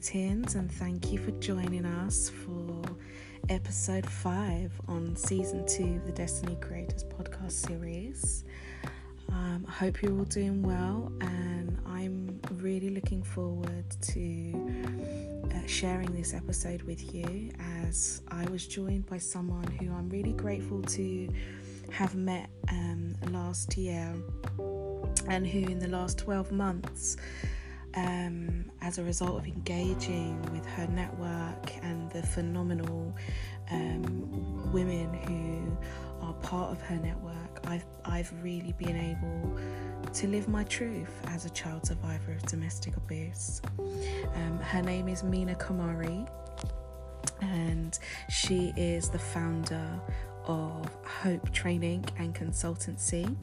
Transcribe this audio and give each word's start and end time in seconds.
Greetings 0.00 0.54
and 0.54 0.72
thank 0.72 1.12
you 1.12 1.18
for 1.18 1.30
joining 1.32 1.84
us 1.84 2.30
for 2.30 2.80
episode 3.50 4.06
five 4.08 4.72
on 4.88 5.14
season 5.14 5.66
two 5.66 5.96
of 5.96 6.06
the 6.06 6.12
Destiny 6.12 6.56
Creators 6.62 7.04
podcast 7.04 7.52
series. 7.52 8.44
Um, 9.28 9.66
I 9.68 9.72
hope 9.72 10.00
you're 10.00 10.16
all 10.18 10.24
doing 10.24 10.62
well, 10.62 11.12
and 11.20 11.76
I'm 11.84 12.40
really 12.54 12.88
looking 12.88 13.22
forward 13.22 13.84
to 14.00 15.50
uh, 15.54 15.66
sharing 15.66 16.14
this 16.14 16.32
episode 16.32 16.80
with 16.84 17.14
you 17.14 17.50
as 17.84 18.22
I 18.28 18.46
was 18.46 18.66
joined 18.66 19.04
by 19.04 19.18
someone 19.18 19.70
who 19.70 19.92
I'm 19.92 20.08
really 20.08 20.32
grateful 20.32 20.80
to 20.80 21.28
have 21.90 22.14
met 22.14 22.48
um, 22.70 23.16
last 23.32 23.76
year 23.76 24.14
and 25.28 25.46
who, 25.46 25.58
in 25.58 25.78
the 25.78 25.88
last 25.88 26.16
12 26.16 26.52
months, 26.52 27.18
um, 27.94 28.70
as 28.80 28.98
a 28.98 29.02
result 29.02 29.38
of 29.38 29.46
engaging 29.46 30.40
with 30.52 30.64
her 30.66 30.86
network 30.88 31.72
and 31.82 32.10
the 32.10 32.22
phenomenal 32.22 33.14
um, 33.70 34.72
women 34.72 35.12
who 35.26 35.76
are 36.24 36.34
part 36.34 36.70
of 36.70 36.80
her 36.82 36.96
network, 36.96 37.60
I've, 37.66 37.84
I've 38.04 38.32
really 38.42 38.74
been 38.78 38.96
able 38.96 39.58
to 40.12 40.26
live 40.26 40.48
my 40.48 40.64
truth 40.64 41.20
as 41.28 41.44
a 41.44 41.50
child 41.50 41.86
survivor 41.86 42.32
of 42.32 42.42
domestic 42.42 42.96
abuse. 42.96 43.60
Um, 44.34 44.58
her 44.60 44.82
name 44.82 45.08
is 45.08 45.22
Mina 45.22 45.54
Kumari, 45.54 46.28
and 47.40 47.98
she 48.28 48.72
is 48.76 49.08
the 49.08 49.18
founder 49.18 50.00
of 50.46 50.88
Hope 51.04 51.50
Training 51.52 52.04
and 52.18 52.34
Consultancy 52.34 53.36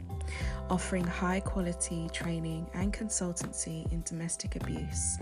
offering 0.70 1.06
high 1.06 1.40
quality 1.40 2.10
training 2.12 2.68
and 2.74 2.92
consultancy 2.94 3.90
in 3.92 4.02
domestic 4.04 4.56
abuse 4.56 5.18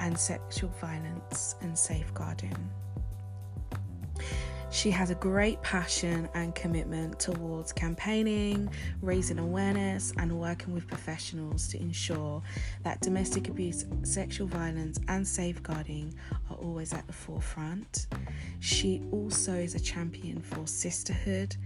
and 0.00 0.18
sexual 0.18 0.70
violence 0.80 1.54
and 1.60 1.76
safeguarding. 1.78 2.56
She 4.70 4.90
has 4.90 5.10
a 5.10 5.14
great 5.14 5.60
passion 5.62 6.28
and 6.34 6.54
commitment 6.54 7.18
towards 7.18 7.72
campaigning, 7.72 8.70
raising 9.00 9.38
awareness, 9.38 10.12
and 10.18 10.38
working 10.38 10.74
with 10.74 10.86
professionals 10.86 11.68
to 11.68 11.80
ensure 11.80 12.42
that 12.84 13.00
domestic 13.00 13.48
abuse, 13.48 13.86
sexual 14.02 14.46
violence, 14.46 14.98
and 15.08 15.26
safeguarding 15.26 16.14
are 16.50 16.56
always 16.56 16.92
at 16.92 17.06
the 17.06 17.12
forefront. 17.12 18.06
She 18.60 19.02
also 19.10 19.52
is 19.52 19.74
a 19.74 19.80
champion 19.80 20.40
for 20.40 20.66
sisterhood. 20.66 21.56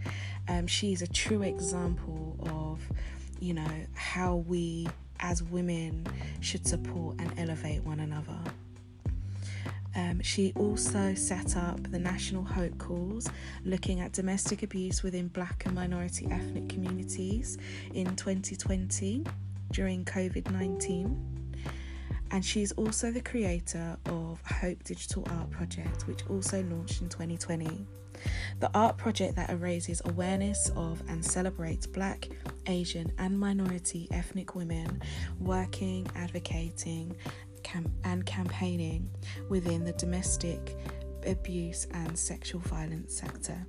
Um, 0.49 0.67
she 0.67 0.93
is 0.93 1.03
a 1.03 1.09
true 1.09 1.43
example 1.43 2.37
of 2.49 2.81
you 3.43 3.55
know, 3.55 3.87
how 3.95 4.37
we 4.37 4.87
as 5.19 5.43
women 5.43 6.07
should 6.41 6.65
support 6.65 7.17
and 7.19 7.37
elevate 7.39 7.83
one 7.83 7.99
another. 7.99 8.39
Um, 9.95 10.23
she 10.23 10.53
also 10.57 11.15
set 11.15 11.57
up 11.57 11.91
the 11.91 11.99
National 11.99 12.43
Hope 12.43 12.79
Calls, 12.79 13.29
looking 13.65 14.01
at 14.01 14.13
domestic 14.13 14.63
abuse 14.63 15.03
within 15.03 15.29
black 15.29 15.65
and 15.67 15.75
minority 15.75 16.27
ethnic 16.31 16.69
communities 16.69 17.59
in 17.93 18.17
2020 18.17 19.25
during 19.73 20.05
COVID 20.05 20.51
19. 20.51 21.43
And 22.31 22.43
she's 22.43 22.73
also 22.73 23.11
the 23.11 23.21
creator 23.21 23.99
of 24.07 24.41
Hope 24.47 24.83
Digital 24.85 25.27
Art 25.31 25.51
Project, 25.51 26.07
which 26.09 26.21
also 26.31 26.63
launched 26.63 27.03
in 27.03 27.11
2020. 27.11 27.87
The 28.61 28.71
art 28.75 28.97
project 28.97 29.37
that 29.37 29.61
raises 29.61 30.01
awareness 30.05 30.71
of 30.77 31.03
and 31.09 31.25
celebrates 31.25 31.87
Black, 31.87 32.29
Asian, 32.67 33.13
and 33.19 33.39
minority 33.39 34.09
ethnic 34.13 34.55
women 34.55 35.03
working, 35.41 36.07
advocating, 36.15 37.15
cam- 37.73 37.93
and 38.05 38.27
campaigning 38.27 39.09
within 39.49 39.85
the 39.85 39.93
domestic 39.93 40.77
abuse 41.27 41.87
and 41.93 42.19
sexual 42.19 42.61
violence 42.61 43.17
sector. 43.17 43.67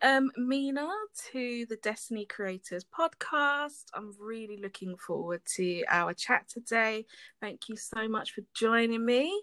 Um, 0.00 0.30
Mina 0.36 0.88
to 1.32 1.66
the 1.68 1.76
Destiny 1.82 2.24
Creators 2.24 2.84
podcast. 2.84 3.84
I'm 3.94 4.14
really 4.18 4.58
looking 4.62 4.96
forward 4.96 5.42
to 5.56 5.84
our 5.88 6.14
chat 6.14 6.48
today. 6.48 7.04
Thank 7.40 7.68
you 7.68 7.76
so 7.76 8.08
much 8.08 8.32
for 8.32 8.42
joining 8.54 9.04
me. 9.04 9.42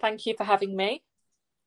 Thank 0.00 0.26
you 0.26 0.34
for 0.36 0.44
having 0.44 0.74
me. 0.74 1.02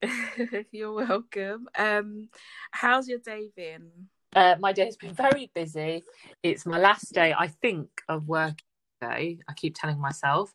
You're 0.72 0.94
welcome. 0.94 1.68
Um, 1.78 2.28
how's 2.72 3.08
your 3.08 3.20
day 3.20 3.50
been? 3.56 4.10
Uh, 4.36 4.56
my 4.60 4.74
day 4.74 4.86
has 4.86 4.98
been 4.98 5.14
very 5.16 5.50
busy. 5.56 6.04
It's 6.44 6.66
my 6.66 6.78
last 6.78 7.14
day, 7.14 7.34
I 7.38 7.48
think, 7.48 8.02
of 8.10 8.28
work 8.28 8.60
day. 9.02 9.40
I 9.48 9.54
keep 9.54 9.76
telling 9.76 10.00
myself 10.00 10.54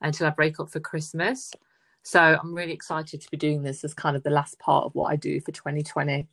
until 0.00 0.26
I 0.26 0.30
break 0.30 0.58
up 0.58 0.70
for 0.70 0.80
Christmas. 0.80 1.52
So 2.02 2.20
I'm 2.20 2.54
really 2.54 2.72
excited 2.72 3.20
to 3.20 3.30
be 3.30 3.36
doing 3.36 3.62
this 3.62 3.84
as 3.84 3.92
kind 3.92 4.16
of 4.16 4.22
the 4.22 4.30
last 4.30 4.58
part 4.58 4.84
of 4.84 4.94
what 4.94 5.12
I 5.12 5.16
do 5.16 5.40
for 5.40 5.52
2020. 5.52 6.26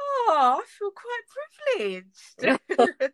Oh, 0.00 0.60
I 0.60 0.64
feel 0.66 0.92
quite 0.92 2.02
privileged. 2.36 3.10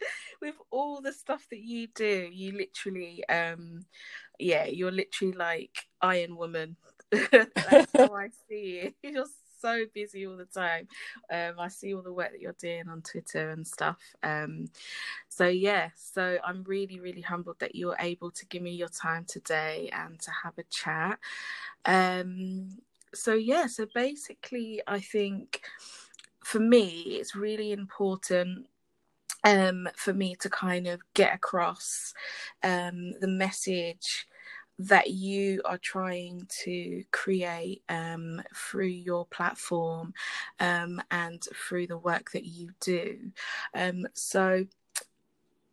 With 0.42 0.54
all 0.70 1.00
the 1.00 1.12
stuff 1.12 1.46
that 1.50 1.60
you 1.60 1.88
do, 1.94 2.28
you 2.32 2.52
literally 2.52 3.22
um 3.28 3.84
yeah, 4.38 4.64
you're 4.64 4.90
literally 4.90 5.34
like 5.34 5.76
Iron 6.00 6.36
Woman. 6.36 6.76
That's 7.10 7.92
how 7.96 8.14
I 8.14 8.30
see 8.48 8.82
you. 8.82 8.94
You're 9.02 9.26
so 9.60 9.84
busy 9.94 10.26
all 10.26 10.36
the 10.36 10.44
time. 10.46 10.88
Um, 11.30 11.54
I 11.58 11.68
see 11.68 11.94
all 11.94 12.02
the 12.02 12.12
work 12.12 12.32
that 12.32 12.40
you're 12.40 12.52
doing 12.58 12.88
on 12.88 13.02
Twitter 13.02 13.50
and 13.50 13.66
stuff. 13.66 13.98
Um, 14.22 14.70
so 15.28 15.46
yeah, 15.46 15.90
so 15.94 16.38
I'm 16.44 16.64
really, 16.64 17.00
really 17.00 17.20
humbled 17.20 17.60
that 17.60 17.74
you're 17.74 17.96
able 18.00 18.30
to 18.32 18.46
give 18.46 18.62
me 18.62 18.72
your 18.72 18.88
time 18.88 19.24
today 19.26 19.90
and 19.92 20.18
to 20.20 20.30
have 20.44 20.58
a 20.58 20.64
chat. 20.64 21.18
Um, 21.84 22.78
so 23.14 23.34
yeah, 23.34 23.66
so 23.66 23.86
basically, 23.94 24.80
I 24.86 25.00
think 25.00 25.62
for 26.44 26.60
me, 26.60 27.18
it's 27.18 27.34
really 27.34 27.72
important 27.72 28.66
um, 29.44 29.88
for 29.96 30.12
me 30.12 30.34
to 30.36 30.50
kind 30.50 30.86
of 30.86 31.00
get 31.14 31.34
across 31.34 32.12
um, 32.62 33.12
the 33.20 33.28
message 33.28 34.26
that 34.80 35.10
you 35.10 35.60
are 35.66 35.78
trying 35.78 36.46
to 36.48 37.04
create 37.12 37.82
um, 37.90 38.42
through 38.54 38.86
your 38.86 39.26
platform 39.26 40.14
um, 40.58 41.02
and 41.10 41.42
through 41.54 41.86
the 41.86 41.98
work 41.98 42.30
that 42.32 42.46
you 42.46 42.70
do. 42.80 43.18
Um, 43.74 44.06
so, 44.14 44.64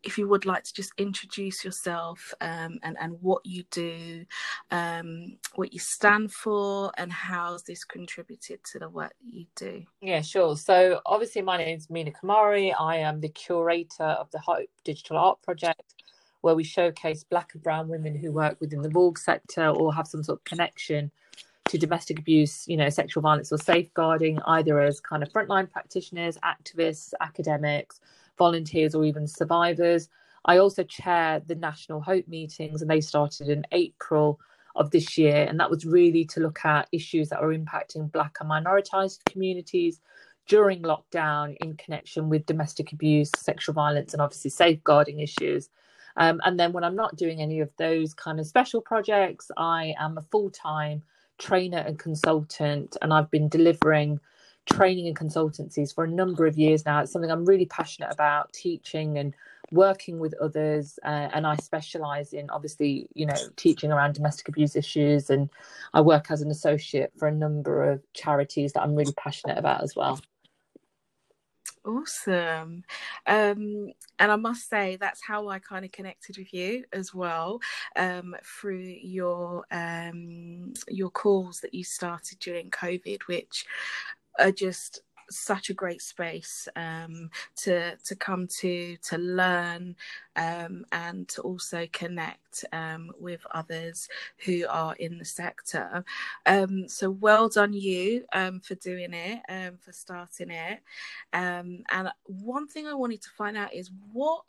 if 0.04 0.18
you 0.18 0.28
would 0.28 0.46
like 0.46 0.64
to 0.64 0.74
just 0.74 0.94
introduce 0.98 1.66
yourself 1.66 2.34
um, 2.40 2.80
and, 2.84 2.96
and 3.00 3.18
what 3.22 3.46
you 3.46 3.64
do, 3.72 4.26
um, 4.72 5.38
what 5.56 5.74
you 5.74 5.80
stand 5.80 6.32
for, 6.32 6.92
and 6.98 7.12
how's 7.12 7.64
this 7.64 7.84
contributed 7.84 8.64
to 8.64 8.80
the 8.80 8.90
work 8.90 9.14
you 9.20 9.46
do? 9.56 9.84
Yeah, 10.02 10.22
sure. 10.22 10.56
So, 10.56 11.02
obviously, 11.06 11.42
my 11.42 11.58
name 11.58 11.78
is 11.78 11.90
Mina 11.90 12.12
Kumari. 12.12 12.74
I 12.78 12.98
am 12.98 13.20
the 13.20 13.30
curator 13.30 14.04
of 14.04 14.30
the 14.32 14.40
Hope 14.40 14.70
Digital 14.84 15.18
Art 15.18 15.42
Project 15.42 15.97
where 16.42 16.56
we 16.56 16.64
showcase 16.64 17.24
black 17.24 17.54
and 17.54 17.64
brown 17.64 17.88
women 17.88 18.16
who 18.16 18.32
work 18.32 18.58
within 18.60 18.82
the 18.82 18.90
VAWG 18.90 19.18
sector 19.18 19.70
or 19.70 19.94
have 19.94 20.08
some 20.08 20.24
sort 20.24 20.40
of 20.40 20.44
connection 20.44 21.12
to 21.70 21.78
domestic 21.78 22.20
abuse, 22.20 22.68
you 22.68 22.78
know, 22.78 22.90
sexual 22.90 23.22
violence 23.22 23.52
or 23.52 23.58
safeguarding, 23.58 24.40
either 24.46 24.80
as 24.80 25.00
kind 25.00 25.24
of 25.24 25.30
frontline 25.30 25.70
practitioners, 25.70 26.38
activists, 26.38 27.14
academics, 27.20 28.00
volunteers, 28.38 28.96
or 28.96 29.04
even 29.04 29.28
survivors. 29.28 30.10
I 30.46 30.58
also 30.60 30.84
chair 30.84 31.42
the 31.46 31.56
National 31.56 32.02
Hope 32.02 32.28
meetings, 32.28 32.82
and 32.82 32.90
they 32.90 33.02
started 33.02 33.50
in 33.50 33.66
April 33.74 34.40
of 34.76 34.92
this 34.92 35.18
year. 35.18 35.46
And 35.50 35.60
that 35.60 35.70
was 35.70 35.86
really 35.86 36.24
to 36.26 36.40
look 36.40 36.64
at 36.64 36.88
issues 36.92 37.30
that 37.30 37.40
are 37.40 37.54
impacting 37.54 38.12
Black 38.12 38.38
and 38.40 38.50
minoritized 38.50 39.26
communities 39.26 40.00
during 40.48 40.82
lockdown 40.84 41.58
in 41.58 41.76
connection 41.76 42.30
with 42.30 42.46
domestic 42.46 42.94
abuse, 42.94 43.30
sexual 43.36 43.74
violence, 43.74 44.14
and 44.14 44.22
obviously 44.22 44.50
safeguarding 44.50 45.20
issues. 45.20 45.70
Um, 46.18 46.42
and 46.44 46.60
then 46.60 46.74
when 46.74 46.84
I'm 46.84 46.96
not 46.96 47.16
doing 47.16 47.42
any 47.42 47.60
of 47.62 47.70
those 47.78 48.14
kind 48.14 48.40
of 48.40 48.48
special 48.48 48.82
projects, 48.82 49.50
I 49.56 49.94
am 50.00 50.18
a 50.18 50.22
full 50.22 50.50
time 50.50 51.04
trainer 51.38 51.78
and 51.78 51.98
consultant, 51.98 52.98
and 53.02 53.14
I've 53.14 53.32
been 53.32 53.48
delivering 53.48 54.20
training 54.66 55.08
and 55.08 55.16
consultancies 55.16 55.94
for 55.94 56.04
a 56.04 56.10
number 56.10 56.46
of 56.46 56.58
years 56.58 56.86
now. 56.86 57.00
It's 57.00 57.12
something 57.12 57.32
I'm 57.32 57.46
really 57.46 57.66
passionate 57.66 58.12
about 58.12 58.52
teaching 58.52 59.18
and 59.18 59.34
working 59.72 60.20
with 60.20 60.34
others. 60.42 61.00
Uh, 61.04 61.30
and 61.34 61.46
I 61.48 61.56
specialize 61.58 62.34
in 62.34 62.50
obviously, 62.50 63.08
you 63.14 63.26
know, 63.26 63.36
teaching 63.56 63.92
around 63.92 64.16
domestic 64.16 64.50
abuse 64.50 64.76
issues. 64.76 65.30
And 65.30 65.50
I 65.94 66.02
work 66.02 66.32
as 66.32 66.42
an 66.42 66.52
associate 66.52 67.12
for 67.18 67.28
a 67.28 67.34
number 67.34 67.90
of 67.90 68.02
charities 68.14 68.74
that 68.74 68.82
I'm 68.82 68.96
really 68.96 69.14
passionate 69.14 69.58
about 69.58 69.84
as 69.84 69.96
well. 69.96 70.20
Awesome. 71.88 72.84
Um, 73.28 73.92
and 74.20 74.32
I 74.32 74.36
must 74.36 74.70
say 74.70 74.98
that's 74.98 75.22
how 75.26 75.48
I 75.48 75.60
kind 75.60 75.86
of 75.86 75.92
connected 75.94 76.38
with 76.38 76.54
you 76.54 76.84
as 76.92 77.14
well 77.14 77.62
um, 77.96 78.36
through 78.44 78.80
your 79.02 79.64
um, 79.72 80.74
your 80.90 81.10
calls 81.10 81.62
that 81.62 81.74
you 81.74 81.86
started 81.86 82.40
during 82.40 82.72
COVID, 82.72 83.24
which 83.28 83.66
are 84.40 84.52
just 84.52 85.02
such 85.30 85.70
a 85.70 85.74
great 85.74 86.02
space 86.02 86.68
um, 86.76 87.30
to 87.58 87.96
to 87.98 88.16
come 88.16 88.48
to 88.60 88.98
to 88.98 89.18
learn 89.18 89.96
um, 90.36 90.86
and 90.92 91.28
to 91.30 91.42
also 91.42 91.88
connect 91.92 92.66
um, 92.72 93.12
with 93.20 93.46
others 93.54 94.08
who 94.46 94.66
are 94.70 94.96
in 94.96 95.18
the 95.18 95.26
sector. 95.26 96.04
Um, 96.46 96.88
so 96.88 97.10
well 97.10 97.50
done 97.50 97.74
you 97.74 98.26
um, 98.34 98.60
for 98.60 98.76
doing 98.76 99.14
it, 99.14 99.42
um, 99.50 99.78
for 99.78 99.92
starting 99.92 100.52
it. 100.52 100.80
and 101.34 101.84
one 102.26 102.68
thing 102.68 102.88
I 102.88 102.94
wanted 102.94 103.22
to 103.24 103.30
find 103.32 103.58
out 103.58 103.74
is 103.74 103.92
what 104.12 104.44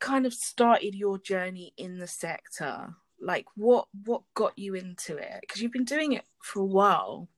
kind 0.00 0.26
of 0.26 0.34
started 0.34 0.94
your 0.94 1.18
journey 1.18 1.72
in 1.76 1.98
the 1.98 2.06
sector 2.06 2.94
like 3.20 3.46
what 3.56 3.86
what 4.04 4.22
got 4.34 4.56
you 4.58 4.74
into 4.74 5.16
it 5.16 5.38
because 5.40 5.62
you've 5.62 5.72
been 5.72 5.84
doing 5.84 6.12
it 6.12 6.24
for 6.40 6.60
a 6.60 6.66
while 6.66 7.28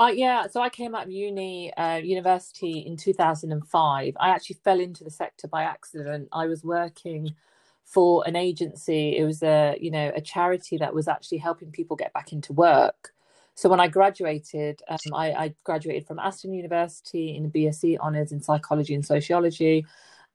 uh, 0.00 0.12
yeah, 0.14 0.46
so 0.46 0.60
I 0.60 0.68
came 0.68 0.94
out 0.94 1.04
of 1.04 1.10
uni, 1.10 1.72
uh, 1.74 1.96
university 1.96 2.80
in 2.80 2.96
2005. 2.96 4.16
I 4.20 4.28
actually 4.28 4.58
fell 4.62 4.78
into 4.78 5.02
the 5.02 5.10
sector 5.10 5.48
by 5.48 5.64
accident. 5.64 6.28
I 6.32 6.46
was 6.46 6.62
working 6.62 7.34
for 7.84 8.22
an 8.26 8.36
agency. 8.36 9.16
It 9.16 9.24
was 9.24 9.42
a, 9.42 9.76
you 9.80 9.90
know, 9.90 10.12
a 10.14 10.20
charity 10.20 10.76
that 10.78 10.94
was 10.94 11.08
actually 11.08 11.38
helping 11.38 11.72
people 11.72 11.96
get 11.96 12.12
back 12.12 12.32
into 12.32 12.52
work. 12.52 13.12
So 13.54 13.68
when 13.68 13.80
I 13.80 13.88
graduated, 13.88 14.82
um, 14.88 14.98
I, 15.12 15.32
I, 15.32 15.54
graduated 15.64 16.06
from 16.06 16.20
Aston 16.20 16.52
University 16.52 17.34
in 17.34 17.46
a 17.46 17.48
BSc 17.48 17.98
honours 17.98 18.30
in 18.30 18.40
psychology 18.40 18.94
and 18.94 19.04
sociology, 19.04 19.84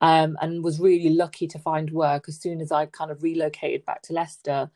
um, 0.02 0.38
and 0.42 0.62
was 0.62 0.82
really 0.82 1.12
lucky 1.12 1.48
to 1.48 1.58
find 1.58 1.90
work 1.92 2.26
as 2.28 2.38
soon 2.38 2.60
as 2.60 2.70
I 2.74 2.88
kind 2.88 3.12
of 3.12 3.24
relocated 3.24 3.86
back 3.86 4.02
to 4.04 4.14
Leicester. 4.14 4.70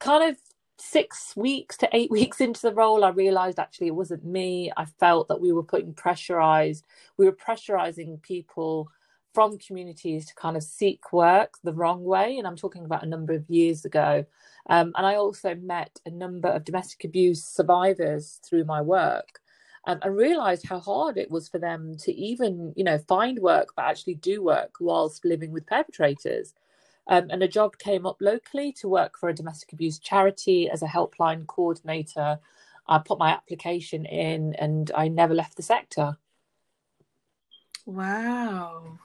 Kind 0.00 0.30
of 0.30 0.36
six 0.80 1.36
weeks 1.36 1.76
to 1.78 1.88
eight 1.92 2.10
weeks 2.18 2.40
into 2.40 2.62
the 2.62 2.74
role, 2.74 3.04
I 3.04 3.10
realized 3.10 3.58
actually 3.58 3.88
it 3.88 3.94
wasn't 3.94 4.24
me. 4.24 4.72
I 4.76 4.84
felt 4.84 5.28
that 5.28 5.40
we 5.40 5.52
were 5.52 5.62
putting 5.62 5.94
pressurized, 5.94 6.84
we 7.16 7.26
were 7.26 7.32
pressurizing 7.32 8.20
people 8.22 8.88
from 9.34 9.58
communities 9.58 10.26
to 10.26 10.34
kind 10.34 10.56
of 10.56 10.62
seek 10.62 11.12
work 11.12 11.54
the 11.62 11.72
wrong 11.72 12.02
way. 12.02 12.38
And 12.38 12.46
I'm 12.46 12.56
talking 12.56 12.84
about 12.84 13.04
a 13.04 13.08
number 13.08 13.34
of 13.34 13.48
years 13.48 13.84
ago. 13.84 14.24
Um, 14.68 14.92
and 14.96 15.06
I 15.06 15.16
also 15.16 15.54
met 15.54 16.00
a 16.06 16.10
number 16.10 16.48
of 16.48 16.64
domestic 16.64 17.04
abuse 17.04 17.44
survivors 17.44 18.40
through 18.44 18.64
my 18.64 18.80
work. 18.80 19.40
Um, 19.86 20.00
and 20.02 20.16
realized 20.16 20.66
how 20.66 20.80
hard 20.80 21.16
it 21.16 21.30
was 21.30 21.48
for 21.48 21.58
them 21.58 21.96
to 22.00 22.12
even, 22.12 22.74
you 22.76 22.84
know, 22.84 22.98
find 22.98 23.38
work, 23.38 23.68
but 23.76 23.84
actually 23.86 24.16
do 24.16 24.42
work 24.42 24.74
whilst 24.80 25.24
living 25.24 25.50
with 25.50 25.66
perpetrators. 25.66 26.52
Um, 27.08 27.28
and 27.30 27.42
a 27.42 27.48
job 27.48 27.78
came 27.78 28.04
up 28.04 28.18
locally 28.20 28.72
to 28.72 28.88
work 28.88 29.18
for 29.18 29.28
a 29.28 29.34
domestic 29.34 29.72
abuse 29.72 29.98
charity 29.98 30.68
as 30.68 30.82
a 30.82 30.86
helpline 30.86 31.46
coordinator. 31.46 32.38
I 32.86 32.98
put 32.98 33.18
my 33.18 33.30
application 33.30 34.04
in 34.04 34.54
and 34.54 34.90
I 34.94 35.08
never 35.08 35.34
left 35.34 35.56
the 35.56 35.62
sector. 35.62 36.18
Wow. 37.86 38.98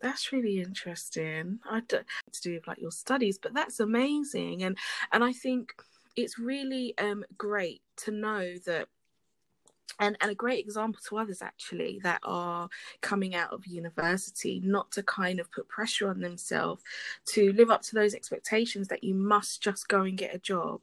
That's 0.00 0.32
really 0.32 0.60
interesting. 0.60 1.60
I 1.68 1.80
don't 1.88 2.06
to 2.32 2.40
do 2.42 2.54
with 2.54 2.66
like 2.66 2.78
your 2.78 2.90
studies, 2.90 3.38
but 3.38 3.54
that's 3.54 3.80
amazing. 3.80 4.62
And 4.62 4.76
and 5.12 5.24
I 5.24 5.32
think 5.32 5.74
it's 6.16 6.38
really 6.38 6.96
um 6.98 7.24
great 7.38 7.82
to 7.96 8.10
know 8.10 8.54
that 8.66 8.88
and 10.00 10.16
and 10.20 10.30
a 10.30 10.34
great 10.34 10.64
example 10.64 11.00
to 11.06 11.18
others 11.18 11.42
actually 11.42 12.00
that 12.02 12.20
are 12.24 12.68
coming 13.00 13.34
out 13.34 13.52
of 13.52 13.66
university 13.66 14.60
not 14.64 14.90
to 14.90 15.02
kind 15.02 15.38
of 15.38 15.50
put 15.52 15.68
pressure 15.68 16.08
on 16.08 16.20
themselves 16.20 16.82
to 17.26 17.52
live 17.52 17.70
up 17.70 17.82
to 17.82 17.94
those 17.94 18.14
expectations 18.14 18.88
that 18.88 19.04
you 19.04 19.14
must 19.14 19.62
just 19.62 19.88
go 19.88 20.02
and 20.02 20.18
get 20.18 20.34
a 20.34 20.38
job 20.38 20.80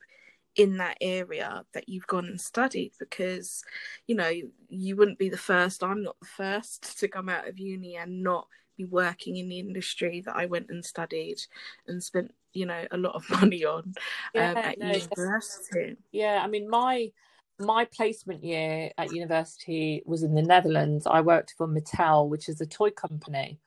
in 0.57 0.77
that 0.77 0.98
area 1.00 1.63
that 1.74 1.88
you've 1.88 2.07
gone 2.07 2.25
and 2.25 2.42
studied 2.42 2.92
because 3.00 3.63
you 4.07 4.15
know 4.15 4.31
you 4.69 4.95
wouldn't 4.95 5.18
be 5.18 5.30
the 5.30 5.38
first 5.38 5.83
i'm 5.83 6.03
not 6.03 6.19
the 6.19 6.25
first 6.25 7.00
to 7.00 7.07
come 7.07 7.30
out 7.30 7.48
of 7.48 7.57
uni 7.57 7.95
and 7.95 8.21
not 8.21 8.48
be 8.77 8.83
working 8.83 9.38
in 9.38 9.48
the 9.48 9.59
industry 9.59 10.21
that 10.25 10.36
i 10.36 10.45
went 10.45 10.69
and 10.69 10.83
studied 10.83 11.39
and 11.88 12.03
spent 12.03 12.33
you 12.53 12.65
know 12.65 12.86
a 12.92 12.98
lot 12.98 13.15
of 13.15 13.30
money 13.42 13.63
on 13.63 13.94
yeah, 14.33 14.51
um, 14.51 14.57
at 14.57 14.77
no, 14.77 14.88
university. 14.88 15.95
Yeah 16.12 16.42
i 16.44 16.48
mean 16.48 16.69
my 16.69 17.12
my 17.59 17.86
placement 17.86 18.44
year 18.44 18.92
at 18.98 19.13
university 19.13 20.01
was 20.06 20.24
in 20.24 20.33
the 20.33 20.42
Netherlands. 20.42 21.06
I 21.06 21.21
worked 21.21 21.53
for 21.57 21.68
Mattel, 21.68 22.27
which 22.27 22.50
is 22.50 22.59
a 22.62 22.65
toy 22.65 22.92
company, 22.92 23.59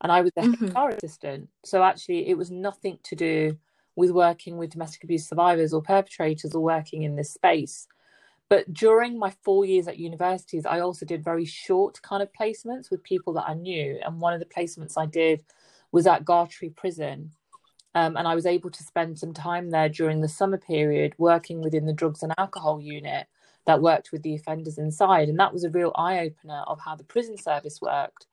and 0.00 0.10
I 0.10 0.22
was 0.22 0.32
a 0.36 0.42
mm-hmm. 0.42 0.76
HR 0.76 0.90
assistant. 0.90 1.48
So 1.64 1.82
actually, 1.82 2.28
it 2.28 2.38
was 2.38 2.50
nothing 2.50 2.98
to 3.04 3.16
do 3.16 3.58
with 3.94 4.10
working 4.10 4.58
with 4.58 4.70
domestic 4.70 5.04
abuse 5.04 5.28
survivors 5.28 5.72
or 5.72 5.82
perpetrators 5.82 6.54
or 6.54 6.62
working 6.62 7.02
in 7.02 7.16
this 7.16 7.32
space. 7.32 7.88
But 8.48 8.72
during 8.72 9.18
my 9.18 9.32
four 9.42 9.64
years 9.64 9.88
at 9.88 9.98
universities, 9.98 10.66
I 10.66 10.80
also 10.80 11.04
did 11.04 11.24
very 11.24 11.44
short 11.44 12.00
kind 12.02 12.22
of 12.22 12.28
placements 12.32 12.90
with 12.90 13.02
people 13.02 13.32
that 13.34 13.48
I 13.48 13.54
knew. 13.54 13.98
And 14.04 14.20
one 14.20 14.34
of 14.34 14.40
the 14.40 14.46
placements 14.46 14.94
I 14.96 15.06
did 15.06 15.42
was 15.90 16.06
at 16.06 16.24
Gartree 16.24 16.76
Prison, 16.76 17.32
um, 17.96 18.14
and 18.18 18.28
I 18.28 18.34
was 18.34 18.44
able 18.44 18.68
to 18.68 18.82
spend 18.82 19.18
some 19.18 19.32
time 19.32 19.70
there 19.70 19.88
during 19.88 20.20
the 20.20 20.28
summer 20.28 20.58
period 20.58 21.14
working 21.16 21.62
within 21.62 21.86
the 21.86 21.94
drugs 21.94 22.22
and 22.22 22.34
alcohol 22.36 22.78
unit 22.78 23.26
that 23.64 23.80
worked 23.80 24.12
with 24.12 24.22
the 24.22 24.34
offenders 24.34 24.76
inside. 24.76 25.30
And 25.30 25.40
that 25.40 25.54
was 25.54 25.64
a 25.64 25.70
real 25.70 25.92
eye 25.96 26.18
opener 26.18 26.62
of 26.66 26.78
how 26.78 26.94
the 26.94 27.04
prison 27.04 27.38
service 27.38 27.80
worked. 27.80 28.26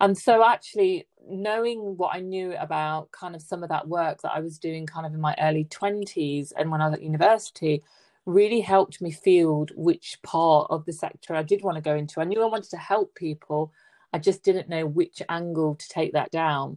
And 0.00 0.16
so, 0.16 0.44
actually, 0.44 1.08
knowing 1.26 1.96
what 1.96 2.14
I 2.14 2.20
knew 2.20 2.54
about 2.56 3.10
kind 3.10 3.34
of 3.34 3.40
some 3.40 3.62
of 3.62 3.70
that 3.70 3.88
work 3.88 4.20
that 4.20 4.32
I 4.34 4.40
was 4.40 4.58
doing 4.58 4.84
kind 4.84 5.06
of 5.06 5.14
in 5.14 5.20
my 5.20 5.34
early 5.40 5.64
20s 5.64 6.52
and 6.54 6.70
when 6.70 6.82
I 6.82 6.90
was 6.90 6.98
at 6.98 7.02
university 7.02 7.82
really 8.26 8.60
helped 8.60 9.00
me 9.00 9.10
field 9.10 9.72
which 9.76 10.18
part 10.22 10.66
of 10.68 10.84
the 10.84 10.92
sector 10.92 11.34
I 11.34 11.42
did 11.42 11.62
want 11.62 11.76
to 11.76 11.82
go 11.82 11.96
into. 11.96 12.20
I 12.20 12.24
knew 12.24 12.42
I 12.42 12.46
wanted 12.46 12.70
to 12.72 12.76
help 12.76 13.14
people, 13.14 13.72
I 14.12 14.18
just 14.18 14.42
didn't 14.42 14.68
know 14.68 14.84
which 14.84 15.22
angle 15.30 15.74
to 15.74 15.88
take 15.88 16.12
that 16.12 16.30
down 16.30 16.76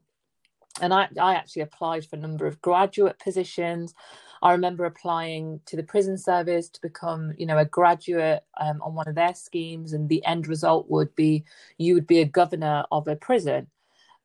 and 0.82 0.94
I, 0.94 1.08
I 1.20 1.36
actually 1.36 1.64
applied 1.64 2.06
for 2.06 2.16
a 2.16 2.20
number 2.20 2.46
of 2.46 2.62
graduate 2.62 3.20
positions. 3.20 3.94
I 4.42 4.52
remember 4.54 4.86
applying 4.86 5.62
to 5.68 5.76
the 5.76 5.84
prison 5.84 6.18
service 6.18 6.68
to 6.70 6.82
become, 6.82 7.34
you 7.38 7.46
know, 7.46 7.60
a 7.60 7.66
graduate 7.66 8.44
um, 8.60 8.82
on 8.82 8.96
one 8.96 9.08
of 9.08 9.16
their 9.16 9.36
schemes, 9.36 9.94
and 9.94 10.10
the 10.10 10.26
end 10.26 10.48
result 10.48 10.90
would 10.90 11.16
be 11.16 11.44
you 11.78 11.94
would 11.94 12.08
be 12.08 12.22
a 12.22 12.26
governor 12.26 12.84
of 12.92 13.08
a 13.08 13.16
prison. 13.16 13.68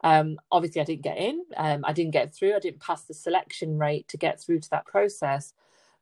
Um, 0.03 0.38
obviously, 0.50 0.81
I 0.81 0.85
didn't 0.85 1.03
get 1.03 1.19
in. 1.19 1.44
Um, 1.56 1.85
I 1.85 1.93
didn't 1.93 2.12
get 2.12 2.35
through. 2.35 2.55
I 2.55 2.61
didn't 2.61 2.81
pass 2.81 3.05
the 3.05 3.14
selection 3.14 3.79
rate 3.79 4.09
to 4.09 4.17
get 4.17 4.41
through 4.41 4.61
to 4.61 4.70
that 4.70 4.87
process 4.87 5.52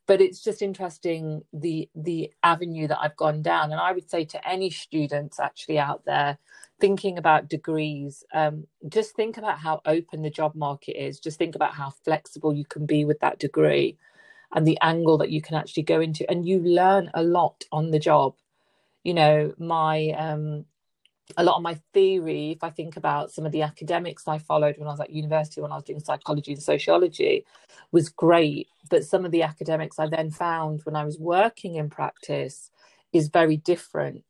but 0.06 0.20
it's 0.20 0.42
just 0.42 0.62
interesting 0.62 1.42
the 1.52 1.88
the 1.94 2.32
avenue 2.42 2.88
that 2.88 3.00
I've 3.00 3.16
gone 3.16 3.43
down. 3.43 3.72
And 3.72 3.81
I 3.81 3.93
would 3.93 4.10
say 4.10 4.26
to 4.26 4.48
any 4.48 4.70
students 4.70 5.40
actually 5.40 5.79
out 5.81 6.05
there 6.06 6.38
thinking 6.81 7.19
about 7.19 7.48
degrees, 7.48 8.24
um, 8.34 8.67
just 8.88 9.17
think 9.17 9.38
about 9.38 9.60
how 9.60 9.81
open 9.86 10.22
the 10.22 10.31
job 10.31 10.55
market 10.56 11.02
is. 11.02 11.20
Just 11.20 11.38
think 11.38 11.56
about 11.56 11.74
how 11.74 11.90
flexible 12.05 12.55
you 12.55 12.67
can 12.67 12.86
be 12.86 13.05
with 13.06 13.20
that 13.20 13.38
degree 13.40 13.98
and 14.55 14.67
the 14.67 14.79
angle 14.82 15.19
that 15.19 15.31
you 15.31 15.43
can 15.43 15.56
actually 15.56 15.84
go 15.84 16.00
into. 16.00 16.31
And 16.31 16.46
you 16.46 16.60
learn 16.60 17.10
a 17.14 17.22
lot 17.22 17.64
on 17.72 17.90
the 17.90 18.00
job. 18.00 18.34
You 19.05 19.14
know, 19.14 19.55
my 19.58 20.10
um, 20.10 20.67
a 21.36 21.44
lot 21.44 21.56
of 21.56 21.62
my 21.62 21.78
theory, 21.93 22.52
if 22.52 22.62
I 22.62 22.70
think 22.70 22.96
about 22.96 23.32
some 23.32 23.46
of 23.46 23.52
the 23.52 23.62
academics 23.62 24.28
I 24.28 24.38
followed 24.38 24.76
when 24.78 24.88
I 24.88 24.93
was 24.93 25.00
at 25.00 25.10
university, 25.10 25.60
when 25.60 25.72
I 25.72 25.76
was 25.76 25.84
doing 25.84 26.00
psychology 26.00 26.52
and 26.52 26.62
sociology, 26.62 27.44
was 27.93 28.08
great. 28.08 28.69
But 28.90 29.04
some 29.04 29.24
of 29.24 29.31
the 29.31 29.43
academics 29.43 29.98
I 29.98 30.08
then 30.08 30.31
found 30.31 30.82
when 30.84 30.96
I 30.96 31.04
was 31.04 31.19
working 31.19 31.76
in 31.76 31.90
practice 31.90 32.70
is 33.12 33.28
very 33.28 33.56
different. 33.56 34.24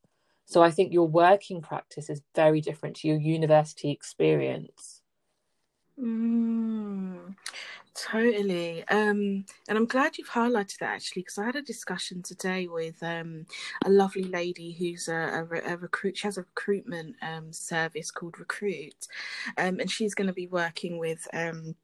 So 0.46 0.62
I 0.62 0.70
think 0.70 0.92
your 0.92 1.08
working 1.08 1.62
practice 1.62 2.10
is 2.10 2.22
very 2.34 2.60
different 2.60 2.96
to 2.96 3.08
your 3.08 3.18
university 3.18 3.90
experience. 3.90 5.02
Mm, 6.00 7.36
totally. 7.94 8.86
Um, 8.88 9.44
and 9.68 9.78
I'm 9.78 9.86
glad 9.86 10.18
you've 10.18 10.28
highlighted 10.28 10.78
that 10.78 10.94
actually, 10.94 11.22
because 11.22 11.38
I 11.38 11.44
had 11.44 11.56
a 11.56 11.62
discussion 11.62 12.22
today 12.22 12.66
with 12.66 13.00
um, 13.02 13.46
a 13.84 13.90
lovely 13.90 14.24
lady 14.24 14.72
who's 14.72 15.08
a, 15.08 15.46
a, 15.50 15.74
a, 15.74 15.76
recruit. 15.76 16.18
She 16.18 16.26
has 16.26 16.38
a 16.38 16.42
recruitment 16.42 17.16
um, 17.22 17.52
service 17.52 18.10
called 18.10 18.40
Recruit, 18.40 19.06
um, 19.56 19.78
and 19.78 19.90
she's 19.90 20.14
going 20.14 20.26
to 20.26 20.32
be 20.32 20.48
working 20.48 20.98
with 20.98 21.26
um, 21.32 21.76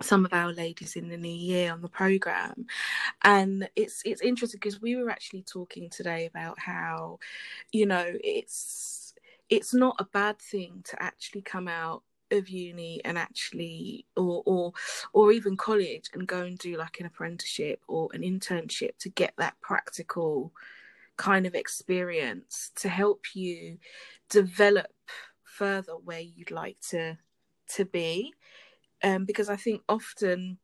some 0.00 0.24
of 0.24 0.32
our 0.32 0.52
ladies 0.52 0.96
in 0.96 1.08
the 1.08 1.16
new 1.16 1.28
year 1.28 1.72
on 1.72 1.82
the 1.82 1.88
program 1.88 2.66
and 3.22 3.68
it's 3.76 4.02
it's 4.04 4.22
interesting 4.22 4.58
because 4.60 4.80
we 4.80 4.96
were 4.96 5.10
actually 5.10 5.42
talking 5.42 5.88
today 5.90 6.26
about 6.26 6.58
how 6.58 7.18
you 7.70 7.86
know 7.86 8.04
it's 8.24 9.14
it's 9.48 9.72
not 9.74 9.94
a 9.98 10.04
bad 10.06 10.38
thing 10.40 10.82
to 10.84 11.00
actually 11.00 11.42
come 11.42 11.68
out 11.68 12.02
of 12.32 12.48
uni 12.48 13.00
and 13.04 13.18
actually 13.18 14.06
or 14.16 14.42
or 14.46 14.72
or 15.12 15.32
even 15.32 15.56
college 15.56 16.10
and 16.14 16.26
go 16.26 16.42
and 16.42 16.58
do 16.58 16.76
like 16.76 17.00
an 17.00 17.06
apprenticeship 17.06 17.80
or 17.86 18.08
an 18.12 18.22
internship 18.22 18.96
to 18.98 19.08
get 19.10 19.34
that 19.36 19.54
practical 19.60 20.52
kind 21.16 21.46
of 21.46 21.54
experience 21.54 22.72
to 22.74 22.88
help 22.88 23.34
you 23.34 23.78
develop 24.28 24.92
further 25.44 25.92
where 25.92 26.20
you'd 26.20 26.50
like 26.50 26.78
to 26.90 27.16
to 27.68 27.84
be. 27.84 28.32
Um, 29.04 29.24
because 29.24 29.48
I 29.48 29.56
think 29.56 29.82
often 29.88 30.58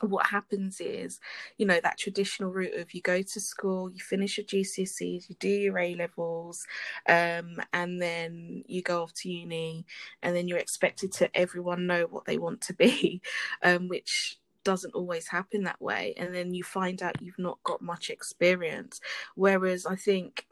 what 0.00 0.26
happens 0.26 0.80
is, 0.80 1.20
you 1.58 1.66
know, 1.66 1.80
that 1.82 1.98
traditional 1.98 2.50
route 2.50 2.74
of 2.74 2.92
you 2.94 3.00
go 3.00 3.22
to 3.22 3.40
school, 3.40 3.90
you 3.90 4.00
finish 4.00 4.38
your 4.38 4.46
GCSEs, 4.46 5.28
you 5.28 5.36
do 5.38 5.48
your 5.48 5.78
A 5.78 5.94
levels, 5.94 6.66
um, 7.08 7.60
and 7.72 8.00
then 8.00 8.62
you 8.66 8.82
go 8.82 9.02
off 9.02 9.12
to 9.14 9.30
uni, 9.30 9.86
and 10.22 10.34
then 10.34 10.48
you're 10.48 10.58
expected 10.58 11.12
to 11.12 11.36
everyone 11.36 11.86
know 11.86 12.06
what 12.10 12.24
they 12.24 12.38
want 12.38 12.60
to 12.62 12.74
be, 12.74 13.20
um, 13.62 13.88
which 13.88 14.38
doesn't 14.64 14.94
always 14.94 15.28
happen 15.28 15.62
that 15.62 15.80
way. 15.80 16.12
And 16.16 16.34
then 16.34 16.52
you 16.52 16.64
find 16.64 17.00
out 17.02 17.22
you've 17.22 17.38
not 17.38 17.62
got 17.62 17.80
much 17.80 18.10
experience. 18.10 19.00
Whereas 19.36 19.86
I 19.86 19.94
think 19.94 20.46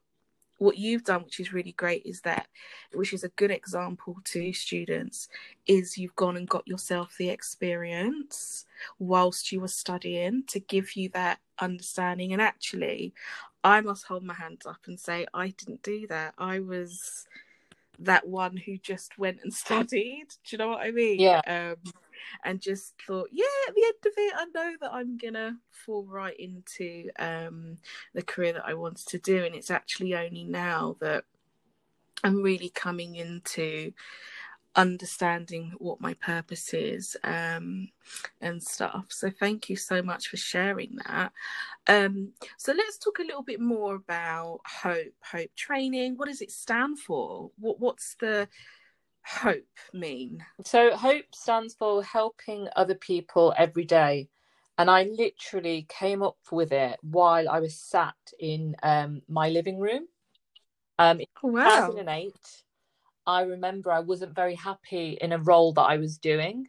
what 0.58 0.78
you've 0.78 1.04
done, 1.04 1.24
which 1.24 1.40
is 1.40 1.52
really 1.52 1.72
great, 1.72 2.02
is 2.04 2.20
that, 2.22 2.46
which 2.92 3.12
is 3.12 3.24
a 3.24 3.28
good 3.30 3.50
example 3.50 4.16
to 4.24 4.52
students, 4.52 5.28
is 5.66 5.98
you've 5.98 6.16
gone 6.16 6.36
and 6.36 6.48
got 6.48 6.66
yourself 6.66 7.16
the 7.18 7.28
experience 7.28 8.66
whilst 8.98 9.52
you 9.52 9.60
were 9.60 9.68
studying 9.68 10.44
to 10.48 10.60
give 10.60 10.96
you 10.96 11.08
that 11.10 11.38
understanding. 11.58 12.32
And 12.32 12.42
actually, 12.42 13.14
I 13.62 13.80
must 13.80 14.06
hold 14.06 14.22
my 14.22 14.34
hands 14.34 14.66
up 14.66 14.80
and 14.86 14.98
say, 14.98 15.26
I 15.34 15.48
didn't 15.48 15.82
do 15.82 16.06
that. 16.08 16.34
I 16.38 16.60
was 16.60 17.26
that 17.98 18.26
one 18.26 18.56
who 18.56 18.76
just 18.78 19.18
went 19.18 19.40
and 19.42 19.52
studied. 19.54 20.26
Do 20.28 20.56
you 20.56 20.58
know 20.58 20.68
what 20.68 20.80
I 20.80 20.90
mean? 20.90 21.20
Yeah. 21.20 21.40
Um, 21.46 21.92
and 22.44 22.60
just 22.60 22.94
thought, 23.06 23.28
yeah, 23.32 23.44
at 23.68 23.74
the 23.74 23.84
end 23.84 24.06
of 24.06 24.12
it, 24.16 24.34
I 24.36 24.44
know 24.46 24.76
that 24.80 24.92
I'm 24.92 25.16
gonna 25.16 25.58
fall 25.70 26.04
right 26.04 26.38
into 26.38 27.10
um, 27.18 27.78
the 28.14 28.22
career 28.22 28.52
that 28.54 28.66
I 28.66 28.74
wanted 28.74 29.06
to 29.08 29.18
do, 29.18 29.44
and 29.44 29.54
it's 29.54 29.70
actually 29.70 30.14
only 30.14 30.44
now 30.44 30.96
that 31.00 31.24
I'm 32.22 32.42
really 32.42 32.70
coming 32.70 33.16
into 33.16 33.92
understanding 34.76 35.72
what 35.78 36.00
my 36.00 36.14
purpose 36.14 36.74
is 36.74 37.16
um, 37.22 37.88
and 38.40 38.62
stuff. 38.62 39.06
So 39.08 39.30
thank 39.30 39.68
you 39.68 39.76
so 39.76 40.02
much 40.02 40.28
for 40.28 40.36
sharing 40.36 40.98
that. 41.06 41.32
Um, 41.86 42.32
so 42.56 42.72
let's 42.72 42.98
talk 42.98 43.18
a 43.18 43.24
little 43.24 43.42
bit 43.42 43.60
more 43.60 43.94
about 43.94 44.60
hope. 44.64 45.14
Hope 45.22 45.50
training. 45.54 46.16
What 46.16 46.28
does 46.28 46.40
it 46.40 46.50
stand 46.50 46.98
for? 46.98 47.50
What 47.58 47.80
What's 47.80 48.16
the 48.16 48.48
hope 49.24 49.64
mean? 49.92 50.44
So, 50.64 50.96
hope 50.96 51.34
stands 51.34 51.74
for 51.74 52.02
helping 52.02 52.68
other 52.76 52.94
people 52.94 53.54
every 53.56 53.84
day. 53.84 54.28
And 54.76 54.90
I 54.90 55.04
literally 55.04 55.86
came 55.88 56.22
up 56.22 56.38
with 56.50 56.72
it 56.72 56.98
while 57.02 57.48
I 57.48 57.60
was 57.60 57.78
sat 57.78 58.16
in 58.40 58.74
um, 58.82 59.22
my 59.28 59.48
living 59.48 59.78
room. 59.78 60.06
Um, 60.98 61.20
in 61.20 61.26
oh, 61.42 61.48
wow. 61.48 61.86
2008, 61.86 62.34
I 63.26 63.42
remember 63.42 63.92
I 63.92 64.00
wasn't 64.00 64.34
very 64.34 64.56
happy 64.56 65.16
in 65.20 65.32
a 65.32 65.38
role 65.38 65.72
that 65.74 65.82
I 65.82 65.98
was 65.98 66.18
doing. 66.18 66.68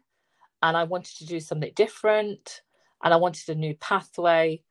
And 0.62 0.77
I 0.77 0.83
wanted 0.83 1.17
to 1.17 1.25
do 1.25 1.39
something 1.39 1.71
different. 1.75 2.62
And 3.03 3.13
I 3.13 3.17
wanted 3.17 3.50
a 3.50 3.55
new 3.55 3.75
pathway. 3.75 4.62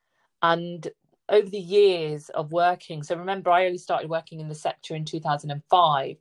And 0.43 0.87
over 1.29 1.49
the 1.49 1.59
years 1.59 2.29
of 2.31 2.53
working, 2.53 3.03
so 3.03 3.17
remember, 3.17 3.51
I 3.51 3.67
only 3.67 3.79
started 3.79 4.11
working 4.11 4.41
in 4.41 4.49
the 4.49 4.55
sector 4.55 4.95
in 4.95 5.05
2005 5.05 6.17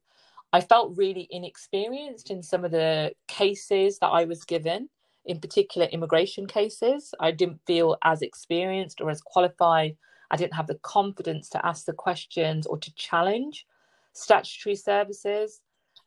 I 0.54 0.62
felt 0.62 0.96
really 0.96 1.28
inexperienced 1.32 2.30
in 2.30 2.44
some 2.44 2.64
of 2.64 2.72
the 2.72 3.14
cases 3.28 3.98
that 4.00 4.08
I 4.10 4.26
was 4.26 4.46
given, 4.46 4.88
in 5.26 5.40
particular 5.40 5.88
immigration 5.88 6.46
cases. 6.46 7.14
I 7.20 7.32
didn't 7.32 7.60
feel 7.66 7.98
as 8.04 8.22
experienced 8.22 9.02
or 9.02 9.10
as 9.10 9.20
qualified. 9.20 9.98
I 10.30 10.38
didn't 10.38 10.54
have 10.54 10.68
the 10.68 10.80
confidence 10.84 11.50
to 11.50 11.66
ask 11.66 11.86
the 11.86 11.94
questions 11.94 12.68
or 12.68 12.78
to 12.78 12.94
challenge 12.94 13.66
statutory 14.14 14.76
services. 14.76 15.60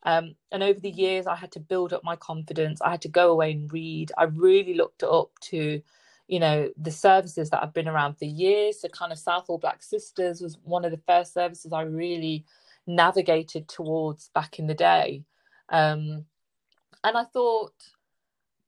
Um, 0.03 0.35
and 0.53 0.63
over 0.63 0.79
the 0.79 0.91
years, 0.91 1.27
I 1.27 1.35
had 1.35 1.51
to 1.53 1.59
build 1.59 1.91
up 1.91 2.05
my 2.05 2.15
confidence. 2.15 2.81
I 2.81 2.91
had 2.91 3.01
to 3.01 3.09
go 3.09 3.31
away 3.31 3.51
and 3.51 3.71
read. 3.71 4.13
I 4.17 4.25
really 4.25 4.75
looked 4.75 5.03
up 5.03 5.31
to, 5.41 5.81
you 6.29 6.39
know, 6.39 6.69
the 6.77 6.91
services 6.91 7.49
that 7.49 7.61
I've 7.61 7.73
been 7.73 7.89
around 7.89 8.15
for 8.15 8.25
years. 8.25 8.79
So, 8.81 8.87
kind 8.89 9.11
of 9.11 9.19
Southall 9.19 9.57
Black 9.57 9.83
Sisters 9.83 10.39
was 10.39 10.57
one 10.63 10.85
of 10.85 10.91
the 10.91 11.01
first 11.05 11.33
services 11.33 11.73
I 11.73 11.81
really 11.81 12.45
navigated 12.87 13.67
towards 13.67 14.29
back 14.33 14.59
in 14.59 14.67
the 14.67 14.73
day. 14.73 15.23
Um, 15.69 16.25
and 17.03 17.17
I 17.17 17.23
thought, 17.25 17.73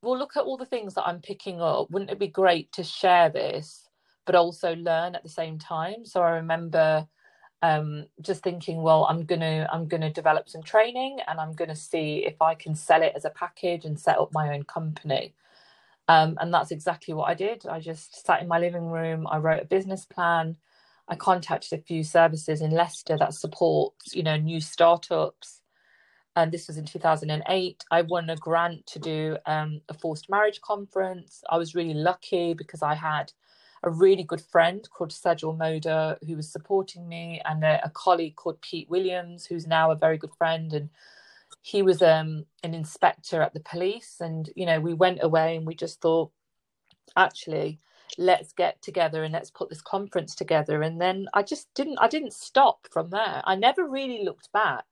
well, 0.02 0.18
look 0.18 0.38
at 0.38 0.44
all 0.44 0.58
the 0.58 0.66
things 0.66 0.94
that 0.94 1.06
I'm 1.06 1.22
picking 1.22 1.62
up. 1.62 1.90
Wouldn't 1.92 2.12
it 2.12 2.20
be 2.20 2.28
great 2.28 2.72
to 2.74 2.84
share 2.84 3.30
this, 3.30 3.88
but 4.26 4.36
also 4.36 4.76
learn 4.76 5.16
at 5.16 5.24
the 5.24 5.30
same 5.30 5.60
time? 5.60 6.06
So 6.06 6.22
I 6.22 6.32
remember 6.32 7.08
um, 7.62 8.06
just 8.22 8.44
thinking, 8.44 8.82
well, 8.82 9.06
I'm 9.10 9.26
gonna 9.26 9.68
I'm 9.72 9.88
gonna 9.88 10.12
develop 10.12 10.48
some 10.48 10.64
training, 10.64 11.20
and 11.28 11.40
I'm 11.40 11.54
gonna 11.54 11.76
see 11.76 12.26
if 12.26 12.42
I 12.42 12.56
can 12.56 12.76
sell 12.76 13.04
it 13.04 13.14
as 13.16 13.26
a 13.26 13.30
package 13.32 13.86
and 13.86 14.00
set 14.00 14.18
up 14.18 14.34
my 14.34 14.54
own 14.54 14.64
company. 14.64 15.34
Um, 16.08 16.38
and 16.42 16.54
that's 16.54 16.72
exactly 16.72 17.14
what 17.14 17.30
I 17.30 17.36
did. 17.36 17.68
I 17.68 17.80
just 17.80 18.26
sat 18.26 18.42
in 18.42 18.48
my 18.48 18.60
living 18.60 18.86
room. 18.86 19.28
I 19.28 19.38
wrote 19.38 19.62
a 19.62 19.66
business 19.66 20.06
plan. 20.06 20.58
I 21.10 21.16
contacted 21.16 21.80
a 21.80 21.82
few 21.82 22.04
services 22.04 22.62
in 22.62 22.70
Leicester 22.70 23.18
that 23.18 23.34
support, 23.34 23.94
you 24.13 24.22
know, 24.22 24.38
new 24.38 24.62
startups. 24.62 25.62
And 26.36 26.51
this 26.51 26.68
was 26.68 26.78
in 26.78 26.86
2008. 26.86 27.84
I 27.89 28.01
won 28.04 28.30
a 28.30 28.36
grant 28.36 28.86
to 28.88 29.00
do 29.00 29.38
um, 29.48 29.82
a 29.89 29.96
forced 29.96 30.30
marriage 30.30 30.62
conference. 30.62 31.44
I 31.50 31.58
was 31.58 31.74
really 31.74 31.96
lucky 31.96 32.54
because 32.54 32.84
I 32.84 32.94
had 32.94 33.34
a 33.82 33.89
really 33.89 34.24
good 34.24 34.42
friend 34.42 34.88
called 34.92 35.10
Sajal 35.10 35.58
Moda 35.58 36.18
who 36.28 36.36
was 36.36 36.51
supporting 36.51 37.08
me, 37.08 37.42
and 37.46 37.63
a, 37.63 37.84
a, 37.84 37.89
colleague 37.89 38.36
called 38.36 38.62
Pete 38.62 38.89
Williams, 38.89 39.46
who's 39.46 39.66
now 39.66 39.89
a 39.89 39.96
very 39.96 40.18
good 40.18 40.34
friend. 40.38 40.74
And 40.74 40.89
he 41.62 41.82
was 41.82 42.01
um, 42.01 42.46
an 42.63 42.74
inspector 42.75 43.42
at 43.42 43.54
the 43.54 43.62
police. 43.62 44.18
And, 44.20 44.50
you 44.56 44.66
know, 44.66 44.80
we 44.80 44.94
went 44.94 45.20
away 45.24 45.56
and 45.56 45.66
we 45.66 45.75
just 45.75 46.01
thought, 46.01 46.32
actually, 47.18 47.80
let's 48.18 48.54
get 48.54 48.82
together 48.82 49.24
and 49.24 49.34
let's 49.34 49.51
put 49.51 49.70
this 49.70 49.82
conference 49.82 50.36
together 50.36 50.82
and 50.82 51.00
then 51.00 51.28
i 51.34 51.42
just 51.42 51.74
didn't 51.74 51.98
i 52.00 52.08
didn't 52.08 52.34
stop 52.34 52.88
from 52.92 53.10
there 53.10 53.42
i 53.46 53.56
never 53.56 53.88
really 53.88 54.24
looked 54.24 54.51
back 54.51 54.86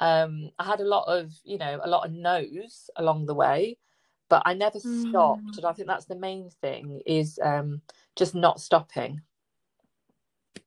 um 0.00 0.50
i 0.58 0.64
had 0.64 0.80
a 0.80 0.84
lot 0.84 1.04
of 1.06 1.32
you 1.44 1.58
know 1.58 1.80
a 1.82 1.88
lot 1.88 2.06
of 2.06 2.12
no's 2.12 2.90
along 2.96 3.26
the 3.26 3.34
way 3.34 3.76
but 4.28 4.42
i 4.46 4.54
never 4.54 4.78
mm. 4.78 5.08
stopped 5.08 5.56
and 5.56 5.66
i 5.66 5.72
think 5.72 5.88
that's 5.88 6.06
the 6.06 6.16
main 6.16 6.50
thing 6.60 7.00
is 7.06 7.38
um 7.42 7.80
just 8.16 8.34
not 8.34 8.60
stopping 8.60 9.20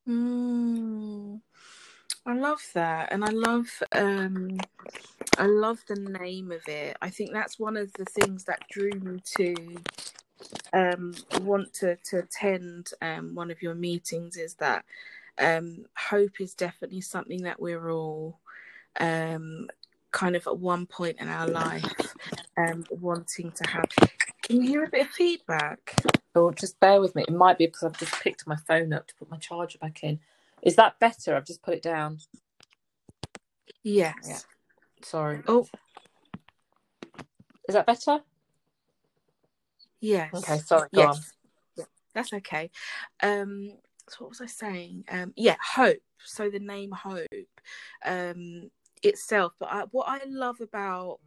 mm. 0.08 1.40
I 2.28 2.34
love 2.34 2.60
that, 2.74 3.10
and 3.10 3.24
I 3.24 3.30
love 3.30 3.82
um, 3.92 4.58
I 5.38 5.46
love 5.46 5.82
the 5.88 5.94
name 5.94 6.52
of 6.52 6.60
it. 6.68 6.94
I 7.00 7.08
think 7.08 7.32
that's 7.32 7.58
one 7.58 7.74
of 7.78 7.90
the 7.94 8.04
things 8.04 8.44
that 8.44 8.68
drew 8.70 8.90
me 8.90 9.22
to 9.38 9.54
um, 10.72 11.14
want 11.42 11.72
to, 11.74 11.96
to 11.96 12.18
attend 12.18 12.90
um, 13.02 13.34
one 13.34 13.50
of 13.50 13.62
your 13.62 13.74
meetings 13.74 14.36
is 14.36 14.54
that 14.54 14.84
um, 15.38 15.84
hope 15.96 16.40
is 16.40 16.54
definitely 16.54 17.00
something 17.00 17.42
that 17.42 17.60
we're 17.60 17.90
all 17.90 18.38
um, 19.00 19.68
kind 20.10 20.36
of 20.36 20.46
at 20.46 20.58
one 20.58 20.86
point 20.86 21.16
in 21.20 21.28
our 21.28 21.46
life 21.46 21.92
um, 22.56 22.84
wanting 22.90 23.52
to 23.52 23.70
have. 23.70 23.84
Can 24.42 24.62
you 24.62 24.68
hear 24.68 24.84
a 24.84 24.90
bit 24.90 25.02
of 25.02 25.08
feedback? 25.08 25.94
Oh, 26.34 26.50
just 26.50 26.78
bear 26.80 27.00
with 27.00 27.14
me. 27.14 27.24
It 27.26 27.34
might 27.34 27.58
be 27.58 27.66
because 27.66 27.84
I've 27.84 27.98
just 27.98 28.12
picked 28.22 28.46
my 28.46 28.56
phone 28.56 28.92
up 28.92 29.06
to 29.08 29.14
put 29.14 29.30
my 29.30 29.38
charger 29.38 29.78
back 29.78 30.02
in. 30.02 30.20
Is 30.62 30.76
that 30.76 30.98
better? 30.98 31.36
I've 31.36 31.46
just 31.46 31.62
put 31.62 31.74
it 31.74 31.82
down. 31.82 32.18
Yes. 33.82 34.14
Yeah. 34.26 34.38
Sorry. 35.02 35.42
Oh. 35.46 35.66
Is 37.68 37.74
that 37.74 37.86
better? 37.86 38.20
Yes. 40.00 40.34
Okay, 40.34 40.58
sorry. 40.58 40.88
Go 40.94 41.00
yes. 41.02 41.32
on. 41.78 41.86
That's 42.14 42.32
okay. 42.32 42.70
Um, 43.22 43.72
so 44.08 44.16
what 44.20 44.30
was 44.30 44.40
I 44.40 44.46
saying? 44.46 45.04
Um, 45.10 45.32
yeah, 45.36 45.56
hope. 45.74 45.98
So 46.24 46.50
the 46.50 46.58
name 46.58 46.90
hope 46.90 47.26
um, 48.04 48.70
itself. 49.02 49.52
But 49.58 49.68
I, 49.70 49.84
what 49.90 50.08
I 50.08 50.20
love 50.26 50.60
about 50.60 51.20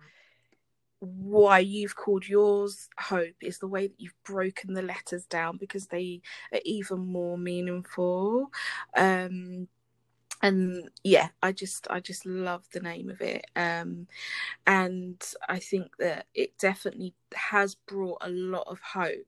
why 0.99 1.59
you've 1.59 1.95
called 1.95 2.27
yours 2.27 2.87
hope 2.99 3.35
is 3.41 3.57
the 3.57 3.67
way 3.67 3.87
that 3.87 3.99
you've 3.99 4.23
broken 4.23 4.73
the 4.73 4.83
letters 4.83 5.25
down 5.25 5.57
because 5.57 5.87
they 5.87 6.21
are 6.53 6.59
even 6.63 6.99
more 6.99 7.37
meaningful. 7.37 8.51
Um, 8.95 9.67
and 10.41 10.89
yeah 11.03 11.29
i 11.43 11.51
just 11.51 11.87
i 11.89 11.99
just 11.99 12.25
love 12.25 12.65
the 12.73 12.79
name 12.79 13.09
of 13.09 13.21
it 13.21 13.45
um 13.55 14.07
and 14.67 15.33
i 15.49 15.59
think 15.59 15.95
that 15.97 16.25
it 16.33 16.57
definitely 16.57 17.13
has 17.33 17.75
brought 17.75 18.17
a 18.21 18.29
lot 18.29 18.67
of 18.67 18.79
hope 18.81 19.25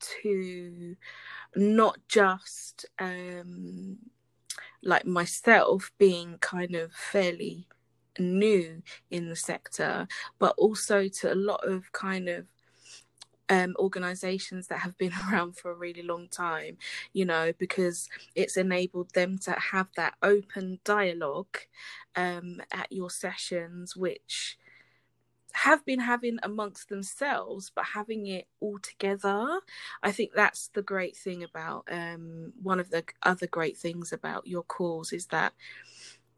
to 0.00 0.96
not 1.56 1.98
just 2.08 2.86
um 2.98 3.98
like 4.82 5.06
myself 5.06 5.90
being 5.98 6.38
kind 6.38 6.74
of 6.74 6.92
fairly 6.92 7.66
new 8.18 8.82
in 9.10 9.28
the 9.28 9.36
sector 9.36 10.06
but 10.38 10.54
also 10.56 11.08
to 11.08 11.32
a 11.32 11.34
lot 11.34 11.66
of 11.66 11.90
kind 11.92 12.28
of 12.28 12.46
um, 13.48 13.74
organizations 13.78 14.68
that 14.68 14.80
have 14.80 14.96
been 14.98 15.12
around 15.30 15.56
for 15.56 15.70
a 15.70 15.76
really 15.76 16.02
long 16.02 16.28
time, 16.28 16.78
you 17.12 17.24
know, 17.24 17.52
because 17.58 18.08
it's 18.34 18.56
enabled 18.56 19.12
them 19.14 19.38
to 19.38 19.52
have 19.52 19.88
that 19.96 20.14
open 20.22 20.78
dialogue 20.84 21.58
um, 22.16 22.60
at 22.72 22.90
your 22.90 23.10
sessions, 23.10 23.96
which 23.96 24.58
have 25.52 25.84
been 25.84 26.00
having 26.00 26.38
amongst 26.42 26.88
themselves, 26.88 27.70
but 27.74 27.84
having 27.84 28.26
it 28.26 28.48
all 28.58 28.78
together. 28.80 29.60
I 30.02 30.10
think 30.10 30.32
that's 30.34 30.68
the 30.68 30.82
great 30.82 31.16
thing 31.16 31.44
about 31.44 31.84
um, 31.90 32.52
one 32.60 32.80
of 32.80 32.90
the 32.90 33.04
other 33.22 33.46
great 33.46 33.76
things 33.76 34.12
about 34.12 34.48
your 34.48 34.64
calls 34.64 35.12
is 35.12 35.26
that 35.26 35.52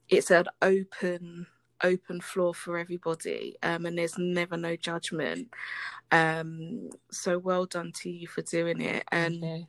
it's 0.09 0.31
an 0.31 0.45
open 0.61 1.47
open 1.83 2.21
floor 2.21 2.55
for 2.55 2.79
everybody 2.79 3.57
um, 3.63 3.87
and 3.87 3.99
there's 3.99 4.19
never 4.19 4.57
no 4.57 4.77
judgment 4.77 5.49
um, 6.13 6.89
so 7.11 7.39
well 7.39 7.67
done 7.67 7.93
to 7.93 8.11
you 8.11 8.27
for 8.27 8.43
doing 8.43 8.81
it 8.81 9.05
and 9.13 9.37
Okay. 9.37 9.67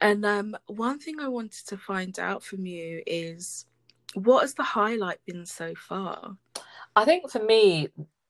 and 0.00 0.24
um, 0.24 0.56
one 0.66 0.98
thing 0.98 1.20
i 1.20 1.28
wanted 1.28 1.66
to 1.66 1.76
find 1.76 2.18
out 2.18 2.42
from 2.42 2.66
you 2.66 3.02
is 3.06 3.66
what 4.14 4.42
has 4.42 4.54
the 4.54 4.62
highlight 4.62 5.18
been 5.26 5.44
so 5.46 5.74
far 5.74 6.36
I 6.96 7.04
think 7.04 7.30
for 7.30 7.42
me, 7.42 7.88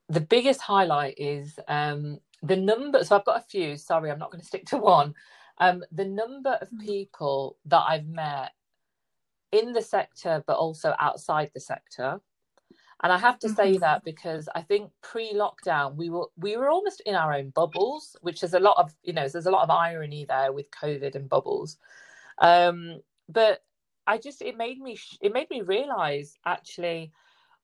the 0.09 0.21
biggest 0.21 0.61
highlight 0.61 1.15
is 1.17 1.59
um, 1.67 2.19
the 2.41 2.55
number. 2.55 3.03
So 3.03 3.15
I've 3.15 3.25
got 3.25 3.37
a 3.37 3.43
few. 3.43 3.77
Sorry, 3.77 4.09
I'm 4.09 4.19
not 4.19 4.31
going 4.31 4.41
to 4.41 4.47
stick 4.47 4.65
to 4.67 4.77
one. 4.79 5.13
Um, 5.59 5.83
the 5.91 6.05
number 6.05 6.57
of 6.61 6.69
Mm. 6.73 6.79
people 6.83 7.57
that 7.65 7.83
I've 7.87 8.07
met 8.07 8.51
in 9.59 9.73
the 9.73 9.81
sector, 9.81 10.43
but 10.47 10.57
also 10.57 10.95
outside 10.99 11.51
the 11.53 11.59
sector. 11.59 12.21
And 13.03 13.11
I 13.13 13.17
have 13.17 13.39
to 13.39 13.49
say 13.49 13.77
Mhm. 13.77 13.79
that 13.79 14.03
because 14.03 14.49
I 14.55 14.61
think 14.61 14.91
pre-lockdown 15.01 15.95
we 15.95 16.09
were 16.09 16.27
we 16.37 16.57
were 16.57 16.69
almost 16.69 17.01
in 17.01 17.15
our 17.15 17.33
own 17.33 17.49
bubbles, 17.51 18.15
which 18.21 18.43
is 18.43 18.53
a 18.53 18.59
lot 18.59 18.77
of 18.77 18.95
you 19.03 19.13
know 19.13 19.27
there's 19.27 19.45
a 19.47 19.51
lot 19.51 19.63
of 19.63 19.69
irony 19.69 20.25
there 20.25 20.53
with 20.53 20.71
COVID 20.71 21.15
and 21.15 21.29
bubbles. 21.29 21.77
Um, 22.39 23.01
but 23.29 23.63
I 24.07 24.17
just 24.17 24.41
it 24.41 24.57
made 24.57 24.79
me 24.79 24.95
sh- 24.95 25.17
it 25.21 25.33
made 25.33 25.49
me 25.49 25.61
realize 25.61 26.37
actually 26.45 27.11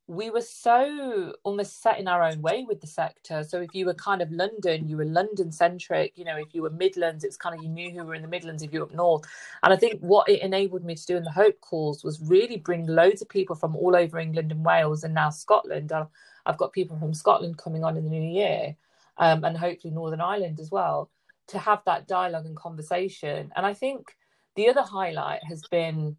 we 0.07 0.29
were 0.29 0.41
so 0.41 1.33
almost 1.43 1.81
set 1.81 1.99
in 1.99 2.07
our 2.07 2.23
own 2.23 2.41
way 2.41 2.65
with 2.67 2.81
the 2.81 2.87
sector. 2.87 3.43
So 3.43 3.61
if 3.61 3.73
you 3.73 3.85
were 3.85 3.93
kind 3.93 4.21
of 4.21 4.31
London, 4.31 4.87
you 4.87 4.97
were 4.97 5.05
London 5.05 5.51
centric. 5.51 6.17
You 6.17 6.25
know, 6.25 6.37
if 6.37 6.53
you 6.53 6.63
were 6.63 6.69
Midlands, 6.69 7.23
it's 7.23 7.37
kind 7.37 7.55
of 7.55 7.63
you 7.63 7.69
knew 7.69 7.91
who 7.91 8.03
were 8.03 8.15
in 8.15 8.21
the 8.21 8.27
Midlands 8.27 8.63
if 8.63 8.73
you 8.73 8.79
were 8.79 8.87
up 8.87 8.93
north. 8.93 9.23
And 9.63 9.71
I 9.71 9.77
think 9.77 10.01
what 10.01 10.27
it 10.27 10.41
enabled 10.41 10.83
me 10.83 10.95
to 10.95 11.05
do 11.05 11.17
in 11.17 11.23
the 11.23 11.31
Hope 11.31 11.59
calls 11.61 12.03
was 12.03 12.19
really 12.21 12.57
bring 12.57 12.87
loads 12.87 13.21
of 13.21 13.29
people 13.29 13.55
from 13.55 13.75
all 13.75 13.95
over 13.95 14.19
England 14.19 14.51
and 14.51 14.65
Wales 14.65 15.03
and 15.03 15.13
now 15.13 15.29
Scotland. 15.29 15.91
I've, 15.91 16.57
got 16.57 16.73
people 16.73 16.97
from 16.97 17.13
Scotland 17.13 17.57
coming 17.57 17.83
on 17.83 17.95
in 17.95 18.03
the 18.03 18.09
new 18.09 18.21
year, 18.21 18.75
um, 19.17 19.43
and 19.43 19.57
hopefully 19.57 19.93
Northern 19.93 20.21
Ireland 20.21 20.59
as 20.59 20.71
well, 20.71 21.09
to 21.47 21.59
have 21.59 21.83
that 21.85 22.07
dialogue 22.07 22.45
and 22.45 22.55
conversation. 22.55 23.51
And 23.55 23.65
I 23.65 23.73
think 23.73 24.15
the 24.55 24.67
other 24.67 24.81
highlight 24.81 25.43
has 25.45 25.61
been 25.69 26.17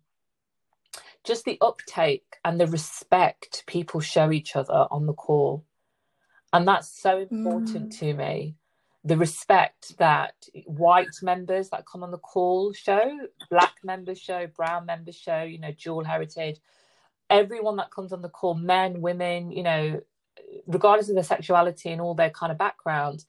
just 1.25 1.45
the 1.45 1.59
uptake 1.61 2.37
and 2.45 2.61
the 2.61 2.67
respect 2.67 3.65
people 3.67 4.01
show 4.01 4.33
each 4.33 4.57
other 4.57 4.87
on 4.91 5.07
the 5.07 5.13
call. 5.15 5.65
And 6.53 6.67
that's 6.69 6.89
so 6.89 7.19
important 7.19 7.91
Mm. 7.91 7.99
to 8.01 8.15
me. 8.15 8.57
The 9.05 9.17
respect 9.17 9.99
that 9.99 10.35
white 10.67 11.17
members 11.23 11.71
that 11.71 11.87
come 11.87 12.03
on 12.05 12.11
the 12.13 12.19
call 12.19 12.73
show, 12.73 13.29
black 13.51 13.75
members 13.85 14.21
show, 14.21 14.47
brown 14.49 14.87
members 14.87 15.17
show, 15.17 15.43
you 15.43 15.59
know, 15.59 15.73
dual 15.73 16.05
heritage, 16.05 16.61
everyone 17.31 17.77
that 17.77 17.91
comes 17.91 18.13
on 18.13 18.23
the 18.23 18.29
call, 18.29 18.55
men, 18.55 19.01
women, 19.01 19.51
you 19.53 19.63
know, 19.63 20.01
regardless 20.67 21.09
of 21.09 21.15
their 21.17 21.25
sexuality 21.25 21.91
and 21.91 22.01
all 22.01 22.15
their 22.15 22.31
kind 22.31 22.53
of 22.53 22.59
backgrounds, 22.59 23.27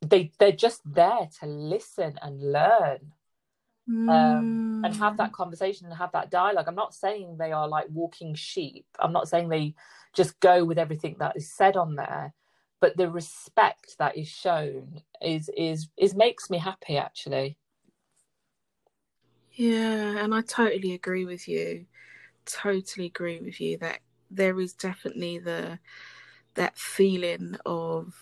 they 0.00 0.32
they're 0.38 0.52
just 0.52 0.80
there 0.86 1.28
to 1.40 1.46
listen 1.46 2.18
and 2.22 2.52
learn 2.52 3.12
um, 4.08 4.62
and 4.84 4.94
have 4.94 5.14
Mm. 5.14 5.16
that 5.18 5.32
conversation 5.32 5.86
and 5.86 5.96
have 5.96 6.12
that 6.12 6.30
dialogue. 6.30 6.66
I'm 6.68 6.74
not 6.74 6.94
saying 6.94 7.36
they 7.36 7.52
are 7.52 7.68
like 7.68 7.86
walking 7.90 8.34
sheep. 8.34 8.86
I'm 8.98 9.12
not 9.12 9.28
saying 9.28 9.48
they 9.48 9.74
just 10.14 10.38
go 10.40 10.64
with 10.64 10.78
everything 10.78 11.16
that 11.18 11.36
is 11.36 11.52
said 11.52 11.76
on 11.76 11.96
there, 11.96 12.34
but 12.80 12.96
the 12.96 13.10
respect 13.10 13.96
that 13.98 14.16
is 14.16 14.28
shown 14.28 15.02
is 15.22 15.50
is 15.56 15.88
is 15.96 16.14
makes 16.14 16.50
me 16.50 16.58
happy 16.58 16.96
actually. 16.96 17.56
Yeah, 19.52 20.18
and 20.24 20.34
I 20.34 20.42
totally 20.42 20.94
agree 20.94 21.24
with 21.24 21.48
you. 21.48 21.86
Totally 22.46 23.06
agree 23.06 23.40
with 23.40 23.60
you 23.60 23.78
that 23.78 24.00
there 24.30 24.58
is 24.60 24.72
definitely 24.72 25.38
the 25.38 25.78
that 26.54 26.76
feeling 26.78 27.56
of 27.66 28.14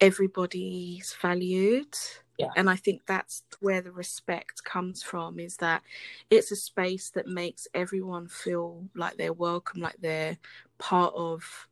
everybody's 0.00 1.14
valued. 1.20 1.94
Yeah. 2.42 2.50
And 2.56 2.68
I 2.68 2.76
think 2.76 3.02
that's 3.06 3.42
where 3.60 3.80
the 3.80 3.92
respect 3.92 4.64
comes 4.64 5.02
from 5.02 5.38
is 5.38 5.56
that 5.58 5.82
it's 6.30 6.50
a 6.50 6.56
space 6.56 7.10
that 7.10 7.26
makes 7.26 7.68
everyone 7.74 8.28
feel 8.28 8.84
like 8.94 9.16
they're 9.16 9.32
welcome, 9.32 9.80
like 9.80 9.96
they're 10.00 10.38
part 10.78 11.14
of 11.16 11.68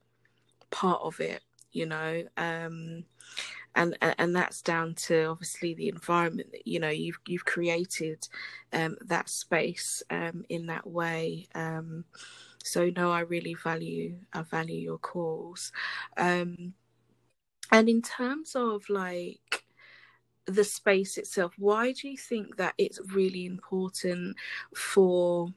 part 0.71 1.01
of 1.03 1.21
it, 1.21 1.43
you 1.73 1.87
know. 1.87 2.25
Um 2.37 3.05
and 3.75 3.97
and 4.01 4.35
that's 4.35 4.63
down 4.63 4.95
to 4.95 5.27
obviously 5.27 5.75
the 5.75 5.89
environment 5.89 6.51
that 6.53 6.67
you 6.67 6.81
know 6.81 6.89
you've 6.89 7.19
you've 7.27 7.45
created 7.45 8.29
um, 8.73 8.97
that 9.07 9.29
space 9.29 10.03
um, 10.11 10.45
in 10.49 10.67
that 10.67 10.87
way. 10.87 11.47
Um, 11.55 12.05
so 12.63 12.91
no, 12.97 13.11
I 13.13 13.21
really 13.21 13.55
value 13.55 14.17
I 14.33 14.43
value 14.43 14.79
your 14.81 14.99
calls, 14.99 15.73
um, 16.17 16.75
and 17.71 17.89
in 17.89 18.03
terms 18.03 18.57
of 18.57 18.89
like 18.89 19.60
the 20.47 20.65
space 20.65 21.19
itself, 21.19 21.53
why 21.59 21.93
do 21.93 22.09
you 22.09 22.17
think 22.17 22.57
that 22.57 22.75
it's 22.79 23.01
really 23.13 23.47
important 23.47 24.37
for 24.75 25.49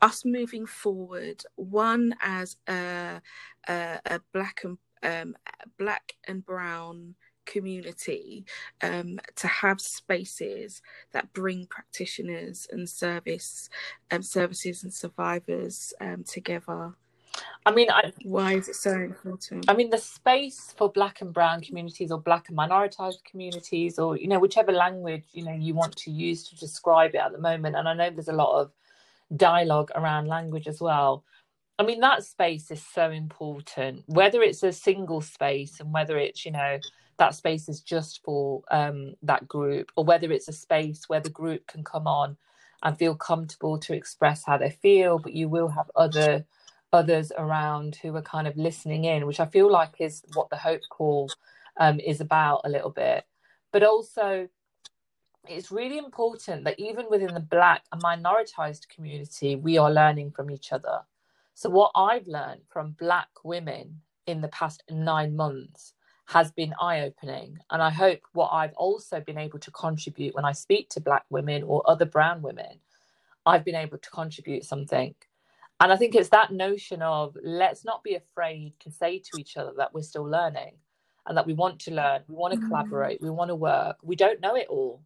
us 0.00 0.24
moving 0.24 0.66
forward? 0.66 1.42
One 1.56 2.14
as 2.20 2.56
a 2.68 3.20
a, 3.68 4.00
a 4.06 4.20
black 4.32 4.62
and 4.64 4.78
um, 5.02 5.36
black 5.78 6.14
and 6.28 6.44
brown 6.44 7.14
community 7.44 8.44
um, 8.82 9.18
to 9.36 9.46
have 9.48 9.80
spaces 9.80 10.80
that 11.12 11.32
bring 11.32 11.66
practitioners 11.66 12.68
and 12.70 12.88
service 12.88 13.68
um, 14.10 14.22
services 14.22 14.84
and 14.84 14.92
survivors 14.92 15.92
um, 16.00 16.24
together. 16.24 16.94
I 17.64 17.72
mean, 17.72 17.90
I, 17.90 18.12
Why 18.24 18.54
is 18.54 18.68
it 18.68 18.76
so 18.76 18.92
important? 18.92 19.66
I 19.68 19.74
mean, 19.74 19.90
the 19.90 19.98
space 19.98 20.74
for 20.76 20.90
black 20.90 21.20
and 21.20 21.32
brown 21.32 21.60
communities 21.60 22.10
or 22.10 22.20
black 22.20 22.48
and 22.48 22.58
minoritized 22.58 23.24
communities 23.24 23.98
or, 23.98 24.16
you 24.16 24.26
know, 24.26 24.40
whichever 24.40 24.72
language, 24.72 25.24
you 25.32 25.44
know, 25.44 25.54
you 25.54 25.74
want 25.74 25.94
to 25.96 26.10
use 26.10 26.42
to 26.48 26.56
describe 26.56 27.14
it 27.14 27.18
at 27.18 27.32
the 27.32 27.38
moment. 27.38 27.76
And 27.76 27.88
I 27.88 27.94
know 27.94 28.10
there's 28.10 28.28
a 28.28 28.32
lot 28.32 28.60
of 28.60 28.72
dialogue 29.36 29.90
around 29.94 30.26
language 30.26 30.66
as 30.66 30.80
well. 30.80 31.24
I 31.78 31.84
mean, 31.84 32.00
that 32.00 32.24
space 32.24 32.70
is 32.70 32.84
so 32.84 33.10
important, 33.10 34.02
whether 34.06 34.42
it's 34.42 34.62
a 34.62 34.72
single 34.72 35.20
space 35.20 35.80
and 35.80 35.92
whether 35.92 36.18
it's, 36.18 36.44
you 36.44 36.52
know, 36.52 36.78
that 37.18 37.34
space 37.34 37.68
is 37.68 37.80
just 37.80 38.22
for 38.24 38.62
um, 38.70 39.14
that 39.22 39.46
group 39.46 39.92
or 39.96 40.04
whether 40.04 40.32
it's 40.32 40.48
a 40.48 40.52
space 40.52 41.08
where 41.08 41.20
the 41.20 41.30
group 41.30 41.66
can 41.68 41.84
come 41.84 42.06
on 42.06 42.36
and 42.82 42.98
feel 42.98 43.14
comfortable 43.14 43.78
to 43.78 43.94
express 43.94 44.44
how 44.44 44.58
they 44.58 44.70
feel, 44.70 45.18
but 45.18 45.32
you 45.32 45.48
will 45.48 45.68
have 45.68 45.90
other 45.94 46.44
others 46.92 47.32
around 47.36 47.96
who 47.96 48.14
are 48.16 48.22
kind 48.22 48.46
of 48.46 48.56
listening 48.56 49.04
in, 49.04 49.26
which 49.26 49.40
I 49.40 49.46
feel 49.46 49.70
like 49.70 49.94
is 49.98 50.22
what 50.34 50.50
the 50.50 50.56
Hope 50.56 50.82
Call 50.88 51.34
um, 51.78 52.00
is 52.00 52.20
about 52.20 52.62
a 52.64 52.68
little 52.68 52.90
bit. 52.90 53.24
But 53.72 53.82
also, 53.82 54.48
it's 55.48 55.72
really 55.72 55.98
important 55.98 56.64
that 56.64 56.78
even 56.78 57.06
within 57.10 57.34
the 57.34 57.40
Black 57.40 57.82
and 57.90 58.02
minoritized 58.02 58.88
community, 58.88 59.56
we 59.56 59.78
are 59.78 59.90
learning 59.90 60.30
from 60.32 60.50
each 60.50 60.72
other. 60.72 61.00
So, 61.54 61.70
what 61.70 61.90
I've 61.94 62.26
learned 62.26 62.62
from 62.68 62.96
Black 62.98 63.28
women 63.42 64.00
in 64.26 64.40
the 64.40 64.48
past 64.48 64.82
nine 64.90 65.34
months 65.34 65.94
has 66.26 66.52
been 66.52 66.74
eye 66.80 67.00
opening. 67.00 67.58
And 67.70 67.82
I 67.82 67.90
hope 67.90 68.20
what 68.32 68.50
I've 68.52 68.74
also 68.74 69.20
been 69.20 69.38
able 69.38 69.58
to 69.58 69.70
contribute 69.70 70.34
when 70.34 70.44
I 70.44 70.52
speak 70.52 70.88
to 70.90 71.00
Black 71.00 71.24
women 71.30 71.62
or 71.64 71.82
other 71.86 72.04
Brown 72.04 72.42
women, 72.42 72.78
I've 73.44 73.64
been 73.64 73.74
able 73.74 73.98
to 73.98 74.10
contribute 74.10 74.64
something. 74.64 75.14
And 75.82 75.92
I 75.92 75.96
think 75.96 76.14
it's 76.14 76.28
that 76.28 76.52
notion 76.52 77.02
of 77.02 77.36
let's 77.42 77.84
not 77.84 78.04
be 78.04 78.14
afraid 78.14 78.74
to 78.80 78.90
say 78.92 79.18
to 79.18 79.36
each 79.36 79.56
other 79.56 79.72
that 79.78 79.92
we're 79.92 80.02
still 80.02 80.22
learning 80.22 80.74
and 81.26 81.36
that 81.36 81.44
we 81.44 81.54
want 81.54 81.80
to 81.80 81.90
learn, 81.90 82.22
we 82.28 82.36
want 82.36 82.54
to 82.54 82.60
Mm. 82.60 82.68
collaborate, 82.68 83.20
we 83.20 83.30
want 83.30 83.48
to 83.48 83.56
work, 83.56 83.96
we 84.00 84.14
don't 84.14 84.40
know 84.40 84.54
it 84.54 84.68
all. 84.68 85.02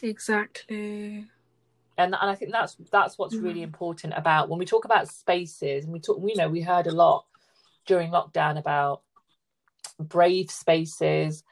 Exactly. 0.00 1.26
and 1.98 2.14
and 2.14 2.30
I 2.30 2.36
think 2.36 2.52
that's 2.52 2.76
that's 2.92 3.18
what's 3.18 3.34
really 3.36 3.60
Mhm. 3.60 3.64
important 3.64 4.12
about 4.16 4.48
when 4.48 4.60
we 4.60 4.64
talk 4.66 4.84
about 4.84 5.08
spaces 5.08 5.84
and 5.84 5.92
we 5.92 5.98
talk 5.98 6.20
you 6.24 6.36
know 6.36 6.48
we 6.48 6.60
heard 6.60 6.86
a 6.86 6.92
lot 6.92 7.26
during 7.86 8.10
lockdown 8.12 8.58
about 8.58 9.02
brave 9.98 10.50
spaces 10.50 11.42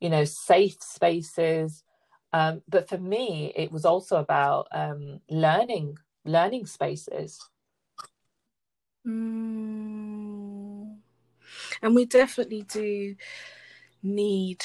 you 0.00 0.10
know 0.10 0.24
safe 0.24 0.76
spaces 0.82 1.84
um, 2.32 2.62
but 2.68 2.88
for 2.88 2.98
me 2.98 3.52
it 3.56 3.70
was 3.70 3.84
also 3.84 4.16
about 4.16 4.66
um, 4.72 5.20
learning 5.30 5.96
learning 6.24 6.66
spaces 6.66 7.40
Mm. 9.06 10.96
And 11.82 11.94
we 11.94 12.04
definitely 12.04 12.62
do 12.62 13.16
need 14.02 14.64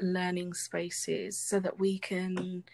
learning 0.00 0.54
spaces 0.54 1.38
so 1.38 1.60
that 1.60 1.78
we 1.78 1.98
can 1.98 2.64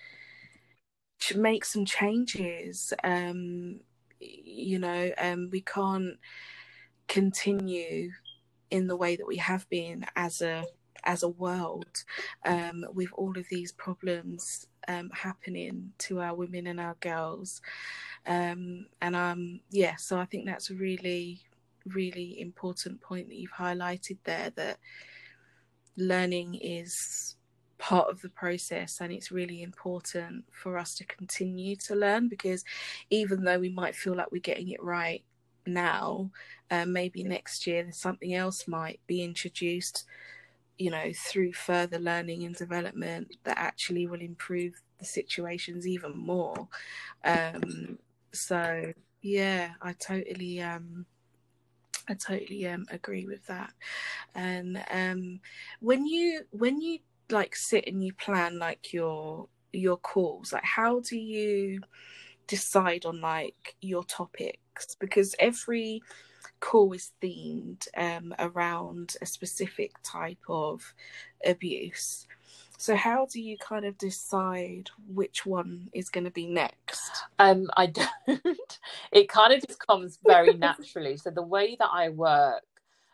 make 1.35 1.65
some 1.65 1.85
changes. 1.85 2.93
Um, 3.05 3.81
you 4.21 4.79
know, 4.79 5.11
um, 5.19 5.49
we 5.53 5.61
can't 5.61 6.19
continue 7.07 8.11
in 8.71 8.87
the 8.87 8.97
way 8.97 9.17
that 9.17 9.27
we 9.27 9.37
have 9.37 9.69
been 9.69 10.05
as 10.17 10.41
a 10.41 10.65
as 11.05 11.23
a 11.23 11.29
world 11.29 12.05
um, 12.45 12.85
with 12.93 13.09
all 13.13 13.39
of 13.39 13.49
these 13.49 13.71
problems 13.73 14.67
um, 14.89 15.11
happening 15.11 15.93
to 15.99 16.21
our 16.21 16.35
women 16.35 16.67
and 16.67 16.81
our 16.81 16.97
girls. 17.01 17.61
Um, 18.27 18.87
and 19.01 19.17
um 19.17 19.61
yeah 19.71 19.97
so 19.97 20.19
i 20.19 20.25
think 20.25 20.45
that's 20.45 20.71
a 20.71 20.75
really 20.75 21.41
really 21.87 22.41
important 22.41 23.01
point 23.01 23.29
that 23.29 23.37
you've 23.37 23.53
highlighted 23.53 24.19
there 24.25 24.51
that 24.57 24.79
learning 25.97 26.55
is 26.57 27.37
part 27.79 28.11
of 28.11 28.21
the 28.23 28.29
process 28.29 29.01
and 29.01 29.13
it's 29.13 29.31
really 29.31 29.63
important 29.63 30.45
for 30.51 30.77
us 30.77 30.95
to 30.95 31.05
continue 31.07 31.77
to 31.77 31.95
learn 31.95 32.29
because 32.29 32.65
even 33.11 33.45
though 33.45 33.59
we 33.59 33.69
might 33.69 33.95
feel 33.95 34.17
like 34.17 34.31
we're 34.33 34.41
getting 34.41 34.69
it 34.69 34.83
right 34.83 35.25
now 35.67 36.31
uh, 36.71 36.85
maybe 36.85 37.23
next 37.23 37.67
year 37.67 37.87
something 37.93 38.35
else 38.35 38.67
might 38.67 39.01
be 39.07 39.23
introduced 39.23 40.05
you 40.79 40.91
know 40.91 41.11
through 41.15 41.53
further 41.53 41.99
learning 41.99 42.45
and 42.45 42.55
development 42.55 43.37
that 43.45 43.59
actually 43.59 44.07
will 44.07 44.21
improve 44.21 44.75
the 44.99 45.05
situations 45.05 45.87
even 45.87 46.17
more 46.17 46.69
um 47.25 47.99
so 48.33 48.93
yeah 49.23 49.71
i 49.83 49.93
totally 49.93 50.61
um 50.63 51.05
I 52.09 52.15
totally 52.15 52.67
um, 52.67 52.87
agree 52.91 53.27
with 53.27 53.45
that. 53.47 53.73
And 54.35 54.83
um, 54.91 55.41
when 55.81 56.07
you 56.07 56.43
when 56.51 56.81
you 56.81 56.99
like 57.31 57.55
sit 57.55 57.87
and 57.87 58.03
you 58.03 58.15
plan 58.15 58.59
like 58.59 58.93
your 58.93 59.49
your 59.73 59.99
calls, 59.99 60.53
like 60.53 60.65
how 60.65 61.01
do 61.01 61.19
you 61.19 61.81
decide 62.47 63.05
on 63.05 63.21
like 63.21 63.77
your 63.81 64.05
topics? 64.05 64.97
Because 64.99 65.35
every 65.39 66.03
call 66.61 66.93
is 66.93 67.13
themed 67.23 67.87
um, 67.97 68.35
around 68.39 69.17
a 69.21 69.27
specific 69.27 69.93
type 70.03 70.39
of 70.49 70.95
abuse. 71.45 72.27
So 72.81 72.95
how 72.95 73.27
do 73.27 73.41
you 73.41 73.59
kind 73.59 73.85
of 73.85 73.99
decide 73.99 74.89
which 75.13 75.45
one 75.45 75.89
is 75.93 76.11
going 76.11 76.25
to 76.25 76.31
be 76.31 76.47
next? 76.47 77.11
Um, 77.39 77.69
I 77.77 77.87
don't. 77.87 78.11
It 79.11 79.29
kind 79.29 79.53
of 79.53 79.67
just 79.67 79.85
comes 79.85 80.19
very 80.25 80.53
naturally. 80.59 81.17
So 81.17 81.31
the 81.31 81.43
way 81.43 81.77
that 81.79 81.89
I 81.91 82.11
work, 82.11 82.63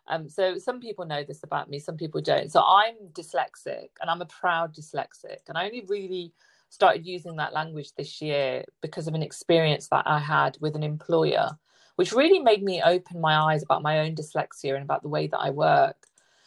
um, 0.09 0.29
so 0.29 0.59
some 0.59 0.81
people 0.81 1.07
know 1.07 1.23
this 1.23 1.45
about 1.45 1.71
me, 1.71 1.79
some 1.79 1.97
people 1.97 2.21
don't. 2.21 2.51
So 2.51 2.63
I'm 2.63 2.95
dyslexic, 3.13 3.89
and 4.01 4.11
I'm 4.11 4.21
a 4.21 4.27
proud 4.27 4.75
dyslexic, 4.75 5.49
and 5.49 5.57
I 5.57 5.67
only 5.67 5.85
really 5.89 6.33
started 6.69 7.07
using 7.07 7.37
that 7.37 7.53
language 7.53 7.95
this 7.95 8.21
year 8.21 8.65
because 8.83 9.07
of 9.07 9.15
an 9.15 9.23
experience 9.23 9.89
that 9.89 10.03
I 10.07 10.19
had 10.19 10.59
with 10.61 10.75
an 10.75 10.83
employer, 10.83 11.51
which 11.97 12.13
really 12.13 12.39
made 12.39 12.63
me 12.63 12.83
open 12.83 13.21
my 13.21 13.37
eyes 13.37 13.63
about 13.63 13.83
my 13.83 14.01
own 14.01 14.15
dyslexia 14.15 14.75
and 14.75 14.83
about 14.83 15.03
the 15.03 15.09
way 15.09 15.27
that 15.27 15.39
I 15.39 15.51
work. 15.51 15.97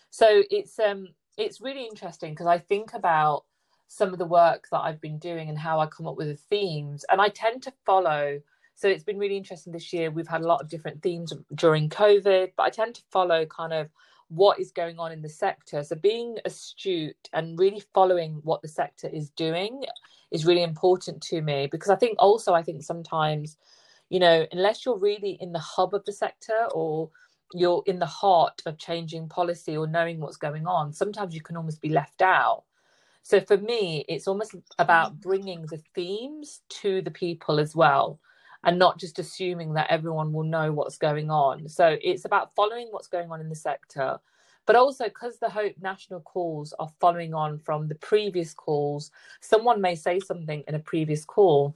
So 0.09 0.43
it's 0.49 0.79
um 0.79 1.09
it's 1.37 1.61
really 1.61 1.85
interesting 1.85 2.31
because 2.31 2.47
I 2.47 2.57
think 2.57 2.93
about 2.93 3.45
some 3.87 4.11
of 4.11 4.19
the 4.19 4.25
work 4.25 4.67
that 4.71 4.79
I've 4.79 5.01
been 5.01 5.17
doing 5.17 5.49
and 5.49 5.57
how 5.57 5.79
I 5.79 5.85
come 5.85 6.07
up 6.07 6.17
with 6.17 6.27
the 6.27 6.35
themes. 6.35 7.05
And 7.09 7.21
I 7.21 7.29
tend 7.29 7.63
to 7.63 7.73
follow. 7.85 8.41
So 8.75 8.87
it's 8.87 9.03
been 9.03 9.17
really 9.17 9.37
interesting 9.37 9.73
this 9.73 9.93
year. 9.93 10.11
We've 10.11 10.27
had 10.27 10.41
a 10.41 10.47
lot 10.47 10.61
of 10.61 10.69
different 10.69 11.01
themes 11.01 11.33
during 11.55 11.89
COVID, 11.89 12.51
but 12.57 12.63
I 12.63 12.69
tend 12.69 12.95
to 12.95 13.01
follow 13.11 13.45
kind 13.45 13.73
of 13.73 13.89
what 14.29 14.59
is 14.59 14.71
going 14.71 14.99
on 14.99 15.11
in 15.11 15.21
the 15.21 15.29
sector. 15.29 15.83
So 15.83 15.95
being 15.95 16.37
astute 16.45 17.29
and 17.33 17.57
really 17.57 17.81
following 17.93 18.41
what 18.43 18.61
the 18.61 18.67
sector 18.67 19.07
is 19.07 19.29
doing 19.31 19.83
is 20.31 20.45
really 20.45 20.63
important 20.63 21.21
to 21.23 21.41
me 21.41 21.69
because 21.71 21.89
I 21.89 21.95
think 21.95 22.17
also, 22.19 22.53
I 22.53 22.61
think 22.61 22.83
sometimes, 22.83 23.57
you 24.09 24.19
know, 24.19 24.45
unless 24.51 24.85
you're 24.85 24.97
really 24.97 25.37
in 25.41 25.51
the 25.51 25.59
hub 25.59 25.93
of 25.93 26.05
the 26.05 26.13
sector 26.13 26.67
or 26.73 27.09
you're 27.53 27.83
in 27.85 27.99
the 27.99 28.05
heart 28.05 28.61
of 28.65 28.77
changing 28.77 29.29
policy 29.29 29.77
or 29.77 29.87
knowing 29.87 30.19
what's 30.19 30.37
going 30.37 30.67
on, 30.67 30.93
sometimes 30.93 31.33
you 31.33 31.41
can 31.41 31.57
almost 31.57 31.81
be 31.81 31.89
left 31.89 32.21
out. 32.21 32.63
So 33.23 33.41
for 33.41 33.57
me, 33.57 34.05
it's 34.07 34.27
almost 34.27 34.55
about 34.79 35.17
mm. 35.17 35.21
bringing 35.21 35.65
the 35.65 35.81
themes 35.93 36.61
to 36.81 37.01
the 37.01 37.11
people 37.11 37.59
as 37.59 37.75
well 37.75 38.19
and 38.63 38.79
not 38.79 38.99
just 38.99 39.19
assuming 39.19 39.73
that 39.73 39.89
everyone 39.89 40.33
will 40.33 40.43
know 40.43 40.71
what's 40.71 40.97
going 40.97 41.29
on. 41.29 41.67
So 41.67 41.97
it's 42.01 42.25
about 42.25 42.55
following 42.55 42.87
what's 42.91 43.07
going 43.07 43.31
on 43.31 43.41
in 43.41 43.49
the 43.49 43.55
sector, 43.55 44.17
but 44.65 44.75
also 44.75 45.05
because 45.05 45.39
the 45.39 45.49
Hope 45.49 45.75
National 45.81 46.21
calls 46.21 46.73
are 46.79 46.89
following 46.99 47.33
on 47.33 47.59
from 47.59 47.87
the 47.87 47.95
previous 47.95 48.53
calls, 48.53 49.11
someone 49.41 49.81
may 49.81 49.95
say 49.95 50.19
something 50.19 50.63
in 50.67 50.75
a 50.75 50.79
previous 50.79 51.23
call 51.23 51.75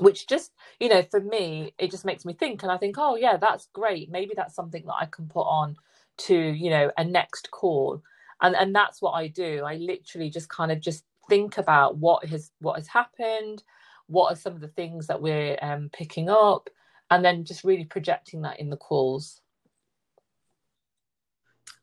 which 0.00 0.26
just 0.26 0.52
you 0.80 0.88
know 0.88 1.02
for 1.02 1.20
me 1.20 1.74
it 1.78 1.90
just 1.90 2.04
makes 2.04 2.24
me 2.24 2.32
think 2.32 2.62
and 2.62 2.72
i 2.72 2.76
think 2.76 2.96
oh 2.98 3.16
yeah 3.16 3.36
that's 3.36 3.68
great. 3.72 4.10
Maybe 4.10 4.34
that's 4.36 4.54
something 4.54 4.84
that 4.86 4.94
i 5.00 5.06
can 5.06 5.26
put 5.28 5.42
on 5.42 5.76
to 6.18 6.36
you 6.36 6.70
know 6.70 6.90
a 6.96 7.04
next 7.04 7.50
call. 7.50 8.02
And 8.40 8.54
and 8.56 8.74
that's 8.74 9.00
what 9.00 9.12
i 9.12 9.28
do. 9.28 9.62
I 9.64 9.76
literally 9.76 10.30
just 10.30 10.48
kind 10.48 10.72
of 10.72 10.80
just 10.80 11.04
think 11.28 11.58
about 11.58 11.96
what 11.96 12.24
has 12.26 12.50
what 12.60 12.76
has 12.76 12.88
happened 12.88 13.62
what 14.06 14.32
are 14.32 14.36
some 14.36 14.54
of 14.54 14.60
the 14.60 14.68
things 14.68 15.06
that 15.06 15.20
we're 15.20 15.56
um, 15.62 15.88
picking 15.92 16.28
up 16.28 16.68
and 17.10 17.24
then 17.24 17.44
just 17.44 17.64
really 17.64 17.84
projecting 17.84 18.42
that 18.42 18.60
in 18.60 18.70
the 18.70 18.76
calls. 18.76 19.40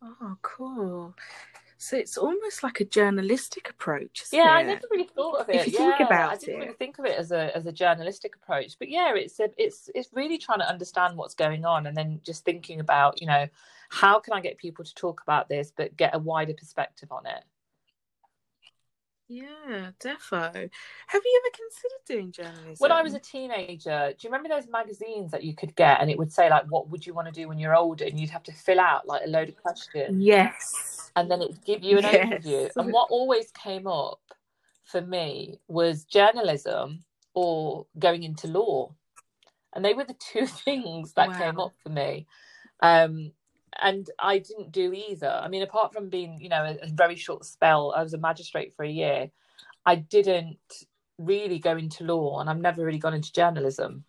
Oh 0.04 0.38
cool 0.42 1.16
so 1.82 1.98
it's 1.98 2.16
almost 2.16 2.62
like 2.62 2.80
a 2.80 2.86
journalistic 2.86 3.68
approach. 3.68 4.26
Yeah, 4.32 4.44
it? 4.44 4.60
I 4.60 4.64
never 4.64 4.86
really 4.92 5.08
thought 5.08 5.40
of 5.40 5.50
it. 5.50 5.56
If 5.56 5.74
you 5.74 5.80
yeah, 5.80 5.98
think 5.98 6.08
about 6.08 6.32
it, 6.32 6.36
I 6.36 6.38
didn't 6.38 6.56
it, 6.56 6.60
really 6.60 6.78
think 6.78 7.00
of 7.00 7.06
it 7.06 7.18
as 7.18 7.32
a 7.32 7.56
as 7.58 7.66
a 7.66 7.72
journalistic 7.72 8.36
approach. 8.36 8.78
But 8.78 8.90
yeah, 8.90 9.16
it's 9.16 9.40
a, 9.40 9.50
it's 9.58 9.90
it's 9.96 10.10
really 10.14 10.38
trying 10.38 10.60
to 10.60 10.70
understand 10.70 11.18
what's 11.18 11.34
going 11.34 11.66
on, 11.66 11.88
and 11.88 11.98
then 11.98 12.22
just 12.24 12.46
thinking 12.46 12.82
about 12.82 13.20
you 13.20 13.26
know 13.26 13.48
how 13.90 14.20
can 14.20 14.34
I 14.34 14.42
get 14.42 14.60
people 14.60 14.86
to 14.86 14.94
talk 14.94 15.22
about 15.24 15.50
this, 15.50 15.74
but 15.76 15.98
get 15.98 16.14
a 16.14 16.20
wider 16.20 16.54
perspective 16.54 17.12
on 17.12 17.26
it. 17.26 17.44
Yeah, 19.32 19.92
defo. 20.04 20.70
Have 21.08 21.22
you 21.24 21.42
ever 21.42 21.56
considered 21.56 22.06
doing 22.06 22.32
journalism? 22.34 22.76
When 22.80 22.92
I 22.92 23.02
was 23.02 23.14
a 23.14 23.20
teenager, 23.20 24.10
do 24.10 24.28
you 24.28 24.30
remember 24.30 24.50
those 24.50 24.70
magazines 24.70 25.32
that 25.32 25.46
you 25.46 25.56
could 25.56 25.74
get 25.78 26.02
and 26.02 26.12
it 26.12 26.18
would 26.18 26.34
say 26.34 26.50
like 26.50 26.66
what 26.70 26.90
would 26.90 27.06
you 27.08 27.14
want 27.14 27.28
to 27.28 27.32
do 27.32 27.48
when 27.48 27.58
you're 27.58 27.74
older 27.74 28.04
and 28.04 28.20
you'd 28.20 28.30
have 28.30 28.44
to 28.44 28.52
fill 28.52 28.82
out 28.82 29.08
like 29.08 29.22
a 29.24 29.30
load 29.30 29.48
of 29.48 29.56
questions. 29.56 30.22
Yes. 30.22 31.12
And 31.16 31.32
then 31.32 31.42
it'd 31.42 31.64
give 31.64 31.82
you 31.82 31.98
an 31.98 32.04
yes. 32.04 32.26
overview. 32.26 32.70
And 32.76 32.92
what 32.92 33.10
always 33.10 33.52
came 33.52 33.88
up 33.88 34.20
for 34.84 35.00
me 35.00 35.62
was 35.70 36.04
journalism 36.04 37.06
or 37.34 37.86
going 37.98 38.24
into 38.24 38.48
law. 38.48 38.94
And 39.74 39.86
they 39.86 39.94
were 39.94 40.04
the 40.04 40.16
two 40.20 40.46
things 40.46 41.14
that 41.14 41.30
wow. 41.30 41.38
came 41.38 41.58
up 41.58 41.72
for 41.82 41.90
me. 41.90 42.28
Um, 42.82 43.32
and 43.80 44.10
I 44.20 44.40
didn't 44.40 44.72
do 44.72 44.94
either. 44.94 45.30
I 45.30 45.48
mean, 45.48 45.62
apart 45.62 45.94
from 45.94 46.10
being, 46.10 46.40
you 46.42 46.50
know, 46.50 46.64
a, 46.64 46.86
a, 46.86 46.90
very 46.90 47.16
short 47.16 47.46
spell, 47.46 47.94
I 47.96 48.04
was 48.04 48.14
a 48.14 48.18
magistrate 48.18 48.74
for 48.76 48.84
a 48.84 48.90
year. 48.90 49.32
I 49.86 49.96
didn't 49.96 50.58
really 51.18 51.60
go 51.60 51.78
into 51.78 52.04
law, 52.04 52.40
and 52.40 52.50
I've 52.50 52.60
never 52.60 52.84
really 52.86 52.98
gone 52.98 53.14
into 53.14 53.32
journalism. 53.32 54.04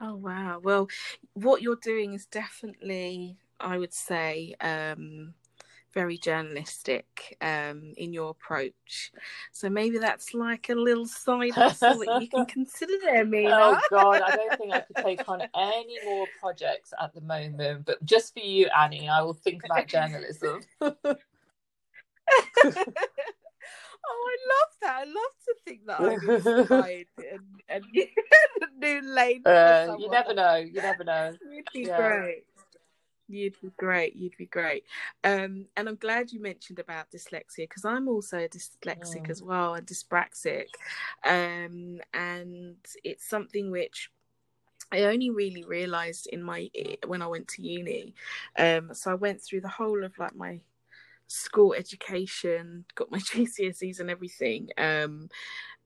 Oh 0.00 0.14
wow! 0.16 0.60
Well, 0.62 0.88
what 1.34 1.62
you're 1.62 1.76
doing 1.76 2.14
is 2.14 2.26
definitely, 2.26 3.36
I 3.60 3.78
would 3.78 3.94
say, 3.94 4.54
um, 4.60 5.34
very 5.92 6.18
journalistic 6.18 7.36
um, 7.40 7.92
in 7.96 8.12
your 8.12 8.30
approach. 8.30 9.12
So 9.52 9.68
maybe 9.68 9.98
that's 9.98 10.34
like 10.34 10.68
a 10.68 10.74
little 10.74 11.06
side 11.06 11.52
hustle 11.52 11.98
that 12.06 12.22
you 12.22 12.28
can 12.28 12.46
consider 12.46 12.94
there, 13.02 13.24
Mina. 13.24 13.50
Oh 13.54 13.80
God, 13.90 14.22
I 14.22 14.36
don't 14.36 14.58
think 14.58 14.72
I 14.72 14.80
could 14.80 14.96
take 15.04 15.28
on 15.28 15.42
any 15.54 15.98
more 16.04 16.26
projects 16.40 16.92
at 17.00 17.14
the 17.14 17.20
moment. 17.20 17.86
But 17.86 18.04
just 18.04 18.34
for 18.34 18.40
you, 18.40 18.68
Annie, 18.78 19.08
I 19.08 19.22
will 19.22 19.34
think 19.34 19.64
about 19.64 19.86
journalism. 19.86 20.60
oh, 20.80 20.90
I 24.04 24.36
love 24.48 24.72
that. 24.82 24.96
I 24.96 25.04
love 25.04 25.34
to 25.44 25.54
think 25.64 25.86
that 25.86 26.00
I'm 26.00 26.30
inspired 26.30 27.06
and, 27.18 27.40
and 27.68 27.84
a 27.96 28.78
new 28.78 29.02
lane. 29.02 29.42
Uh, 29.46 29.96
you 29.98 30.10
never 30.10 30.34
know. 30.34 30.56
You 30.56 30.80
never 30.80 31.04
know. 31.04 31.34
Yeah. 31.74 31.96
great. 31.96 32.44
You'd 33.32 33.60
be 33.62 33.70
great. 33.78 34.14
You'd 34.14 34.36
be 34.36 34.46
great. 34.46 34.84
Um, 35.24 35.66
and 35.76 35.88
I'm 35.88 35.96
glad 35.96 36.32
you 36.32 36.40
mentioned 36.40 36.78
about 36.78 37.10
dyslexia 37.10 37.64
because 37.68 37.84
I'm 37.84 38.06
also 38.06 38.46
dyslexic 38.46 39.30
as 39.30 39.42
well 39.42 39.74
and 39.74 39.86
dyspraxic. 39.86 40.66
Um, 41.24 42.00
and 42.12 42.76
it's 43.02 43.26
something 43.26 43.70
which 43.70 44.10
I 44.92 45.04
only 45.04 45.30
really 45.30 45.64
realized 45.64 46.26
in 46.26 46.42
my 46.42 46.70
when 47.06 47.22
I 47.22 47.26
went 47.26 47.48
to 47.48 47.62
uni. 47.62 48.14
Um, 48.58 48.92
so 48.92 49.10
I 49.10 49.14
went 49.14 49.40
through 49.40 49.62
the 49.62 49.68
whole 49.68 50.04
of 50.04 50.18
like 50.18 50.36
my 50.36 50.60
school 51.26 51.72
education, 51.72 52.84
got 52.94 53.10
my 53.10 53.18
GCSEs 53.32 54.00
and 54.00 54.10
everything, 54.10 54.68
um, 54.76 55.30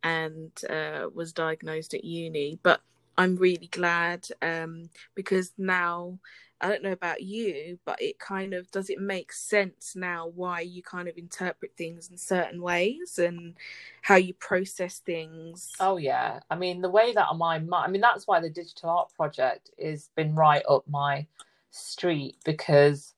and 0.02 0.50
uh, 0.68 1.06
was 1.14 1.32
diagnosed 1.32 1.94
at 1.94 2.04
uni. 2.04 2.58
But 2.64 2.80
I'm 3.16 3.36
really 3.36 3.68
glad 3.68 4.26
um, 4.42 4.90
because 5.14 5.52
now 5.56 6.18
I 6.60 6.68
don't 6.68 6.82
know 6.82 6.92
about 6.92 7.22
you, 7.22 7.78
but 7.84 8.00
it 8.00 8.18
kind 8.18 8.54
of 8.54 8.70
does 8.70 8.88
it 8.88 8.98
make 9.00 9.32
sense 9.32 9.94
now 9.94 10.26
why 10.34 10.60
you 10.60 10.82
kind 10.82 11.06
of 11.06 11.18
interpret 11.18 11.72
things 11.76 12.10
in 12.10 12.16
certain 12.16 12.62
ways 12.62 13.18
and 13.18 13.54
how 14.02 14.16
you 14.16 14.32
process 14.34 14.98
things. 15.00 15.72
Oh 15.80 15.98
yeah, 15.98 16.40
I 16.50 16.56
mean 16.56 16.80
the 16.80 16.88
way 16.88 17.12
that 17.12 17.36
my 17.36 17.56
I 17.72 17.88
mean 17.88 18.00
that's 18.00 18.26
why 18.26 18.40
the 18.40 18.48
digital 18.48 18.90
art 18.90 19.12
project 19.14 19.70
has 19.82 20.08
been 20.16 20.34
right 20.34 20.62
up 20.68 20.84
my 20.88 21.26
street 21.70 22.36
because 22.44 23.14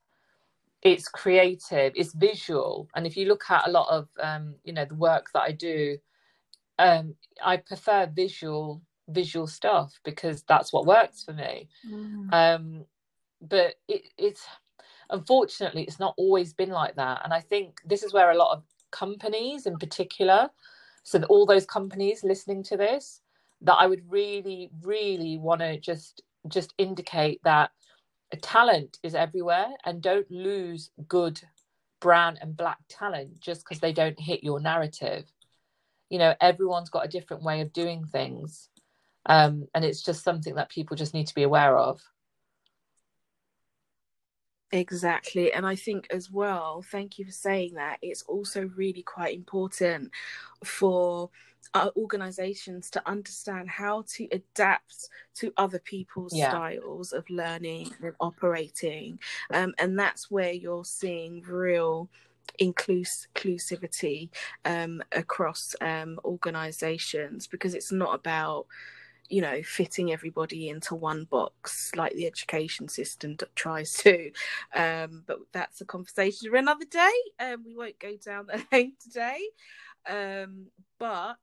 it's 0.81 1.07
creative, 1.07 1.93
it's 1.95 2.13
visual, 2.13 2.89
and 2.95 3.07
if 3.07 3.15
you 3.15 3.25
look 3.27 3.49
at 3.49 3.67
a 3.67 3.71
lot 3.71 3.87
of 3.89 4.09
um, 4.21 4.55
you 4.65 4.73
know 4.73 4.85
the 4.85 4.95
work 4.95 5.27
that 5.33 5.41
I 5.41 5.51
do, 5.53 5.97
um, 6.77 7.15
I 7.43 7.57
prefer 7.57 8.05
visual 8.05 8.81
visual 9.07 9.47
stuff 9.47 9.99
because 10.03 10.43
that's 10.43 10.73
what 10.73 10.85
works 10.85 11.23
for 11.23 11.33
me. 11.33 11.69
Mm. 11.89 12.33
Um, 12.33 12.85
but 13.41 13.75
it, 13.87 14.03
it's 14.17 14.45
unfortunately 15.09 15.83
it's 15.83 15.99
not 15.99 16.13
always 16.17 16.53
been 16.53 16.69
like 16.69 16.95
that, 16.95 17.21
and 17.23 17.33
I 17.33 17.41
think 17.41 17.79
this 17.85 18.03
is 18.03 18.13
where 18.13 18.31
a 18.31 18.37
lot 18.37 18.55
of 18.55 18.63
companies, 18.91 19.65
in 19.65 19.77
particular, 19.77 20.49
so 21.03 21.21
all 21.23 21.45
those 21.45 21.65
companies 21.65 22.23
listening 22.23 22.63
to 22.63 22.77
this, 22.77 23.21
that 23.61 23.75
I 23.75 23.87
would 23.87 24.09
really, 24.09 24.69
really 24.81 25.37
want 25.37 25.61
to 25.61 25.79
just 25.79 26.21
just 26.47 26.73
indicate 26.77 27.41
that 27.43 27.71
talent 28.41 28.97
is 29.03 29.15
everywhere 29.15 29.69
and 29.85 30.01
don't 30.01 30.29
lose 30.31 30.91
good 31.07 31.41
brown 31.99 32.37
and 32.41 32.55
black 32.55 32.77
talent 32.87 33.39
just 33.39 33.63
because 33.63 33.79
they 33.79 33.91
don't 33.91 34.19
hit 34.19 34.43
your 34.43 34.59
narrative. 34.59 35.25
You 36.09 36.19
know 36.19 36.33
everyone's 36.41 36.89
got 36.89 37.05
a 37.05 37.09
different 37.09 37.43
way 37.43 37.61
of 37.61 37.73
doing 37.73 38.05
things 38.05 38.69
um, 39.25 39.67
and 39.75 39.85
it's 39.85 40.01
just 40.01 40.23
something 40.23 40.55
that 40.55 40.69
people 40.69 40.95
just 40.95 41.13
need 41.13 41.27
to 41.27 41.35
be 41.35 41.43
aware 41.43 41.77
of 41.77 42.01
Exactly. 44.71 45.51
And 45.51 45.65
I 45.65 45.75
think 45.75 46.07
as 46.11 46.29
well, 46.29 46.83
thank 46.91 47.17
you 47.17 47.25
for 47.25 47.31
saying 47.31 47.73
that, 47.75 47.97
it's 48.01 48.21
also 48.23 48.69
really 48.75 49.01
quite 49.01 49.35
important 49.35 50.11
for 50.63 51.29
our 51.73 51.91
organizations 51.95 52.89
to 52.91 53.09
understand 53.09 53.69
how 53.69 54.03
to 54.07 54.27
adapt 54.31 55.09
to 55.35 55.53
other 55.57 55.79
people's 55.79 56.35
yeah. 56.35 56.49
styles 56.49 57.13
of 57.13 57.29
learning 57.29 57.91
and 58.01 58.13
operating. 58.19 59.19
Um, 59.53 59.73
and 59.77 59.97
that's 59.97 60.31
where 60.31 60.51
you're 60.51 60.85
seeing 60.85 61.41
real 61.41 62.09
inclus- 62.61 63.27
inclusivity 63.35 64.29
um, 64.65 65.03
across 65.11 65.75
um, 65.81 66.19
organizations 66.25 67.47
because 67.47 67.73
it's 67.73 67.91
not 67.91 68.15
about 68.15 68.65
you 69.29 69.41
know 69.41 69.61
fitting 69.63 70.11
everybody 70.11 70.69
into 70.69 70.95
one 70.95 71.23
box 71.25 71.91
like 71.95 72.13
the 72.13 72.25
education 72.25 72.87
system 72.87 73.37
tries 73.55 73.93
to. 73.93 74.31
Um, 74.75 75.23
but 75.25 75.39
that's 75.51 75.81
a 75.81 75.85
conversation 75.85 76.49
for 76.49 76.57
another 76.57 76.85
day. 76.85 77.11
Um, 77.39 77.63
we 77.65 77.75
won't 77.75 77.99
go 77.99 78.15
down 78.17 78.47
that 78.47 78.65
lane 78.71 78.93
today. 79.01 79.39
Um, 80.09 80.67
but 80.97 81.37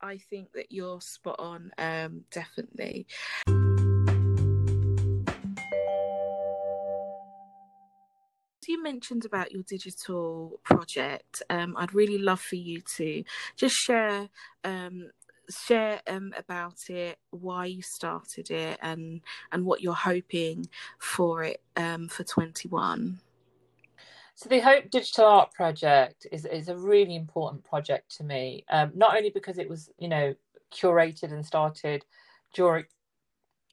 i 0.00 0.18
think 0.18 0.52
that 0.52 0.70
you're 0.70 1.00
spot 1.00 1.36
on 1.38 1.70
um, 1.78 2.24
definitely. 2.30 3.06
You 8.68 8.82
mentioned 8.82 9.26
about 9.26 9.52
your 9.52 9.64
digital 9.64 10.58
project. 10.64 11.42
Um, 11.50 11.76
i'd 11.76 11.94
really 11.94 12.16
love 12.16 12.40
for 12.40 12.56
you 12.56 12.80
to 12.96 13.22
just 13.54 13.74
share 13.74 14.30
um, 14.64 15.10
share 15.52 16.00
um, 16.06 16.32
about 16.36 16.88
it, 16.88 17.18
why 17.30 17.66
you 17.66 17.82
started 17.82 18.50
it, 18.50 18.78
and 18.82 19.20
and 19.52 19.64
what 19.64 19.80
you're 19.80 19.94
hoping 19.94 20.68
for 20.98 21.44
it 21.44 21.62
um, 21.76 22.08
for 22.08 22.24
21. 22.24 23.20
So 24.34 24.48
the 24.48 24.60
Hope 24.60 24.90
Digital 24.90 25.26
Art 25.26 25.52
Project 25.52 26.26
is 26.32 26.46
is 26.46 26.68
a 26.68 26.76
really 26.76 27.16
important 27.16 27.64
project 27.64 28.16
to 28.16 28.24
me. 28.24 28.64
Um, 28.70 28.92
not 28.94 29.16
only 29.16 29.30
because 29.30 29.58
it 29.58 29.68
was 29.68 29.90
you 29.98 30.08
know 30.08 30.34
curated 30.72 31.32
and 31.32 31.44
started 31.44 32.04
during 32.54 32.84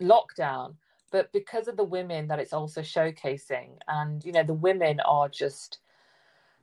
lockdown, 0.01 0.75
but 1.11 1.31
because 1.31 1.67
of 1.67 1.77
the 1.77 1.83
women 1.83 2.27
that 2.27 2.39
it's 2.39 2.53
also 2.53 2.81
showcasing, 2.81 3.77
and 3.87 4.23
you 4.23 4.31
know 4.31 4.43
the 4.43 4.53
women 4.53 4.99
are 5.01 5.29
just 5.29 5.79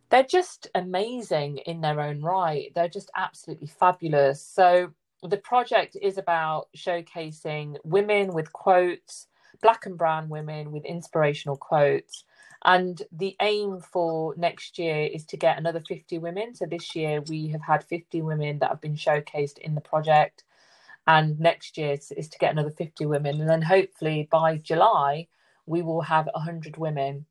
they're 0.09 0.22
just 0.22 0.68
amazing 0.74 1.59
in 1.59 1.81
their 1.81 2.00
own 2.00 2.20
right. 2.20 2.72
They're 2.74 2.88
just 2.88 3.11
absolutely 3.16 3.66
fabulous. 3.66 4.40
So 4.40 4.92
the 5.22 5.37
project 5.38 5.96
is 6.00 6.18
about 6.18 6.68
showcasing 6.76 7.76
women 7.85 8.33
with 8.33 8.52
quotes, 8.52 9.29
black 9.62 9.87
and 9.87 9.96
brown 9.96 10.29
women 10.29 10.72
with 10.72 10.85
inspirational 10.85 11.57
quotes. 11.57 12.24
And 12.64 13.00
the 13.12 13.37
aim 13.40 13.81
for 13.81 14.35
next 14.37 14.79
year 14.79 15.09
is 15.12 15.24
to 15.26 15.37
get 15.37 15.59
another 15.59 15.81
50 15.81 16.18
women. 16.18 16.55
So 16.55 16.66
this 16.66 16.96
year 16.96 17.20
we 17.22 17.48
have 17.48 17.62
had 17.62 17.85
50 17.85 18.22
women 18.22 18.59
that 18.59 18.70
have 18.70 18.81
been 18.81 18.96
showcased 18.96 19.59
in 19.59 19.74
the 19.74 19.81
project. 19.81 20.44
And 21.07 21.38
next 21.38 21.79
year 21.79 21.92
is, 21.92 22.09
to 22.09 22.38
get 22.38 22.52
another 22.52 22.70
50 22.70 23.07
women. 23.07 23.40
And 23.40 23.48
then 23.48 23.62
hopefully 23.62 24.29
by 24.31 24.59
July, 24.59 25.29
we 25.64 25.83
will 25.83 26.00
have 26.02 26.29
100 26.33 26.76
women. 26.76 27.26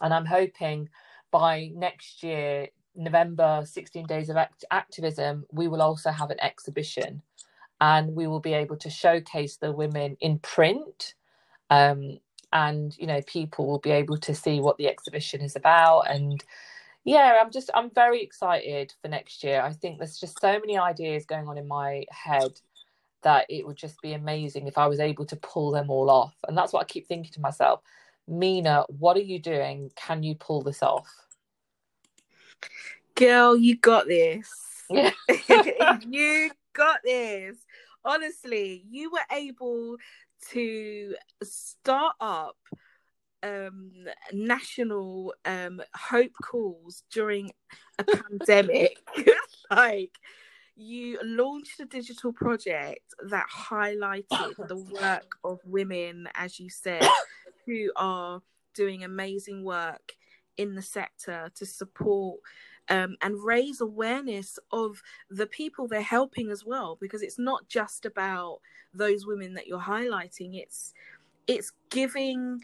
And 0.00 0.14
I'm 0.14 0.26
hoping 0.26 0.88
by 1.32 1.72
next 1.74 2.22
year 2.22 2.68
November 2.96 3.62
16 3.64 4.06
Days 4.06 4.30
of 4.30 4.36
Act- 4.36 4.64
Activism, 4.70 5.46
we 5.52 5.68
will 5.68 5.82
also 5.82 6.10
have 6.10 6.30
an 6.30 6.40
exhibition 6.42 7.22
and 7.80 8.14
we 8.14 8.26
will 8.26 8.40
be 8.40 8.54
able 8.54 8.76
to 8.76 8.90
showcase 8.90 9.56
the 9.56 9.72
women 9.72 10.16
in 10.20 10.38
print. 10.38 11.14
Um, 11.70 12.18
and, 12.52 12.96
you 12.98 13.06
know, 13.06 13.20
people 13.26 13.66
will 13.66 13.80
be 13.80 13.90
able 13.90 14.16
to 14.18 14.34
see 14.34 14.60
what 14.60 14.78
the 14.78 14.88
exhibition 14.88 15.40
is 15.40 15.56
about. 15.56 16.02
And 16.02 16.42
yeah, 17.04 17.40
I'm 17.42 17.50
just, 17.50 17.70
I'm 17.74 17.90
very 17.90 18.22
excited 18.22 18.94
for 19.02 19.08
next 19.08 19.44
year. 19.44 19.60
I 19.60 19.72
think 19.72 19.98
there's 19.98 20.18
just 20.18 20.40
so 20.40 20.52
many 20.58 20.78
ideas 20.78 21.26
going 21.26 21.48
on 21.48 21.58
in 21.58 21.68
my 21.68 22.04
head 22.10 22.60
that 23.22 23.46
it 23.50 23.66
would 23.66 23.76
just 23.76 24.00
be 24.00 24.14
amazing 24.14 24.68
if 24.68 24.78
I 24.78 24.86
was 24.86 25.00
able 25.00 25.26
to 25.26 25.36
pull 25.36 25.70
them 25.72 25.90
all 25.90 26.10
off. 26.10 26.36
And 26.46 26.56
that's 26.56 26.72
what 26.72 26.82
I 26.82 26.86
keep 26.86 27.06
thinking 27.08 27.32
to 27.32 27.40
myself 27.40 27.82
Mina, 28.28 28.84
what 28.88 29.16
are 29.16 29.20
you 29.22 29.38
doing? 29.38 29.90
Can 29.94 30.22
you 30.22 30.34
pull 30.34 30.62
this 30.62 30.82
off? 30.82 31.25
Girl, 33.14 33.56
you 33.56 33.76
got 33.78 34.06
this. 34.06 34.50
you 34.90 36.50
got 36.72 37.00
this. 37.04 37.56
Honestly, 38.04 38.84
you 38.88 39.10
were 39.10 39.36
able 39.36 39.96
to 40.50 41.14
start 41.42 42.14
up 42.20 42.56
um 43.42 43.90
national 44.32 45.34
um 45.44 45.82
hope 45.94 46.32
calls 46.42 47.02
during 47.12 47.52
a 47.98 48.04
pandemic 48.04 48.96
like 49.70 50.12
you 50.74 51.18
launched 51.22 51.78
a 51.80 51.84
digital 51.84 52.32
project 52.32 53.00
that 53.28 53.46
highlighted 53.48 54.68
the 54.68 54.76
work 54.76 55.36
of 55.44 55.58
women 55.64 56.28
as 56.34 56.58
you 56.58 56.68
said 56.70 57.06
who 57.66 57.90
are 57.96 58.40
doing 58.74 59.04
amazing 59.04 59.62
work 59.64 60.14
in 60.56 60.74
the 60.74 60.82
sector 60.82 61.50
to 61.54 61.66
support 61.66 62.40
um, 62.88 63.16
and 63.22 63.42
raise 63.42 63.80
awareness 63.80 64.58
of 64.72 65.02
the 65.30 65.46
people 65.46 65.88
they're 65.88 66.00
helping 66.02 66.50
as 66.50 66.64
well 66.64 66.96
because 67.00 67.22
it's 67.22 67.38
not 67.38 67.68
just 67.68 68.06
about 68.06 68.60
those 68.94 69.26
women 69.26 69.54
that 69.54 69.66
you're 69.66 69.80
highlighting. 69.80 70.56
It's 70.56 70.94
it's 71.46 71.72
giving 71.90 72.60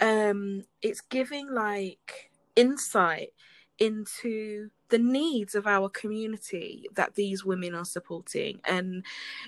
um 0.00 0.62
it's 0.80 1.00
giving 1.02 1.52
like 1.52 2.30
insight 2.56 3.30
into 3.78 4.70
the 4.90 4.98
needs 4.98 5.54
of 5.54 5.66
our 5.66 5.88
community 5.88 6.86
that 6.94 7.14
these 7.14 7.44
women 7.44 7.74
are 7.74 7.84
supporting 7.84 8.60
and 8.66 9.04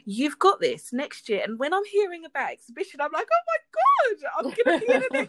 you've 0.06 0.38
got 0.38 0.58
this 0.60 0.92
next 0.92 1.28
year 1.28 1.42
and 1.44 1.58
when 1.58 1.74
i'm 1.74 1.84
hearing 1.84 2.24
about 2.24 2.50
exhibition 2.50 3.00
i'm 3.00 3.12
like 3.12 3.28
oh 3.30 3.44
my 3.52 4.16
god 4.16 4.30
i'm 4.38 4.54
gonna 4.64 4.80
be 4.80 4.92
in 4.92 5.02
an 5.02 5.28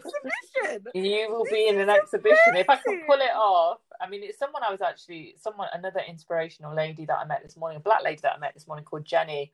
exhibition 0.64 0.90
you 0.94 1.30
will 1.30 1.44
this 1.44 1.52
be 1.52 1.68
in 1.68 1.78
an 1.78 1.90
exhibition 1.90 2.38
amazing. 2.48 2.60
if 2.60 2.70
i 2.70 2.76
can 2.76 3.02
pull 3.06 3.20
it 3.20 3.34
off 3.34 3.78
i 4.00 4.08
mean 4.08 4.22
it's 4.22 4.38
someone 4.38 4.62
i 4.66 4.72
was 4.72 4.80
actually 4.80 5.34
someone 5.38 5.68
another 5.74 6.00
inspirational 6.08 6.74
lady 6.74 7.04
that 7.04 7.18
i 7.18 7.24
met 7.26 7.42
this 7.42 7.56
morning 7.56 7.76
a 7.76 7.80
black 7.80 8.02
lady 8.02 8.20
that 8.22 8.32
i 8.34 8.38
met 8.38 8.54
this 8.54 8.66
morning 8.66 8.84
called 8.84 9.04
jenny 9.04 9.52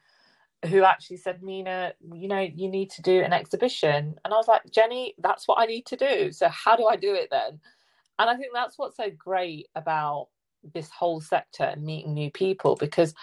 who 0.68 0.84
actually 0.84 1.16
said, 1.16 1.42
Mina, 1.42 1.92
you 2.14 2.28
know, 2.28 2.38
you 2.38 2.68
need 2.68 2.90
to 2.90 3.02
do 3.02 3.20
an 3.20 3.32
exhibition. 3.32 4.14
And 4.24 4.32
I 4.32 4.36
was 4.36 4.46
like, 4.46 4.62
Jenny, 4.70 5.14
that's 5.18 5.48
what 5.48 5.58
I 5.58 5.66
need 5.66 5.86
to 5.86 5.96
do. 5.96 6.30
So 6.30 6.48
how 6.48 6.76
do 6.76 6.86
I 6.86 6.96
do 6.96 7.14
it 7.14 7.30
then? 7.30 7.58
And 8.18 8.30
I 8.30 8.36
think 8.36 8.52
that's 8.54 8.78
what's 8.78 8.96
so 8.96 9.10
great 9.10 9.68
about 9.74 10.28
this 10.74 10.90
whole 10.90 11.20
sector 11.20 11.64
and 11.64 11.82
meeting 11.82 12.14
new 12.14 12.30
people 12.30 12.76
because 12.76 13.14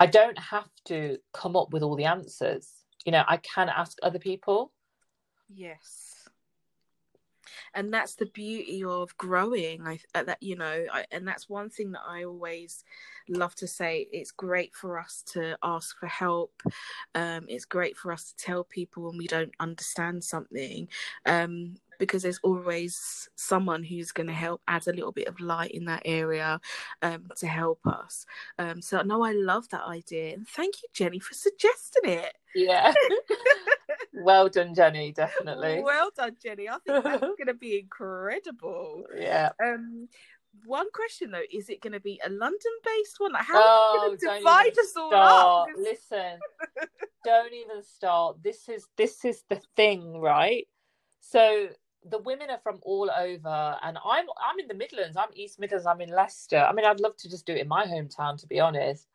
I 0.00 0.06
don't 0.06 0.38
have 0.38 0.68
to 0.86 1.18
come 1.32 1.56
up 1.56 1.72
with 1.72 1.82
all 1.82 1.96
the 1.96 2.04
answers. 2.04 2.68
You 3.04 3.12
know, 3.12 3.24
I 3.28 3.36
can 3.38 3.68
ask 3.68 3.96
other 4.02 4.18
people. 4.18 4.72
Yes. 5.48 6.28
And 7.74 7.92
that's 7.92 8.14
the 8.14 8.26
beauty 8.26 8.84
of 8.84 9.16
growing. 9.16 9.86
I 9.86 10.00
uh, 10.14 10.24
that 10.24 10.42
you 10.42 10.56
know, 10.56 10.84
I, 10.92 11.04
and 11.10 11.26
that's 11.26 11.48
one 11.48 11.70
thing 11.70 11.92
that 11.92 12.02
I 12.06 12.24
always 12.24 12.84
love 13.28 13.54
to 13.56 13.66
say. 13.66 14.08
It's 14.12 14.30
great 14.30 14.74
for 14.74 14.98
us 14.98 15.22
to 15.32 15.56
ask 15.62 15.98
for 15.98 16.06
help. 16.06 16.52
Um, 17.14 17.46
it's 17.48 17.64
great 17.64 17.96
for 17.96 18.12
us 18.12 18.32
to 18.32 18.44
tell 18.44 18.64
people 18.64 19.04
when 19.04 19.18
we 19.18 19.26
don't 19.26 19.54
understand 19.60 20.24
something. 20.24 20.88
Um, 21.26 21.76
because 21.98 22.22
there's 22.22 22.40
always 22.42 23.28
someone 23.36 23.82
who's 23.82 24.12
going 24.12 24.26
to 24.26 24.32
help 24.32 24.62
add 24.68 24.86
a 24.86 24.92
little 24.92 25.12
bit 25.12 25.28
of 25.28 25.40
light 25.40 25.72
in 25.72 25.84
that 25.86 26.02
area 26.04 26.60
um, 27.02 27.26
to 27.36 27.46
help 27.46 27.80
us. 27.86 28.24
Um, 28.58 28.80
so 28.80 29.02
no, 29.02 29.22
I 29.22 29.32
love 29.32 29.68
that 29.70 29.84
idea, 29.84 30.34
and 30.34 30.46
thank 30.46 30.82
you, 30.82 30.88
Jenny, 30.92 31.18
for 31.18 31.34
suggesting 31.34 32.10
it. 32.10 32.32
Yeah. 32.54 32.92
well 34.12 34.48
done, 34.48 34.74
Jenny. 34.74 35.12
Definitely. 35.12 35.82
Well 35.82 36.10
done, 36.16 36.36
Jenny. 36.42 36.68
I 36.68 36.78
think 36.78 37.04
that's 37.04 37.20
going 37.20 37.46
to 37.46 37.54
be 37.54 37.78
incredible. 37.78 39.04
Yeah. 39.16 39.50
Um, 39.62 40.08
one 40.64 40.86
question 40.92 41.30
though, 41.30 41.42
is 41.52 41.68
it 41.68 41.80
going 41.80 41.92
to 41.92 42.00
be 42.00 42.20
a 42.24 42.30
London-based 42.30 43.18
one? 43.18 43.32
Like, 43.32 43.44
how 43.44 43.54
Oh, 43.56 43.60
are 43.60 43.94
you 43.94 44.06
going 44.08 44.18
to 44.18 44.38
divide 44.38 44.78
us 44.78 44.92
all 44.96 45.14
up? 45.14 45.68
Listen, 45.76 46.38
don't 47.24 47.52
even 47.52 47.82
start. 47.82 48.42
This 48.42 48.68
is 48.68 48.86
this 48.96 49.24
is 49.24 49.44
the 49.48 49.60
thing, 49.76 50.20
right? 50.20 50.66
So 51.20 51.68
the 52.04 52.18
women 52.18 52.50
are 52.50 52.60
from 52.62 52.78
all 52.82 53.10
over, 53.10 53.76
and 53.82 53.98
I'm 54.04 54.26
I'm 54.40 54.58
in 54.60 54.68
the 54.68 54.74
Midlands. 54.74 55.16
I'm 55.16 55.28
East 55.34 55.58
Midlands. 55.58 55.86
I'm 55.86 56.00
in 56.00 56.10
Leicester. 56.10 56.58
I 56.58 56.72
mean, 56.72 56.84
I'd 56.86 57.00
love 57.00 57.16
to 57.18 57.28
just 57.28 57.46
do 57.46 57.52
it 57.54 57.58
in 57.62 57.68
my 57.68 57.86
hometown, 57.86 58.38
to 58.40 58.46
be 58.46 58.60
honest. 58.60 59.06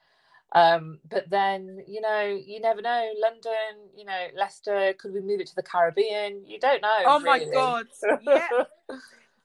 Um, 0.56 1.00
but 1.10 1.30
then 1.30 1.84
you 1.88 2.02
know, 2.02 2.22
you 2.46 2.60
never 2.60 2.82
know. 2.82 3.12
London, 3.22 3.90
you 3.96 4.06
know, 4.06 4.28
Leicester. 4.36 4.94
Could 5.00 5.14
we 5.14 5.22
move 5.22 5.40
it 5.40 5.48
to 5.48 5.56
the 5.56 5.64
Caribbean? 5.64 6.46
You 6.46 6.60
don't 6.60 6.82
know. 6.82 6.98
Oh 7.06 7.20
my 7.20 7.44
god! 7.44 7.88
Yeah, 8.22 8.48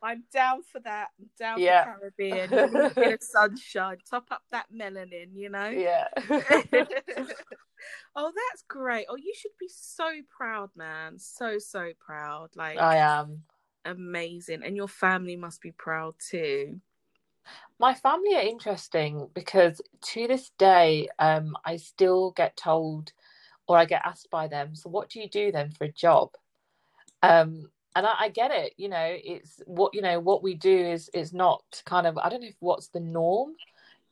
I'm 0.02 0.24
down 0.32 0.62
for 0.62 0.80
that. 0.80 1.08
I'm 1.18 1.30
down 1.38 1.60
Yeah. 1.60 1.84
for 1.84 1.98
Caribbean. 2.00 2.52
A 2.52 2.90
bit 2.90 3.14
of 3.14 3.22
sunshine. 3.22 3.98
Top 4.08 4.26
up 4.30 4.42
that 4.52 4.66
melanin, 4.72 5.34
you 5.34 5.48
know. 5.48 5.68
yeah. 5.68 6.08
oh, 8.16 8.32
that's 8.34 8.62
great. 8.68 9.06
Oh, 9.08 9.16
you 9.16 9.32
should 9.36 9.56
be 9.58 9.68
so 9.68 10.08
proud, 10.36 10.70
man. 10.76 11.18
So 11.18 11.58
so 11.58 11.92
proud. 11.98 12.50
Like 12.56 12.78
I 12.78 12.96
am. 12.96 13.42
amazing, 13.84 14.62
and 14.64 14.76
your 14.76 14.88
family 14.88 15.36
must 15.36 15.60
be 15.60 15.72
proud 15.72 16.14
too. 16.18 16.80
My 17.78 17.94
family 17.94 18.34
are 18.34 18.42
interesting 18.42 19.28
because 19.34 19.80
to 20.02 20.26
this 20.26 20.50
day, 20.58 21.08
um, 21.18 21.56
I 21.64 21.76
still 21.76 22.32
get 22.32 22.56
told 22.56 23.12
or 23.68 23.76
I 23.76 23.84
get 23.84 24.02
asked 24.04 24.30
by 24.30 24.48
them, 24.48 24.74
so 24.74 24.88
what 24.90 25.10
do 25.10 25.20
you 25.20 25.28
do 25.28 25.52
then 25.52 25.70
for 25.70 25.84
a 25.84 25.92
job? 25.92 26.30
Um, 27.22 27.70
and 27.94 28.06
I, 28.06 28.14
I 28.20 28.28
get 28.30 28.50
it, 28.50 28.74
you 28.76 28.88
know, 28.88 29.16
it's 29.24 29.60
what 29.66 29.94
you 29.94 30.02
know, 30.02 30.20
what 30.20 30.42
we 30.42 30.54
do 30.54 30.76
is 30.76 31.08
is 31.14 31.32
not 31.32 31.62
kind 31.84 32.06
of 32.06 32.18
I 32.18 32.28
don't 32.28 32.40
know 32.40 32.48
if 32.48 32.56
what's 32.60 32.88
the 32.88 33.00
norm 33.00 33.54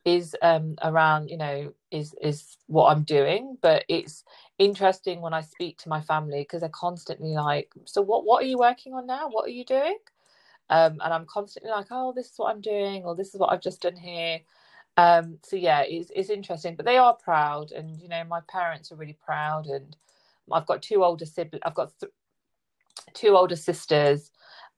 is 0.06 0.36
um 0.42 0.76
around, 0.84 1.30
you 1.30 1.38
know, 1.38 1.74
is 1.92 2.14
is 2.22 2.58
what 2.68 2.92
I'm 2.96 3.04
doing, 3.04 3.58
but 3.62 3.84
it's 3.90 4.24
interesting 4.60 5.22
when 5.22 5.34
I 5.34 5.42
speak 5.42 5.78
to 5.80 5.90
my 5.90 6.02
family 6.02 6.42
because 6.42 6.62
they're 6.62 6.70
constantly 6.70 7.32
like, 7.34 7.72
So 7.86 8.02
what 8.02 8.26
what 8.26 8.44
are 8.44 8.48
you 8.48 8.58
working 8.58 8.94
on 8.94 9.06
now? 9.08 9.28
What 9.30 9.46
are 9.46 9.50
you 9.52 9.66
doing? 9.66 9.98
um, 10.70 10.98
and 11.04 11.12
I'm 11.14 11.26
constantly 11.26 11.70
like, 11.70 11.86
oh, 11.90 12.12
this 12.14 12.26
is 12.26 12.38
what 12.38 12.50
I'm 12.54 12.60
doing, 12.60 13.04
or 13.04 13.14
this 13.14 13.34
is 13.34 13.40
what 13.40 13.52
I've 13.52 13.60
just 13.62 13.82
done 13.82 13.96
here. 13.96 14.40
Um, 14.96 15.38
so 15.44 15.56
yeah, 15.56 15.82
it's 15.82 16.10
it's 16.14 16.30
interesting, 16.30 16.76
but 16.76 16.86
they 16.86 16.98
are 16.98 17.14
proud, 17.14 17.72
and 17.72 18.00
you 18.00 18.08
know, 18.08 18.24
my 18.24 18.40
parents 18.48 18.92
are 18.92 18.96
really 18.96 19.18
proud, 19.24 19.66
and 19.66 19.96
I've 20.52 20.66
got 20.66 20.82
two 20.82 21.04
older 21.04 21.26
siblings. 21.26 21.62
I've 21.66 21.74
got 21.74 21.92
th- 22.00 22.12
two 23.14 23.36
older 23.36 23.56
sisters 23.56 24.32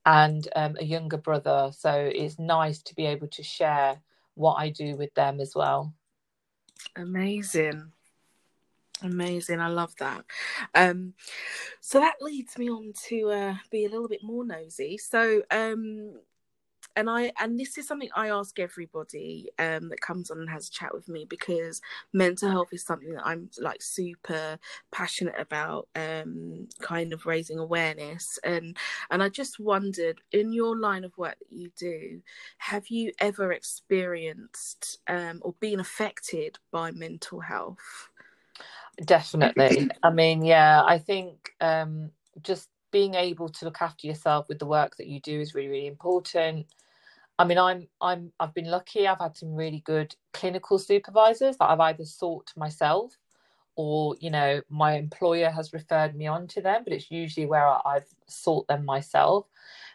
and 0.07 0.49
um, 0.57 0.77
a 0.81 0.85
younger 0.85 1.19
brother, 1.19 1.71
so 1.77 1.93
it's 1.93 2.39
nice 2.39 2.83
to 2.85 2.95
be 2.97 3.07
able 3.07 3.29
to 3.29 3.43
share 3.43 4.01
what 4.39 4.55
I 4.55 4.71
do 4.71 4.97
with 4.97 5.13
them 5.15 5.41
as 5.41 5.55
well. 5.55 5.93
Amazing. 6.97 7.93
Amazing. 9.03 9.61
I 9.61 9.69
love 9.69 9.95
that. 9.99 10.25
Um 10.75 11.15
so 11.81 12.01
that 12.01 12.15
leads 12.21 12.59
me 12.59 12.71
on 12.71 12.93
to 13.09 13.31
uh 13.31 13.55
be 13.71 13.85
a 13.85 13.89
little 13.89 14.09
bit 14.09 14.23
more 14.23 14.45
nosy. 14.45 14.99
So 14.99 15.43
um 15.51 16.15
and 16.99 17.09
I 17.09 17.33
and 17.41 17.59
this 17.59 17.79
is 17.79 17.87
something 17.87 18.11
I 18.15 18.29
ask 18.29 18.59
everybody 18.59 19.51
um 19.59 19.89
that 19.89 20.01
comes 20.01 20.31
on 20.31 20.41
and 20.41 20.51
has 20.51 20.69
a 20.69 20.73
chat 20.73 20.93
with 20.93 21.09
me 21.09 21.25
because 21.25 21.81
mental 22.13 22.51
health 22.51 22.73
is 22.73 22.85
something 22.85 23.15
that 23.15 23.25
I'm 23.25 23.49
like 23.59 23.81
super 23.81 24.59
passionate 24.91 25.37
about 25.39 25.89
um 25.95 26.67
kind 26.83 27.13
of 27.13 27.25
raising 27.25 27.59
awareness 27.59 28.39
and 28.43 28.77
and 29.11 29.23
I 29.23 29.29
just 29.29 29.61
wondered 29.61 30.21
in 30.33 30.53
your 30.53 30.77
line 30.77 31.05
of 31.05 31.17
work 31.17 31.39
that 31.39 31.57
you 31.57 31.71
do 31.79 32.21
have 32.59 32.89
you 32.89 33.13
ever 33.21 33.53
experienced 33.53 34.99
um 35.07 35.39
or 35.43 35.55
been 35.61 35.79
affected 35.79 36.59
by 36.73 36.91
mental 36.91 37.41
health 37.41 38.11
Definitely. 39.05 39.89
I 40.03 40.11
mean, 40.11 40.45
yeah, 40.45 40.83
I 40.85 40.99
think 40.99 41.53
um, 41.61 42.11
just 42.43 42.69
being 42.91 43.15
able 43.15 43.49
to 43.49 43.65
look 43.65 43.81
after 43.81 44.07
yourself 44.07 44.49
with 44.49 44.59
the 44.59 44.67
work 44.67 44.97
that 44.97 45.07
you 45.07 45.21
do 45.21 45.41
is 45.41 45.55
really, 45.55 45.69
really 45.69 45.87
important. 45.87 46.67
I 47.39 47.45
mean, 47.45 47.59
I'm, 47.59 47.87
I'm, 48.01 48.33
I've 48.41 48.55
been 48.55 48.71
lucky. 48.71 49.07
I've 49.07 49.21
had 49.21 49.37
some 49.37 49.55
really 49.55 49.81
good 49.87 50.15
clinical 50.33 50.79
supervisors 50.79 51.57
that 51.59 51.71
I've 51.71 51.81
either 51.81 52.05
sought 52.05 52.53
myself, 52.57 53.17
or 53.77 54.17
you 54.21 54.31
know, 54.31 54.61
my 54.69 54.95
employer 54.95 55.51
has 55.51 55.73
referred 55.73 56.17
me 56.17 56.27
on 56.27 56.49
to 56.49 56.61
them. 56.61 56.83
But 56.85 56.93
it's 56.93 57.11
usually 57.11 57.47
where 57.47 57.67
I've 57.87 58.09
sought 58.27 58.67
them 58.67 58.85
myself. 58.85 59.47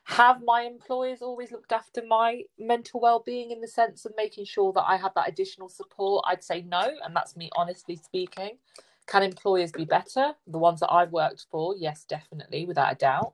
Have 0.06 0.42
my 0.44 0.64
employers 0.64 1.22
always 1.22 1.52
looked 1.52 1.72
after 1.72 2.02
my 2.06 2.42
mental 2.60 3.00
well-being 3.00 3.52
in 3.52 3.62
the 3.62 3.68
sense 3.68 4.06
of 4.06 4.14
making 4.18 4.46
sure 4.46 4.74
that 4.74 4.84
I 4.86 4.98
had 4.98 5.12
that 5.16 5.30
additional 5.30 5.70
support? 5.70 6.26
I'd 6.28 6.44
say 6.44 6.62
no, 6.62 6.92
and 7.04 7.16
that's 7.16 7.36
me 7.38 7.50
honestly 7.56 7.96
speaking. 7.96 8.58
Can 9.06 9.24
employers 9.24 9.72
be 9.72 9.86
better? 9.86 10.34
The 10.48 10.58
ones 10.58 10.80
that 10.80 10.92
I've 10.92 11.12
worked 11.12 11.46
for, 11.52 11.76
yes, 11.78 12.06
definitely, 12.06 12.66
without 12.66 12.94
a 12.94 12.96
doubt. 12.96 13.34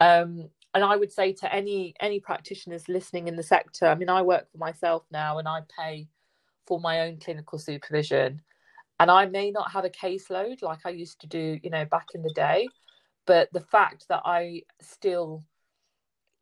Um, 0.00 0.48
and 0.74 0.84
I 0.84 0.96
would 0.96 1.12
say 1.12 1.32
to 1.34 1.54
any 1.54 1.94
any 2.00 2.20
practitioners 2.20 2.88
listening 2.88 3.28
in 3.28 3.36
the 3.36 3.42
sector, 3.42 3.86
I 3.86 3.94
mean, 3.94 4.08
I 4.08 4.22
work 4.22 4.50
for 4.50 4.58
myself 4.58 5.04
now, 5.10 5.38
and 5.38 5.48
I 5.48 5.60
pay 5.78 6.08
for 6.66 6.80
my 6.80 7.02
own 7.02 7.18
clinical 7.18 7.58
supervision, 7.58 8.42
and 9.00 9.10
I 9.10 9.26
may 9.26 9.50
not 9.50 9.70
have 9.72 9.84
a 9.84 9.90
caseload 9.90 10.62
like 10.62 10.80
I 10.84 10.90
used 10.90 11.20
to 11.20 11.26
do, 11.26 11.58
you 11.62 11.70
know, 11.70 11.84
back 11.84 12.08
in 12.14 12.22
the 12.22 12.32
day, 12.34 12.68
but 13.26 13.52
the 13.52 13.60
fact 13.60 14.06
that 14.08 14.22
I 14.24 14.62
still 14.80 15.44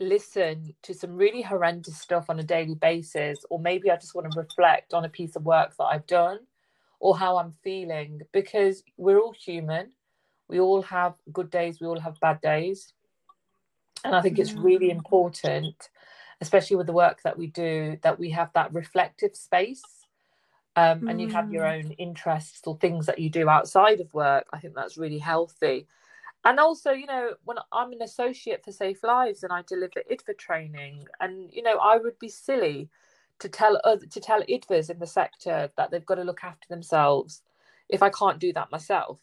listen 0.00 0.74
to 0.82 0.94
some 0.94 1.14
really 1.14 1.42
horrendous 1.42 1.98
stuff 1.98 2.28
on 2.28 2.40
a 2.40 2.42
daily 2.42 2.74
basis, 2.74 3.44
or 3.50 3.58
maybe 3.58 3.90
I 3.90 3.96
just 3.96 4.14
want 4.14 4.30
to 4.30 4.38
reflect 4.38 4.94
on 4.94 5.04
a 5.04 5.08
piece 5.08 5.36
of 5.36 5.44
work 5.44 5.76
that 5.76 5.84
I've 5.84 6.06
done 6.06 6.40
or 7.00 7.16
how 7.16 7.36
I'm 7.36 7.52
feeling 7.64 8.20
because 8.32 8.82
we're 8.96 9.18
all 9.18 9.32
human. 9.32 9.92
We 10.48 10.60
all 10.60 10.82
have 10.82 11.14
good 11.32 11.50
days, 11.50 11.80
we 11.80 11.86
all 11.86 12.00
have 12.00 12.20
bad 12.20 12.40
days. 12.40 12.92
And 14.04 14.14
I 14.14 14.20
think 14.20 14.38
it's 14.38 14.52
really 14.54 14.90
important, 14.90 15.90
especially 16.40 16.76
with 16.76 16.86
the 16.86 16.92
work 16.92 17.22
that 17.22 17.38
we 17.38 17.46
do, 17.48 17.98
that 18.02 18.18
we 18.18 18.30
have 18.30 18.52
that 18.54 18.72
reflective 18.72 19.36
space. 19.36 19.82
Um, 20.74 21.06
and 21.06 21.20
you 21.20 21.28
have 21.28 21.52
your 21.52 21.66
own 21.66 21.92
interests 21.92 22.62
or 22.66 22.76
things 22.78 23.06
that 23.06 23.18
you 23.18 23.28
do 23.28 23.48
outside 23.48 24.00
of 24.00 24.12
work. 24.14 24.46
I 24.52 24.58
think 24.58 24.74
that's 24.74 24.96
really 24.96 25.18
healthy. 25.18 25.86
And 26.44 26.58
also, 26.58 26.90
you 26.90 27.06
know, 27.06 27.34
when 27.44 27.58
I'm 27.70 27.92
an 27.92 28.02
associate 28.02 28.64
for 28.64 28.72
SafeLives 28.72 29.42
and 29.42 29.52
I 29.52 29.62
deliver 29.62 30.02
IDVA 30.10 30.36
training, 30.38 31.06
and 31.20 31.52
you 31.52 31.62
know, 31.62 31.78
I 31.78 31.98
would 31.98 32.18
be 32.18 32.28
silly 32.28 32.88
to 33.38 33.48
tell 33.48 33.80
other 33.84 34.06
to 34.06 34.20
tell 34.20 34.42
IDVAs 34.42 34.90
in 34.90 34.98
the 34.98 35.06
sector 35.06 35.70
that 35.76 35.90
they've 35.90 36.06
got 36.06 36.16
to 36.16 36.24
look 36.24 36.42
after 36.42 36.66
themselves 36.68 37.42
if 37.88 38.02
I 38.02 38.10
can't 38.10 38.40
do 38.40 38.52
that 38.54 38.72
myself. 38.72 39.20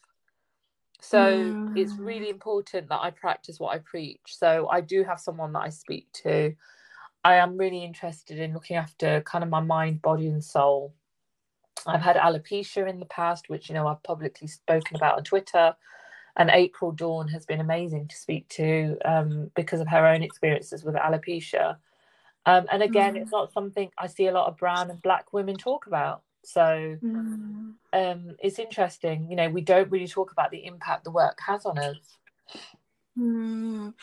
So 1.01 1.55
Mm. 1.55 1.75
it's 1.75 1.99
really 1.99 2.29
important 2.29 2.89
that 2.89 3.01
I 3.01 3.11
practice 3.11 3.59
what 3.59 3.75
I 3.75 3.79
preach. 3.79 4.21
So 4.27 4.67
I 4.69 4.81
do 4.81 5.03
have 5.03 5.19
someone 5.19 5.53
that 5.53 5.59
I 5.61 5.69
speak 5.69 6.07
to. 6.23 6.55
I 7.23 7.35
am 7.35 7.57
really 7.57 7.83
interested 7.83 8.39
in 8.39 8.53
looking 8.53 8.77
after 8.77 9.21
kind 9.21 9.43
of 9.43 9.49
my 9.49 9.61
mind, 9.61 10.01
body, 10.01 10.27
and 10.27 10.43
soul. 10.43 10.93
I've 11.87 12.01
had 12.01 12.17
alopecia 12.17 12.89
in 12.89 12.99
the 12.99 13.05
past, 13.07 13.49
which 13.49 13.69
you 13.69 13.75
know 13.75 13.87
I've 13.87 14.03
publicly 14.03 14.47
spoken 14.47 14.95
about 14.97 15.17
on 15.17 15.23
Twitter. 15.23 15.75
And 16.37 16.49
April 16.51 16.91
Dawn 16.91 17.27
has 17.29 17.45
been 17.45 17.59
amazing 17.61 18.07
to 18.09 18.15
speak 18.15 18.47
to 18.49 18.97
um, 19.05 19.51
because 19.55 19.81
of 19.81 19.87
her 19.89 20.07
own 20.07 20.23
experiences 20.23 20.83
with 20.85 20.95
alopecia. 20.95 21.77
Um, 22.45 22.65
and 22.71 22.83
again, 22.83 23.15
Mm. 23.15 23.21
it's 23.23 23.31
not 23.31 23.53
something 23.53 23.91
I 23.97 24.07
see 24.07 24.27
a 24.27 24.31
lot 24.33 24.47
of 24.47 24.57
brown 24.57 24.89
and 24.91 25.01
black 25.01 25.33
women 25.33 25.57
talk 25.57 25.87
about. 25.87 26.23
So 26.43 26.97
Mm. 27.03 27.75
um, 27.93 28.35
it's 28.39 28.59
interesting. 28.59 29.29
You 29.29 29.35
know, 29.35 29.49
we 29.49 29.61
don't 29.61 29.91
really 29.91 30.07
talk 30.07 30.31
about 30.31 30.51
the 30.51 30.65
impact 30.65 31.03
the 31.03 31.11
work 31.11 31.39
has 31.45 31.65
on 31.65 31.77
us. 31.77 31.97
Mm. 33.17 33.93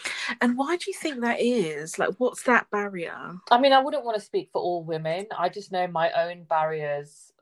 And 0.41 0.59
why 0.59 0.77
do 0.77 0.85
you 0.89 0.95
think 0.95 1.21
that 1.21 1.41
is? 1.41 1.99
Like, 1.99 2.11
what's 2.19 2.43
that 2.43 2.71
barrier? 2.71 3.37
I 3.51 3.59
mean, 3.59 3.73
I 3.73 3.81
wouldn't 3.81 4.05
want 4.05 4.17
to 4.17 4.21
speak 4.21 4.51
for 4.53 4.61
all 4.61 4.85
women. 4.85 5.27
I 5.37 5.49
just 5.49 5.73
know 5.73 5.87
my 5.87 6.11
own 6.13 6.45
barriers 6.45 7.33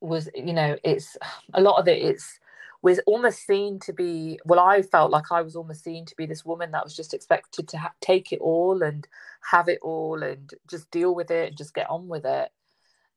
was, 0.00 0.28
you 0.34 0.52
know, 0.52 0.76
it's 0.84 1.16
a 1.54 1.60
lot 1.60 1.78
of 1.78 1.88
it. 1.88 2.02
It's 2.02 2.40
was 2.80 3.00
almost 3.06 3.44
seen 3.44 3.80
to 3.80 3.92
be. 3.92 4.38
Well, 4.44 4.60
I 4.60 4.82
felt 4.82 5.10
like 5.10 5.32
I 5.32 5.42
was 5.42 5.56
almost 5.56 5.82
seen 5.82 6.04
to 6.06 6.16
be 6.16 6.26
this 6.26 6.44
woman 6.44 6.70
that 6.70 6.84
was 6.84 6.94
just 6.94 7.12
expected 7.12 7.68
to 7.68 7.78
ha- 7.78 7.92
take 8.00 8.32
it 8.32 8.38
all 8.40 8.82
and 8.82 9.06
have 9.50 9.68
it 9.68 9.80
all 9.82 10.22
and 10.22 10.54
just 10.68 10.90
deal 10.92 11.14
with 11.14 11.30
it 11.30 11.48
and 11.48 11.56
just 11.56 11.74
get 11.74 11.90
on 11.90 12.06
with 12.06 12.24
it. 12.24 12.50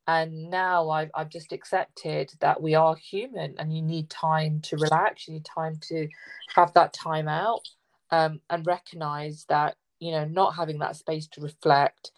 And 0.08 0.50
now 0.50 0.90
I've 0.90 1.12
I've 1.14 1.30
just 1.30 1.52
accepted 1.52 2.32
that 2.40 2.62
we 2.62 2.76
are 2.76 2.96
human 2.96 3.56
and 3.58 3.76
you 3.76 3.82
need 3.82 4.10
time 4.10 4.60
to 4.62 4.78
relax. 4.78 5.28
You 5.28 5.36
need 5.36 5.46
time 5.46 5.78
to 5.90 6.08
have 6.56 6.74
that 6.74 6.94
time 6.94 7.28
out 7.28 7.68
um, 8.10 8.42
and 8.50 8.66
recognize 8.66 9.46
that 9.50 9.76
you 10.00 10.12
know 10.12 10.26
not 10.26 10.56
having 10.56 10.80
that 10.80 10.96
space 10.96 11.28
to 11.28 11.42
reflect 11.42 12.12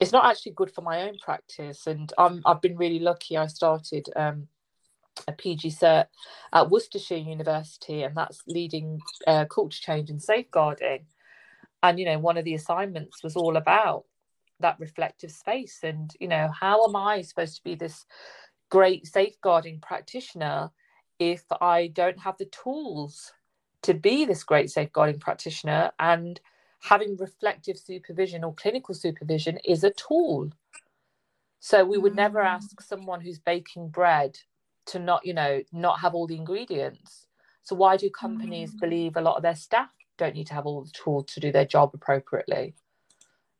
it's 0.00 0.12
not 0.12 0.24
actually 0.24 0.52
good 0.52 0.70
for 0.70 0.80
my 0.80 1.02
own 1.02 1.18
practice 1.18 1.86
and 1.86 2.10
I'm, 2.16 2.40
i've 2.46 2.62
been 2.62 2.78
really 2.78 2.98
lucky 2.98 3.36
i 3.36 3.46
started 3.46 4.08
um, 4.16 4.48
a 5.28 5.32
PG 5.32 5.70
cert 5.70 6.06
at 6.52 6.70
Worcestershire 6.70 7.16
University, 7.16 8.02
and 8.02 8.16
that's 8.16 8.42
leading 8.46 9.00
uh, 9.26 9.44
culture 9.46 9.80
change 9.80 10.10
and 10.10 10.22
safeguarding. 10.22 11.06
And 11.82 11.98
you 11.98 12.06
know, 12.06 12.18
one 12.18 12.36
of 12.36 12.44
the 12.44 12.54
assignments 12.54 13.22
was 13.22 13.36
all 13.36 13.56
about 13.56 14.04
that 14.60 14.80
reflective 14.80 15.30
space, 15.30 15.80
and 15.82 16.12
you 16.20 16.28
know, 16.28 16.50
how 16.58 16.84
am 16.84 16.96
I 16.96 17.22
supposed 17.22 17.56
to 17.56 17.64
be 17.64 17.74
this 17.74 18.06
great 18.70 19.06
safeguarding 19.06 19.80
practitioner 19.80 20.70
if 21.18 21.44
I 21.60 21.88
don't 21.88 22.18
have 22.18 22.38
the 22.38 22.46
tools 22.46 23.32
to 23.82 23.94
be 23.94 24.24
this 24.24 24.44
great 24.44 24.70
safeguarding 24.70 25.20
practitioner 25.20 25.90
and 25.98 26.40
having 26.82 27.16
reflective 27.18 27.78
supervision 27.78 28.42
or 28.44 28.54
clinical 28.54 28.94
supervision 28.94 29.58
is 29.64 29.84
a 29.84 29.90
tool. 29.90 30.50
So 31.60 31.84
we 31.84 31.98
would 31.98 32.16
never 32.16 32.40
mm. 32.40 32.46
ask 32.46 32.80
someone 32.80 33.20
who's 33.20 33.38
baking 33.38 33.88
bread 33.88 34.38
to 34.86 34.98
not, 34.98 35.26
you 35.26 35.34
know, 35.34 35.62
not 35.72 36.00
have 36.00 36.14
all 36.14 36.26
the 36.26 36.36
ingredients. 36.36 37.26
So 37.62 37.76
why 37.76 37.96
do 37.96 38.08
companies 38.10 38.74
mm. 38.74 38.80
believe 38.80 39.16
a 39.16 39.20
lot 39.20 39.36
of 39.36 39.42
their 39.42 39.56
staff 39.56 39.90
don't 40.16 40.34
need 40.34 40.46
to 40.48 40.54
have 40.54 40.66
all 40.66 40.84
the 40.84 40.90
tools 40.90 41.26
to 41.34 41.40
do 41.40 41.52
their 41.52 41.66
job 41.66 41.90
appropriately? 41.92 42.74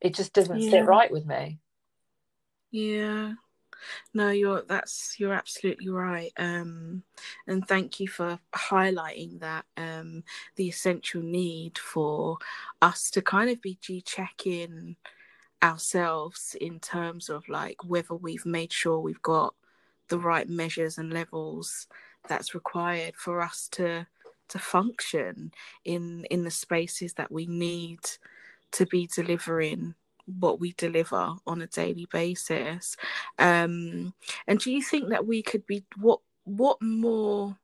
It 0.01 0.15
just 0.15 0.33
doesn't 0.33 0.59
yeah. 0.59 0.71
sit 0.71 0.85
right 0.85 1.11
with 1.11 1.25
me. 1.25 1.59
Yeah. 2.71 3.33
No, 4.13 4.29
you're 4.29 4.63
that's 4.67 5.15
you're 5.19 5.33
absolutely 5.33 5.89
right. 5.89 6.31
Um, 6.37 7.03
and 7.47 7.67
thank 7.67 7.99
you 7.99 8.07
for 8.07 8.39
highlighting 8.53 9.39
that 9.39 9.65
um, 9.77 10.23
the 10.55 10.67
essential 10.67 11.21
need 11.21 11.77
for 11.77 12.37
us 12.81 13.09
to 13.11 13.21
kind 13.21 13.49
of 13.49 13.61
be 13.61 13.77
G 13.81 14.01
checking 14.01 14.97
ourselves 15.63 16.55
in 16.59 16.79
terms 16.79 17.29
of 17.29 17.47
like 17.47 17.83
whether 17.83 18.15
we've 18.15 18.45
made 18.45 18.73
sure 18.73 18.99
we've 18.99 19.21
got 19.21 19.53
the 20.09 20.19
right 20.19 20.49
measures 20.49 20.97
and 20.97 21.13
levels 21.13 21.87
that's 22.27 22.53
required 22.53 23.15
for 23.15 23.41
us 23.41 23.67
to 23.71 24.05
to 24.49 24.59
function 24.59 25.51
in 25.85 26.25
in 26.25 26.43
the 26.43 26.51
spaces 26.51 27.13
that 27.13 27.31
we 27.31 27.45
need 27.45 27.99
to 28.73 28.85
be 28.85 29.07
delivering 29.13 29.95
what 30.39 30.59
we 30.59 30.73
deliver 30.73 31.33
on 31.45 31.61
a 31.61 31.67
daily 31.67 32.07
basis. 32.11 32.95
Um 33.37 34.13
and 34.47 34.59
do 34.59 34.71
you 34.71 34.81
think 34.81 35.09
that 35.09 35.25
we 35.25 35.41
could 35.41 35.65
be 35.65 35.83
what 35.97 36.19
what 36.43 36.81
more 36.81 37.57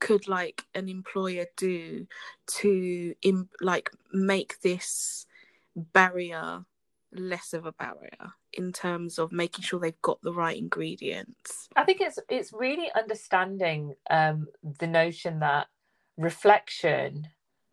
could 0.00 0.28
like 0.28 0.64
an 0.74 0.88
employer 0.88 1.46
do 1.56 2.06
to 2.46 3.14
in 3.22 3.48
like 3.60 3.90
make 4.12 4.60
this 4.60 5.26
barrier 5.74 6.64
less 7.12 7.52
of 7.52 7.66
a 7.66 7.72
barrier 7.72 8.32
in 8.52 8.72
terms 8.72 9.18
of 9.18 9.32
making 9.32 9.62
sure 9.62 9.80
they've 9.80 10.02
got 10.02 10.20
the 10.22 10.32
right 10.32 10.56
ingredients? 10.56 11.68
I 11.76 11.84
think 11.84 12.00
it's 12.00 12.18
it's 12.28 12.52
really 12.52 12.90
understanding 12.94 13.94
um 14.10 14.46
the 14.78 14.86
notion 14.86 15.40
that 15.40 15.68
reflection 16.16 17.28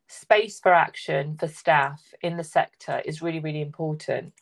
space 0.09 0.59
for 0.59 0.73
action 0.73 1.37
for 1.39 1.47
staff 1.47 2.01
in 2.21 2.35
the 2.35 2.43
sector 2.43 3.01
is 3.05 3.21
really, 3.21 3.39
really 3.39 3.61
important. 3.61 4.33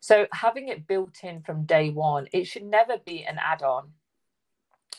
So 0.00 0.26
having 0.32 0.68
it 0.68 0.88
built 0.88 1.22
in 1.22 1.42
from 1.42 1.64
day 1.64 1.90
one, 1.90 2.26
it 2.32 2.46
should 2.46 2.64
never 2.64 2.98
be 2.98 3.22
an 3.24 3.38
add-on. 3.38 3.90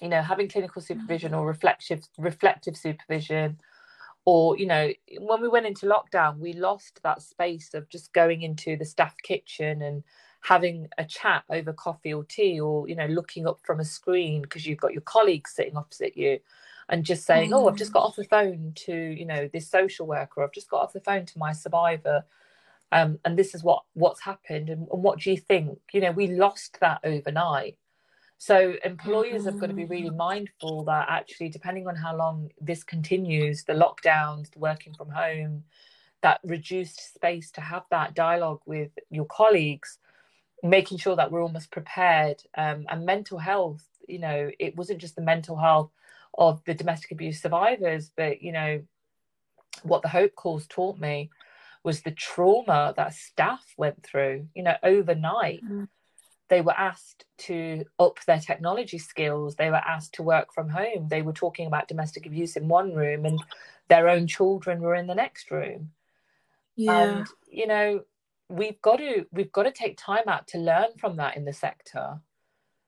You 0.02 0.08
know, 0.08 0.22
having 0.22 0.48
clinical 0.48 0.82
mm. 0.82 0.86
supervision 0.86 1.34
or 1.34 1.46
reflective 1.46 2.08
reflective 2.18 2.78
supervision, 2.78 3.60
or 4.26 4.58
you 4.58 4.66
know, 4.66 4.92
when 5.20 5.42
we 5.42 5.50
went 5.50 5.66
into 5.66 5.88
lockdown, 5.88 6.40
we 6.40 6.54
lost 6.54 7.02
that 7.04 7.22
space 7.22 7.74
of 7.74 7.90
just 7.90 8.14
going 8.14 8.44
into 8.44 8.78
the 8.78 8.86
staff 8.86 9.16
kitchen 9.24 9.82
and 9.82 10.04
having 10.42 10.88
a 10.98 11.06
chat 11.06 11.44
over 11.50 11.74
coffee 11.74 12.14
or 12.14 12.24
tea, 12.24 12.62
or 12.62 12.88
you 12.88 12.96
know, 12.96 13.08
looking 13.08 13.46
up 13.46 13.60
from 13.64 13.82
a 13.82 13.86
screen 13.86 14.42
because 14.42 14.66
you've 14.66 14.80
got 14.80 14.94
your 14.94 15.02
colleagues 15.02 15.52
sitting 15.52 15.76
opposite 15.76 16.16
you 16.16 16.40
and 16.90 17.06
just 17.06 17.26
saying, 17.26 17.52
mm. 17.52 17.56
"Oh, 17.56 17.68
I've 17.68 17.78
just 17.78 17.94
got 17.94 18.04
off 18.04 18.16
the 18.16 18.24
phone 18.24 18.74
to 18.86 18.94
you 18.94 19.26
know 19.26 19.50
this 19.52 19.70
social 19.70 20.08
worker. 20.08 20.44
I've 20.44 20.52
just 20.52 20.70
got 20.70 20.82
off 20.82 20.94
the 20.94 21.00
phone 21.00 21.26
to 21.26 21.40
my 21.40 21.54
survivor, 21.54 22.26
um, 22.92 23.20
and 23.26 23.38
this 23.38 23.56
is 23.56 23.64
what 23.64 23.84
what's 23.94 24.22
happened. 24.22 24.70
And, 24.70 24.88
and, 24.92 25.04
what 25.04 25.20
do 25.20 25.32
you 25.32 25.38
think? 25.38 25.80
You 25.92 26.02
know, 26.02 26.12
we 26.12 26.28
lost 26.28 26.80
that 26.82 27.00
overnight. 27.04 27.78
So 28.38 28.76
employers 28.84 29.46
have 29.46 29.58
got 29.58 29.68
to 29.68 29.74
be 29.74 29.86
really 29.86 30.10
mm. 30.10 30.18
mindful 30.18 30.84
that 30.86 31.08
actually, 31.10 31.50
depending 31.50 31.88
on 31.88 31.96
how 31.96 32.16
long 32.16 32.50
this 32.60 32.84
continues, 32.84 33.64
the 33.64 33.74
lockdowns, 33.74 34.52
the 34.52 34.60
working 34.60 34.94
from 34.94 35.10
home, 35.10 35.64
that 36.22 36.42
reduced 36.44 37.14
space 37.14 37.52
to 37.52 37.62
have 37.62 37.84
that 37.90 38.16
dialogue 38.16 38.60
with 38.66 38.92
your 39.10 39.26
colleagues, 39.26 39.98
making 40.62 40.98
sure 40.98 41.16
that 41.16 41.32
we're 41.32 41.42
almost 41.42 41.72
prepared, 41.72 42.44
um, 42.58 42.86
and 42.90 43.06
mental 43.06 43.38
health. 43.38 43.86
You 44.10 44.20
know, 44.20 44.52
it 44.60 44.76
wasn't 44.76 45.00
just 45.00 45.16
the 45.16 45.22
mental 45.22 45.56
health 45.56 45.92
of 46.38 46.64
the 46.66 46.74
domestic 46.74 47.12
abuse 47.12 47.42
survivors. 47.42 48.12
But, 48.16 48.42
you 48.42 48.52
know, 48.52 48.82
what 49.84 50.02
the 50.02 50.10
Hope 50.10 50.36
Calls 50.36 50.68
taught 50.68 51.00
me 51.00 51.30
was 51.84 52.02
the 52.02 52.12
trauma 52.12 52.94
that 52.96 53.14
staff 53.14 53.64
went 53.78 54.04
through, 54.04 54.48
you 54.56 54.64
know, 54.64 54.76
overnight. 54.84 55.64
Mm. 55.64 55.88
They 56.50 56.62
were 56.62 56.78
asked 56.78 57.26
to 57.40 57.86
up 58.00 58.20
their 58.26 58.40
technology 58.40 59.00
skills. 59.00 59.56
They 59.56 59.70
were 59.70 59.76
asked 59.76 60.14
to 60.16 60.24
work 60.24 60.54
from 60.54 60.70
home. 60.70 61.08
They 61.10 61.22
were 61.22 61.34
talking 61.34 61.68
about 61.68 61.88
domestic 61.88 62.26
abuse 62.26 62.56
in 62.56 62.68
one 62.68 62.94
room 62.94 63.26
and 63.26 63.40
their 63.88 64.08
own 64.08 64.28
children 64.28 64.82
were 64.82 64.96
in 64.96 65.08
the 65.08 65.16
next 65.16 65.52
room. 65.52 65.92
Yeah. 66.76 67.02
And, 67.02 67.28
you 67.50 67.68
know, 67.68 68.02
we've 68.50 68.82
got 68.82 68.98
to 68.98 69.26
we've 69.32 69.52
got 69.52 69.64
to 69.64 69.72
take 69.72 69.98
time 69.98 70.28
out 70.28 70.48
to 70.48 70.58
learn 70.58 70.90
from 71.00 71.18
that 71.18 71.38
in 71.38 71.46
the 71.46 71.54
sector 71.54 72.20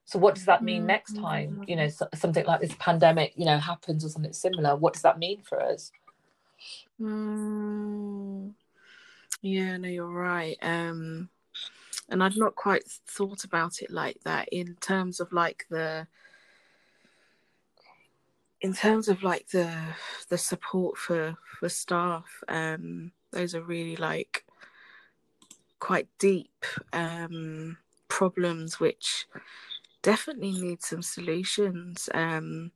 so 0.06 0.20
what 0.20 0.36
does 0.36 0.44
that 0.44 0.62
mean 0.62 0.78
mm-hmm. 0.78 0.86
next 0.86 1.16
time? 1.16 1.64
You 1.66 1.76
know, 1.76 1.88
so, 1.88 2.06
something 2.14 2.46
like 2.46 2.60
this 2.60 2.74
pandemic, 2.78 3.32
you 3.36 3.44
know, 3.44 3.58
happens 3.58 4.04
or 4.04 4.08
something 4.08 4.32
similar. 4.32 4.76
What 4.76 4.92
does 4.92 5.02
that 5.02 5.18
mean 5.18 5.42
for 5.42 5.60
us? 5.60 5.90
Mm. 7.00 8.52
Yeah, 9.42 9.76
no, 9.76 9.88
you're 9.88 10.06
right. 10.06 10.56
Um, 10.62 11.28
and 12.08 12.22
I'd 12.22 12.36
not 12.36 12.54
quite 12.54 12.84
thought 12.86 13.42
about 13.42 13.82
it 13.82 13.90
like 13.90 14.18
that 14.24 14.48
in 14.50 14.76
terms 14.80 15.18
of 15.18 15.32
like 15.32 15.66
the 15.70 16.06
in 18.60 18.72
terms 18.72 19.08
of 19.08 19.22
like 19.24 19.48
the 19.48 19.70
the 20.28 20.38
support 20.38 20.96
for 20.96 21.36
for 21.58 21.68
staff 21.68 22.24
um 22.48 23.12
those 23.32 23.54
are 23.54 23.62
really 23.62 23.96
like 23.96 24.44
quite 25.78 26.08
deep 26.18 26.64
um 26.92 27.76
problems 28.08 28.80
which 28.80 29.26
definitely 30.06 30.52
need 30.52 30.84
some 30.84 31.02
solutions. 31.02 32.08
Um, 32.14 32.70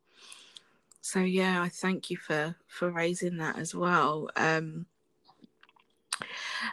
so 1.00 1.20
yeah, 1.20 1.62
I 1.62 1.68
thank 1.68 2.10
you 2.10 2.16
for 2.16 2.56
for 2.66 2.90
raising 2.90 3.36
that 3.36 3.56
as 3.56 3.72
well. 3.72 4.28
Um, 4.34 4.86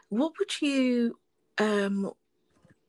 what 0.10 0.34
would 0.40 0.60
you 0.60 1.20
um, 1.60 2.12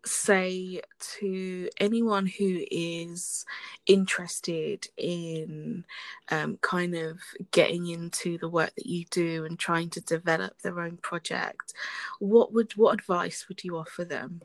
say 0.05 0.81
to 0.99 1.69
anyone 1.79 2.27
who 2.27 2.65
is 2.71 3.45
interested 3.87 4.87
in 4.97 5.85
um, 6.31 6.59
kind 6.63 6.95
of 6.95 7.19
getting 7.51 7.89
into 7.89 8.39
the 8.39 8.49
work 8.49 8.73
that 8.77 8.87
you 8.87 9.05
do 9.11 9.45
and 9.45 9.59
trying 9.59 9.91
to 9.91 10.01
develop 10.03 10.53
their 10.63 10.81
own 10.81 10.97
project 10.99 11.75
what 12.21 12.53
would 12.53 12.73
what 12.77 12.95
advice 12.95 13.47
would 13.49 13.63
you 13.65 13.77
offer 13.77 14.05
them? 14.05 14.41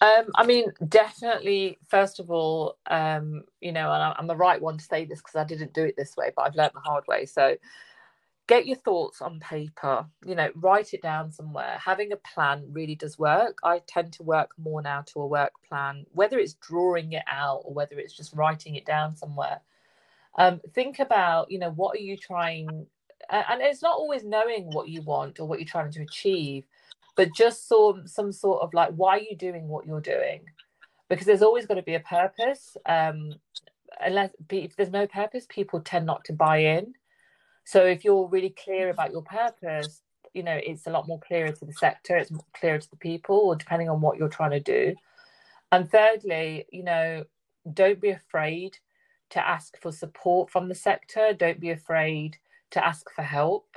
Um, 0.00 0.26
i 0.36 0.44
mean 0.44 0.72
definitely 0.88 1.78
first 1.88 2.20
of 2.20 2.30
all 2.30 2.76
um, 2.90 3.44
you 3.60 3.72
know 3.72 3.90
and 3.92 4.14
i'm 4.16 4.26
the 4.26 4.36
right 4.36 4.60
one 4.60 4.78
to 4.78 4.84
say 4.84 5.04
this 5.04 5.20
because 5.20 5.36
i 5.36 5.44
didn't 5.44 5.74
do 5.74 5.84
it 5.84 5.96
this 5.96 6.16
way 6.16 6.32
but 6.34 6.42
i've 6.42 6.54
learned 6.56 6.72
the 6.74 6.80
hard 6.80 7.04
way. 7.06 7.24
So 7.24 7.56
get 8.48 8.66
your 8.66 8.76
thoughts 8.76 9.22
on 9.22 9.38
paper 9.38 10.04
you 10.24 10.34
know 10.34 10.50
write 10.56 10.92
it 10.94 11.02
down 11.02 11.30
somewhere. 11.30 11.78
Having 11.84 12.12
a 12.12 12.16
plan 12.16 12.64
really 12.72 12.96
does 12.96 13.18
work. 13.18 13.58
I 13.62 13.80
tend 13.86 14.12
to 14.14 14.22
work 14.22 14.50
more 14.58 14.82
now 14.82 15.02
to 15.02 15.20
a 15.20 15.26
work 15.26 15.52
plan 15.68 16.04
whether 16.12 16.38
it's 16.38 16.54
drawing 16.54 17.12
it 17.12 17.24
out 17.28 17.62
or 17.64 17.72
whether 17.72 17.98
it's 17.98 18.16
just 18.16 18.34
writing 18.34 18.74
it 18.74 18.84
down 18.84 19.16
somewhere. 19.16 19.60
Um, 20.36 20.60
think 20.74 20.98
about 20.98 21.50
you 21.50 21.58
know 21.58 21.70
what 21.70 21.96
are 21.96 22.02
you 22.02 22.16
trying 22.16 22.86
and 23.30 23.60
it's 23.60 23.82
not 23.82 23.96
always 23.96 24.24
knowing 24.24 24.70
what 24.70 24.88
you 24.88 25.02
want 25.02 25.38
or 25.38 25.46
what 25.46 25.58
you're 25.58 25.68
trying 25.68 25.92
to 25.92 26.02
achieve 26.02 26.64
but 27.18 27.34
just 27.34 27.66
some 27.66 28.06
some 28.06 28.30
sort 28.30 28.62
of 28.62 28.72
like 28.72 28.90
why 28.90 29.16
are 29.16 29.20
you 29.20 29.36
doing 29.36 29.66
what 29.66 29.84
you're 29.84 30.00
doing? 30.00 30.40
Because 31.08 31.26
there's 31.26 31.42
always 31.42 31.66
got 31.66 31.74
to 31.74 31.82
be 31.82 31.96
a 31.96 32.00
purpose 32.00 32.76
um, 32.86 33.34
unless 34.00 34.30
if 34.50 34.76
there's 34.76 34.92
no 34.92 35.04
purpose 35.08 35.44
people 35.48 35.80
tend 35.80 36.06
not 36.06 36.22
to 36.26 36.32
buy 36.32 36.58
in 36.58 36.94
so 37.68 37.84
if 37.84 38.02
you're 38.02 38.26
really 38.28 38.54
clear 38.64 38.88
about 38.88 39.12
your 39.12 39.20
purpose, 39.20 40.00
you 40.32 40.42
know, 40.42 40.58
it's 40.64 40.86
a 40.86 40.90
lot 40.90 41.06
more 41.06 41.20
clearer 41.20 41.52
to 41.52 41.64
the 41.66 41.72
sector, 41.74 42.16
it's 42.16 42.30
more 42.30 42.46
clearer 42.58 42.78
to 42.78 42.90
the 42.90 42.96
people, 42.96 43.36
or 43.36 43.56
depending 43.56 43.90
on 43.90 44.00
what 44.00 44.16
you're 44.16 44.30
trying 44.30 44.52
to 44.52 44.60
do. 44.60 44.94
And 45.70 45.90
thirdly, 45.90 46.64
you 46.72 46.82
know, 46.82 47.24
don't 47.70 48.00
be 48.00 48.08
afraid 48.08 48.78
to 49.32 49.46
ask 49.46 49.78
for 49.82 49.92
support 49.92 50.48
from 50.48 50.70
the 50.70 50.74
sector. 50.74 51.34
Don't 51.34 51.60
be 51.60 51.68
afraid 51.68 52.38
to 52.70 52.82
ask 52.82 53.10
for 53.14 53.20
help. 53.20 53.76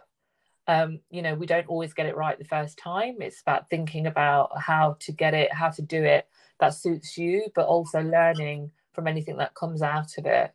Um, 0.68 1.02
you 1.10 1.22
know, 1.22 1.36
we 1.36 1.46
don't 1.46 1.68
always 1.68 1.94
get 1.94 2.06
it 2.06 2.16
right 2.16 2.40
the 2.40 2.46
first 2.46 2.78
time. 2.78 3.18
It's 3.20 3.42
about 3.42 3.70
thinking 3.70 4.08
about 4.08 4.58
how 4.58 4.96
to 5.02 5.12
get 5.12 5.34
it, 5.34 5.54
how 5.54 5.68
to 5.68 5.82
do 5.82 6.02
it 6.02 6.30
that 6.62 6.76
suits 6.76 7.18
you, 7.18 7.48
but 7.56 7.66
also 7.66 8.02
learning 8.02 8.72
from 8.94 9.10
anything 9.10 9.36
that 9.36 9.54
comes 9.54 9.82
out 9.82 10.18
of 10.18 10.26
it. 10.26 10.54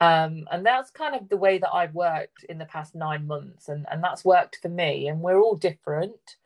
Um, 0.00 0.48
and 0.50 0.64
that's 0.64 0.90
kind 0.90 1.14
of 1.14 1.28
the 1.28 1.36
way 1.36 1.58
that 1.58 1.74
I've 1.74 1.94
worked 1.94 2.44
in 2.44 2.56
the 2.56 2.64
past 2.64 2.94
nine 2.94 3.26
months, 3.26 3.68
and, 3.68 3.86
and 3.90 4.02
that's 4.02 4.24
worked 4.24 4.56
for 4.62 4.70
me. 4.70 5.08
And 5.08 5.20
we're 5.20 5.40
all 5.40 5.56
different, 5.56 6.36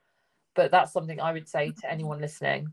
but 0.55 0.71
that's 0.71 0.93
something 0.93 1.21
I 1.21 1.33
would 1.33 1.49
say 1.49 1.73
to 1.81 1.91
anyone 1.91 2.21
listening. 2.21 2.73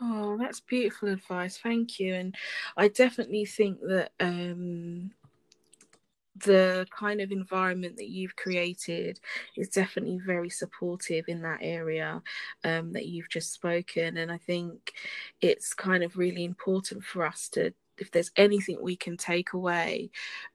Oh, 0.00 0.36
that's 0.36 0.60
beautiful 0.60 1.08
advice. 1.08 1.58
Thank 1.58 1.98
you. 1.98 2.14
And 2.14 2.34
I 2.76 2.88
definitely 2.88 3.44
think 3.44 3.80
that 3.82 4.12
um, 4.20 5.12
the 6.36 6.86
kind 6.96 7.20
of 7.20 7.30
environment 7.30 7.96
that 7.96 8.08
you've 8.08 8.36
created 8.36 9.20
is 9.56 9.68
definitely 9.68 10.18
very 10.18 10.50
supportive 10.50 11.24
in 11.28 11.42
that 11.42 11.60
area 11.62 12.22
um, 12.64 12.92
that 12.92 13.06
you've 13.06 13.28
just 13.28 13.52
spoken. 13.52 14.16
And 14.16 14.30
I 14.30 14.38
think 14.38 14.92
it's 15.40 15.72
kind 15.74 16.02
of 16.02 16.18
really 16.18 16.44
important 16.44 17.04
for 17.04 17.24
us 17.24 17.48
to, 17.50 17.72
if 17.98 18.10
there's 18.10 18.30
anything 18.36 18.78
we 18.80 18.96
can 18.96 19.16
take 19.16 19.52
away 19.52 20.10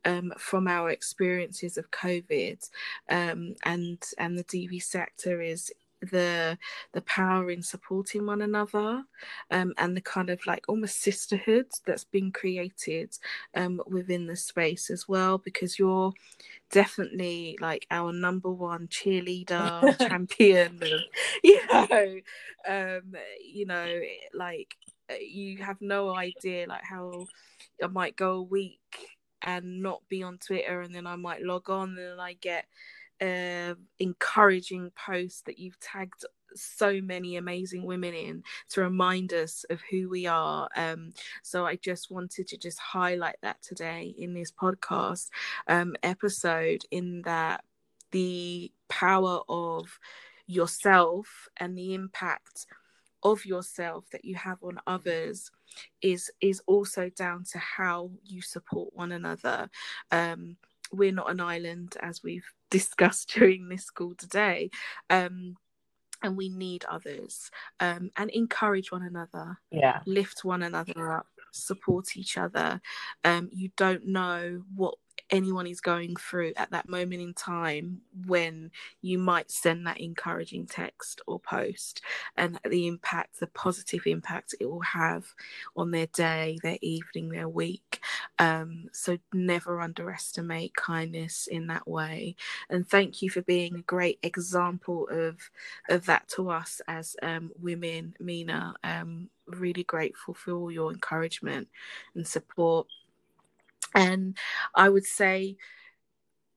um, 0.05 0.33
from 0.37 0.67
our 0.67 0.89
experiences 0.89 1.77
of 1.77 1.91
COVID 1.91 2.69
um, 3.09 3.55
and 3.63 4.03
and 4.17 4.37
the 4.37 4.43
DV 4.43 4.81
sector 4.83 5.41
is 5.41 5.71
the 6.01 6.57
the 6.93 7.01
power 7.01 7.51
in 7.51 7.61
supporting 7.61 8.25
one 8.25 8.41
another 8.41 9.03
um, 9.51 9.73
and 9.77 9.95
the 9.95 10.01
kind 10.01 10.29
of 10.29 10.39
like 10.45 10.63
almost 10.67 11.01
sisterhood 11.01 11.67
that's 11.85 12.05
been 12.05 12.31
created 12.31 13.17
um, 13.55 13.81
within 13.87 14.27
the 14.27 14.35
space 14.35 14.89
as 14.89 15.07
well 15.07 15.37
because 15.37 15.77
you're 15.77 16.13
definitely 16.71 17.57
like 17.59 17.85
our 17.91 18.13
number 18.13 18.51
one 18.51 18.87
cheerleader 18.87 19.97
champion 20.07 20.79
you 21.43 21.59
know 21.69 22.19
um, 22.67 23.15
you 23.43 23.65
know 23.65 24.01
like 24.33 24.75
you 25.19 25.57
have 25.57 25.81
no 25.81 26.15
idea 26.15 26.67
like 26.67 26.83
how 26.83 27.25
I 27.83 27.87
might 27.87 28.15
go 28.15 28.33
a 28.33 28.41
week 28.41 28.79
and 29.41 29.81
not 29.81 30.01
be 30.09 30.23
on 30.23 30.37
Twitter 30.37 30.81
and 30.81 30.93
then 30.93 31.07
I 31.07 31.15
might 31.15 31.41
log 31.41 31.69
on 31.69 31.97
and 31.97 32.19
I 32.19 32.33
get 32.33 32.65
uh, 33.21 33.75
encouraging 33.99 34.91
posts 34.95 35.41
that 35.45 35.59
you've 35.59 35.79
tagged 35.79 36.25
so 36.55 36.99
many 37.01 37.37
amazing 37.37 37.83
women 37.83 38.13
in 38.13 38.43
to 38.69 38.81
remind 38.81 39.33
us 39.33 39.65
of 39.69 39.79
who 39.89 40.09
we 40.09 40.25
are. 40.25 40.67
Um, 40.75 41.13
so 41.43 41.65
i 41.65 41.75
just 41.75 42.09
wanted 42.11 42.47
to 42.47 42.57
just 42.57 42.79
highlight 42.79 43.37
that 43.41 43.61
today 43.61 44.13
in 44.17 44.33
this 44.33 44.51
podcast 44.51 45.29
um, 45.67 45.95
episode 46.03 46.83
in 46.91 47.21
that 47.23 47.63
the 48.11 48.71
power 48.87 49.41
of 49.47 49.99
yourself 50.47 51.47
and 51.57 51.77
the 51.77 51.93
impact 51.93 52.65
of 53.23 53.45
yourself 53.45 54.05
that 54.11 54.25
you 54.25 54.35
have 54.35 54.57
on 54.63 54.79
others 54.87 55.51
is 56.01 56.31
is 56.41 56.61
also 56.65 57.09
down 57.09 57.43
to 57.51 57.59
how 57.59 58.11
you 58.23 58.41
support 58.41 58.89
one 58.93 59.11
another. 59.11 59.69
Um, 60.11 60.57
we're 60.91 61.11
not 61.11 61.29
an 61.29 61.39
island 61.39 61.95
as 62.01 62.23
we've 62.23 62.49
discussed 62.69 63.33
during 63.35 63.69
this 63.69 63.89
call 63.89 64.13
today. 64.15 64.69
Um, 65.09 65.57
and 66.21 66.35
we 66.35 66.49
need 66.49 66.83
others 66.89 67.49
um, 67.79 68.11
and 68.17 68.29
encourage 68.31 68.91
one 68.91 69.03
another. 69.03 69.57
Yeah. 69.71 70.01
Lift 70.05 70.43
one 70.43 70.63
another 70.63 71.13
up 71.13 71.27
support 71.51 72.17
each 72.17 72.37
other. 72.37 72.81
Um, 73.23 73.49
you 73.51 73.71
don't 73.75 74.07
know 74.07 74.63
what 74.75 74.95
anyone 75.29 75.67
is 75.67 75.81
going 75.81 76.15
through 76.15 76.53
at 76.57 76.71
that 76.71 76.89
moment 76.89 77.21
in 77.21 77.33
time 77.33 78.01
when 78.25 78.71
you 79.01 79.17
might 79.17 79.51
send 79.51 79.85
that 79.85 79.99
encouraging 79.99 80.65
text 80.65 81.21
or 81.27 81.39
post 81.39 82.01
and 82.37 82.59
the 82.67 82.87
impact 82.87 83.39
the 83.39 83.47
positive 83.47 84.05
impact 84.05 84.55
it 84.59 84.69
will 84.69 84.81
have 84.81 85.25
on 85.75 85.91
their 85.91 86.07
day 86.07 86.57
their 86.63 86.77
evening 86.81 87.29
their 87.29 87.49
week. 87.49 88.01
Um, 88.39 88.89
so 88.91 89.17
never 89.33 89.81
underestimate 89.81 90.75
kindness 90.75 91.47
in 91.47 91.67
that 91.67 91.87
way. 91.87 92.35
And 92.69 92.87
thank 92.87 93.21
you 93.21 93.29
for 93.29 93.41
being 93.41 93.75
a 93.75 93.81
great 93.81 94.19
example 94.23 95.07
of 95.11 95.37
of 95.89 96.05
that 96.05 96.27
to 96.29 96.49
us 96.49 96.81
as 96.87 97.15
um, 97.21 97.51
women 97.59 98.15
mina. 98.19 98.75
Um, 98.83 99.29
really 99.47 99.83
grateful 99.83 100.33
for 100.33 100.51
all 100.53 100.71
your 100.71 100.91
encouragement 100.91 101.67
and 102.15 102.27
support 102.27 102.87
and 103.95 104.37
I 104.75 104.89
would 104.89 105.05
say, 105.05 105.57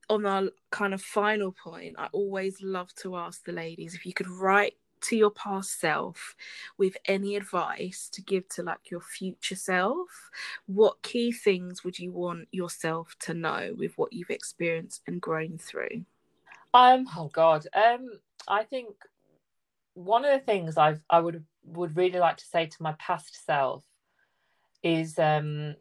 on 0.08 0.26
our 0.26 0.50
kind 0.70 0.94
of 0.94 1.02
final 1.02 1.52
point, 1.52 1.96
I 1.98 2.08
always 2.12 2.62
love 2.62 2.94
to 2.96 3.16
ask 3.16 3.44
the 3.44 3.52
ladies 3.52 3.94
if 3.94 4.04
you 4.04 4.12
could 4.12 4.28
write 4.28 4.74
to 5.02 5.16
your 5.16 5.30
past 5.30 5.80
self 5.80 6.34
with 6.78 6.96
any 7.06 7.36
advice 7.36 8.08
to 8.12 8.22
give 8.22 8.48
to 8.48 8.62
like 8.62 8.90
your 8.90 9.00
future 9.00 9.56
self 9.56 10.30
what 10.66 11.02
key 11.02 11.32
things 11.32 11.84
would 11.84 11.98
you 11.98 12.12
want 12.12 12.48
yourself 12.52 13.14
to 13.18 13.34
know 13.34 13.74
with 13.76 13.92
what 13.96 14.12
you've 14.12 14.30
experienced 14.30 15.02
and 15.06 15.20
grown 15.20 15.58
through? 15.58 16.04
Um 16.72 17.06
oh 17.16 17.28
god 17.32 17.66
um 17.74 18.08
i 18.48 18.64
think 18.64 18.94
one 19.94 20.24
of 20.24 20.32
the 20.32 20.44
things 20.44 20.78
i've 20.78 21.02
i 21.10 21.20
would 21.20 21.44
would 21.64 21.96
really 21.96 22.18
like 22.18 22.38
to 22.38 22.46
say 22.46 22.66
to 22.66 22.82
my 22.82 22.92
past 22.98 23.44
self 23.44 23.84
is 24.82 25.18
um 25.18 25.74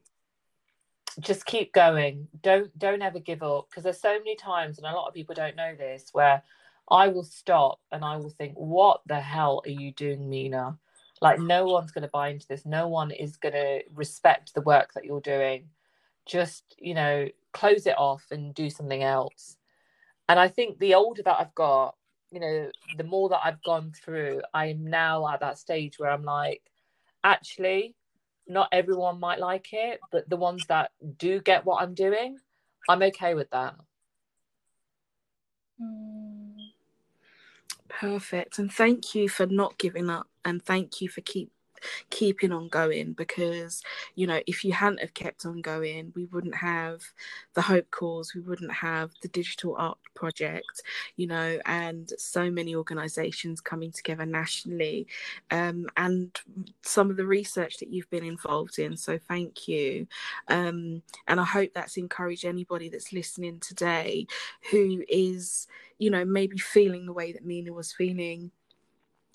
just 1.20 1.46
keep 1.46 1.74
going. 1.74 2.28
Don't 2.42 2.78
don't 2.78 3.02
ever 3.02 3.20
give 3.20 3.44
up 3.44 3.68
because 3.70 3.84
there's 3.84 4.00
so 4.00 4.18
many 4.18 4.36
times 4.36 4.78
and 4.78 4.88
a 4.88 4.92
lot 4.92 5.08
of 5.08 5.14
people 5.14 5.36
don't 5.36 5.56
know 5.56 5.76
this 5.76 6.10
where 6.14 6.44
i 6.90 7.08
will 7.08 7.24
stop 7.24 7.80
and 7.92 8.04
i 8.04 8.18
will 8.18 8.30
think 8.30 8.54
what 8.56 9.02
the 9.06 9.20
hell 9.20 9.62
are 9.66 9.70
you 9.72 9.92
doing 9.94 10.30
mina? 10.30 10.78
Like 11.22 11.40
no 11.40 11.66
one's 11.66 11.92
going 11.92 12.02
to 12.02 12.08
buy 12.08 12.30
into 12.30 12.48
this. 12.48 12.66
No 12.66 12.88
one 12.88 13.12
is 13.12 13.38
going 13.38 13.54
to 13.54 13.84
respect 13.94 14.56
the 14.56 14.62
work 14.62 14.94
that 14.96 15.06
you're 15.06 15.22
doing. 15.22 15.70
Just 16.26 16.76
you 16.80 16.94
know 16.94 17.28
close 17.54 17.86
it 17.86 17.98
off 17.98 18.26
and 18.32 18.56
do 18.56 18.70
something 18.70 19.04
else. 19.04 19.58
And 20.30 20.40
i 20.40 20.48
think 20.48 20.80
the 20.80 20.96
older 20.96 21.22
that 21.24 21.38
i've 21.40 21.56
got 21.56 21.96
you 22.32 22.40
know 22.40 22.70
the 22.98 23.04
more 23.04 23.30
that 23.30 23.42
i've 23.44 23.62
gone 23.64 23.92
through 23.92 24.42
i'm 24.54 24.86
now 24.86 25.28
at 25.28 25.42
that 25.42 25.58
stage 25.58 26.00
where 26.00 26.10
i'm 26.10 26.24
like 26.24 26.62
actually 27.24 27.96
not 28.52 28.70
everyone 28.72 29.20
might 29.20 29.40
like 29.40 29.70
it, 29.74 30.00
but 30.12 30.30
the 30.30 30.38
ones 30.38 30.66
that 30.68 30.92
do 31.18 31.42
get 31.42 31.66
what 31.66 31.82
I'm 31.82 31.94
doing, 31.94 32.38
I'm 32.90 33.04
okay 33.04 33.34
with 33.34 33.50
that. 33.52 33.76
Mm. 35.82 36.72
Perfect. 37.88 38.58
And 38.58 38.72
thank 38.72 39.14
you 39.14 39.30
for 39.30 39.46
not 39.46 39.78
giving 39.78 40.10
up 40.10 40.28
and 40.46 40.64
thank 40.64 41.02
you 41.02 41.10
for 41.10 41.22
keep 41.22 41.52
keeping 42.10 42.52
on 42.52 42.68
going 42.68 43.14
because 43.14 43.82
you 44.16 44.28
know 44.28 44.40
if 44.48 44.64
you 44.64 44.74
hadn't 44.74 45.00
have 45.00 45.14
kept 45.14 45.46
on 45.46 45.62
going 45.62 46.12
we 46.16 46.26
wouldn't 46.26 46.56
have 46.56 47.02
the 47.54 47.62
Hope 47.62 47.90
Calls 47.92 48.34
we 48.34 48.42
wouldn't 48.42 48.72
have 48.72 49.12
the 49.22 49.28
digital 49.30 49.76
art 49.78 49.98
project 50.14 50.84
you 51.16 51.28
know 51.28 51.60
and 51.66 52.12
so 52.18 52.50
many 52.50 52.76
organizations 52.76 53.62
coming 53.62 53.92
together 53.92 54.26
nationally 54.26 55.08
um, 55.52 55.88
and 55.98 56.40
some 56.84 57.10
of 57.10 57.18
the 57.18 57.26
research 57.26 57.78
that 57.78 57.90
you've 57.92 58.10
been 58.10 58.26
involved 58.26 58.80
in. 58.80 58.96
So 58.98 59.18
thank 59.18 59.68
you. 59.68 60.08
Um, 60.48 61.02
and 61.28 61.40
i 61.40 61.44
hope 61.44 61.72
that's 61.74 61.98
encouraged 61.98 62.46
anybody 62.46 62.90
that's 62.90 63.14
listening 63.14 63.60
today 63.60 64.28
who 64.72 65.04
is 65.08 65.68
you 65.98 66.10
know 66.10 66.26
maybe 66.26 66.58
feeling 66.58 67.06
the 67.06 67.14
way 67.14 67.32
that 67.32 67.46
mina 67.46 67.72
was 67.72 67.92
feeling 67.92 68.52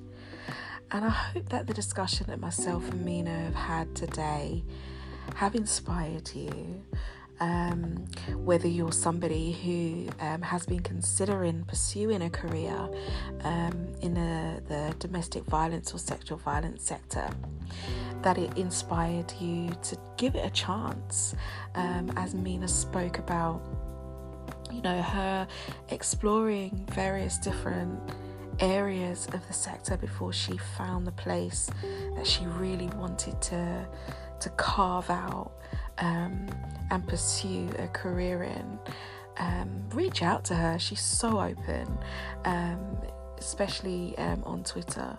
And 0.90 1.04
I 1.04 1.10
hope 1.10 1.50
that 1.50 1.66
the 1.66 1.74
discussion 1.74 2.26
that 2.28 2.40
myself 2.40 2.90
and 2.90 3.04
Mina 3.04 3.44
have 3.44 3.54
had 3.54 3.94
today 3.94 4.64
have 5.34 5.54
inspired 5.54 6.30
you. 6.34 6.82
Um, 7.40 8.06
whether 8.36 8.68
you're 8.68 8.92
somebody 8.92 9.50
who 9.50 10.08
um, 10.24 10.42
has 10.42 10.64
been 10.64 10.78
considering 10.78 11.64
pursuing 11.64 12.22
a 12.22 12.30
career 12.30 12.88
um, 13.40 13.88
in 14.00 14.16
a, 14.16 14.60
the 14.68 14.94
domestic 15.00 15.42
violence 15.46 15.92
or 15.92 15.98
sexual 15.98 16.38
violence 16.38 16.84
sector, 16.84 17.28
that 18.22 18.38
it 18.38 18.56
inspired 18.56 19.32
you 19.40 19.70
to 19.82 19.98
give 20.16 20.36
it 20.36 20.46
a 20.46 20.50
chance. 20.50 21.34
Um, 21.74 22.12
as 22.16 22.32
Mina 22.32 22.68
spoke 22.68 23.18
about, 23.18 23.60
you 24.70 24.82
know, 24.82 25.02
her 25.02 25.48
exploring 25.88 26.86
various 26.92 27.38
different 27.38 27.98
areas 28.60 29.26
of 29.32 29.44
the 29.48 29.52
sector 29.52 29.96
before 29.96 30.32
she 30.32 30.56
found 30.76 31.06
the 31.06 31.12
place 31.12 31.70
that 32.14 32.26
she 32.26 32.44
really 32.46 32.88
wanted 32.88 33.40
to 33.42 33.88
to 34.43 34.51
carve 34.51 35.09
out 35.11 35.53
um, 35.99 36.47
and 36.90 37.07
pursue 37.07 37.68
a 37.78 37.88
career 37.88 38.43
in, 38.43 38.78
um, 39.38 39.88
reach 39.90 40.22
out 40.22 40.45
to 40.47 40.55
her. 40.55 40.78
She's 40.78 41.01
so 41.01 41.40
open, 41.40 41.99
um, 42.45 42.99
especially 43.38 44.16
um, 44.18 44.43
on 44.45 44.64
Twitter. 44.64 45.18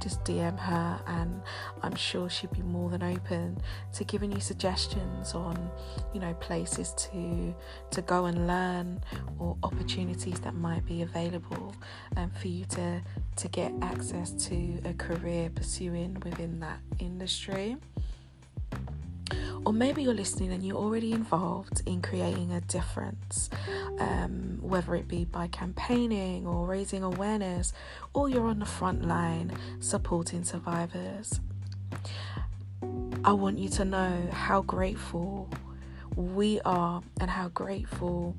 Just 0.00 0.22
DM 0.24 0.58
her, 0.58 1.00
and 1.06 1.42
I'm 1.82 1.94
sure 1.94 2.28
she'd 2.28 2.52
be 2.52 2.62
more 2.62 2.90
than 2.90 3.02
open 3.02 3.58
to 3.94 4.04
giving 4.04 4.30
you 4.32 4.40
suggestions 4.40 5.34
on, 5.34 5.70
you 6.12 6.20
know, 6.20 6.34
places 6.34 6.92
to 7.10 7.54
to 7.90 8.02
go 8.02 8.26
and 8.26 8.46
learn 8.46 9.00
or 9.38 9.56
opportunities 9.62 10.40
that 10.40 10.54
might 10.54 10.84
be 10.86 11.02
available 11.02 11.74
um, 12.16 12.30
for 12.30 12.48
you 12.48 12.64
to 12.66 13.02
to 13.36 13.48
get 13.48 13.72
access 13.82 14.30
to 14.48 14.80
a 14.84 14.92
career 14.94 15.50
pursuing 15.50 16.14
within 16.24 16.60
that 16.60 16.80
industry. 16.98 17.76
Or 19.64 19.72
maybe 19.72 20.02
you're 20.02 20.14
listening 20.14 20.52
and 20.52 20.64
you're 20.64 20.76
already 20.76 21.12
involved 21.12 21.82
in 21.86 22.00
creating 22.00 22.52
a 22.52 22.60
difference, 22.60 23.50
um, 23.98 24.58
whether 24.60 24.94
it 24.94 25.08
be 25.08 25.24
by 25.24 25.48
campaigning 25.48 26.46
or 26.46 26.66
raising 26.66 27.02
awareness, 27.02 27.72
or 28.14 28.28
you're 28.28 28.46
on 28.46 28.60
the 28.60 28.66
front 28.66 29.06
line 29.06 29.52
supporting 29.80 30.44
survivors. 30.44 31.40
I 33.24 33.32
want 33.32 33.58
you 33.58 33.68
to 33.70 33.84
know 33.84 34.28
how 34.30 34.62
grateful 34.62 35.50
we 36.14 36.60
are 36.60 37.02
and 37.20 37.28
how 37.28 37.48
grateful 37.48 38.36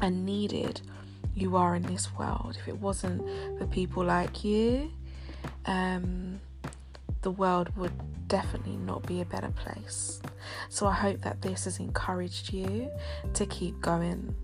and 0.00 0.24
needed 0.24 0.80
you 1.34 1.56
are 1.56 1.74
in 1.74 1.82
this 1.82 2.14
world. 2.14 2.56
If 2.60 2.68
it 2.68 2.78
wasn't 2.78 3.22
for 3.58 3.66
people 3.66 4.04
like 4.04 4.44
you, 4.44 4.92
um, 5.66 6.40
the 7.22 7.30
world 7.30 7.76
would 7.76 7.92
definitely 8.28 8.76
not 8.76 9.06
be 9.06 9.20
a 9.20 9.24
better 9.24 9.50
place. 9.50 10.20
So 10.68 10.86
I 10.86 10.92
hope 10.92 11.22
that 11.22 11.42
this 11.42 11.64
has 11.64 11.78
encouraged 11.78 12.52
you 12.52 12.90
to 13.34 13.46
keep 13.46 13.80
going. 13.80 14.34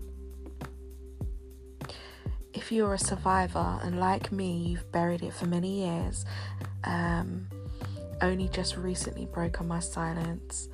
If 2.53 2.71
you're 2.71 2.93
a 2.93 2.99
survivor 2.99 3.79
and 3.83 3.99
like 3.99 4.31
me, 4.31 4.57
you've 4.57 4.91
buried 4.91 5.21
it 5.21 5.33
for 5.33 5.45
many 5.45 5.81
years, 5.85 6.25
um, 6.83 7.47
only 8.21 8.47
just 8.49 8.77
recently 8.77 9.25
broken 9.25 9.67
my 9.67 9.79
silence 9.79 10.69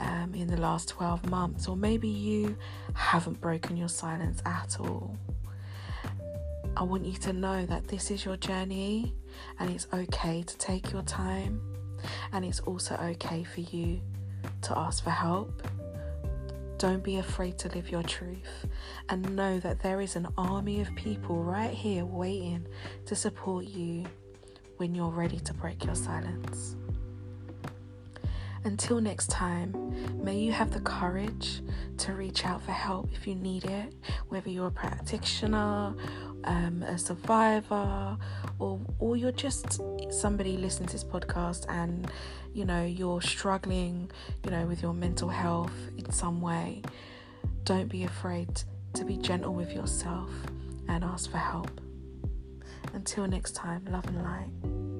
um, 0.00 0.32
in 0.34 0.46
the 0.46 0.56
last 0.56 0.88
12 0.90 1.28
months, 1.28 1.66
or 1.66 1.76
maybe 1.76 2.08
you 2.08 2.56
haven't 2.94 3.40
broken 3.40 3.76
your 3.76 3.88
silence 3.88 4.40
at 4.46 4.78
all. 4.80 5.16
I 6.76 6.84
want 6.84 7.04
you 7.04 7.14
to 7.14 7.32
know 7.32 7.66
that 7.66 7.88
this 7.88 8.10
is 8.10 8.24
your 8.24 8.36
journey 8.36 9.12
and 9.58 9.70
it's 9.70 9.86
okay 9.92 10.42
to 10.42 10.58
take 10.58 10.92
your 10.92 11.02
time 11.02 11.60
and 12.32 12.44
it's 12.44 12.60
also 12.60 12.94
okay 12.96 13.44
for 13.44 13.60
you 13.60 14.00
to 14.62 14.78
ask 14.78 15.02
for 15.02 15.10
help. 15.10 15.62
Don't 16.78 17.02
be 17.02 17.16
afraid 17.16 17.58
to 17.58 17.68
live 17.70 17.90
your 17.90 18.04
truth 18.04 18.66
and 19.08 19.34
know 19.34 19.58
that 19.58 19.80
there 19.80 20.00
is 20.00 20.14
an 20.14 20.28
army 20.36 20.80
of 20.80 20.94
people 20.94 21.42
right 21.42 21.74
here 21.74 22.04
waiting 22.04 22.66
to 23.06 23.16
support 23.16 23.64
you 23.64 24.04
when 24.76 24.94
you're 24.94 25.10
ready 25.10 25.40
to 25.40 25.52
break 25.54 25.84
your 25.84 25.96
silence. 25.96 26.76
Until 28.64 29.00
next 29.00 29.30
time, 29.30 29.72
may 30.22 30.36
you 30.36 30.52
have 30.52 30.70
the 30.72 30.80
courage 30.80 31.62
to 31.98 32.12
reach 32.12 32.44
out 32.44 32.62
for 32.62 32.72
help 32.72 33.08
if 33.12 33.26
you 33.26 33.34
need 33.34 33.64
it, 33.64 33.94
whether 34.28 34.50
you're 34.50 34.66
a 34.68 34.70
practitioner, 34.70 35.94
um, 36.44 36.82
a 36.82 36.98
survivor, 36.98 38.16
or 38.58 38.80
or 38.98 39.16
you're 39.16 39.32
just 39.32 39.80
somebody 40.10 40.56
listening 40.56 40.88
to 40.88 40.94
this 40.94 41.04
podcast 41.04 41.66
and 41.68 42.10
you 42.52 42.64
know 42.64 42.84
you're 42.84 43.22
struggling, 43.22 44.10
you 44.44 44.50
know, 44.50 44.66
with 44.66 44.82
your 44.82 44.94
mental 44.94 45.28
health 45.28 45.72
in 45.96 46.10
some 46.10 46.40
way. 46.40 46.82
Don't 47.64 47.88
be 47.88 48.04
afraid 48.04 48.62
to 48.94 49.04
be 49.04 49.16
gentle 49.16 49.54
with 49.54 49.72
yourself 49.72 50.30
and 50.88 51.04
ask 51.04 51.30
for 51.30 51.38
help. 51.38 51.80
Until 52.94 53.26
next 53.26 53.54
time, 53.54 53.84
love 53.90 54.06
and 54.06 54.22
light. 54.22 54.97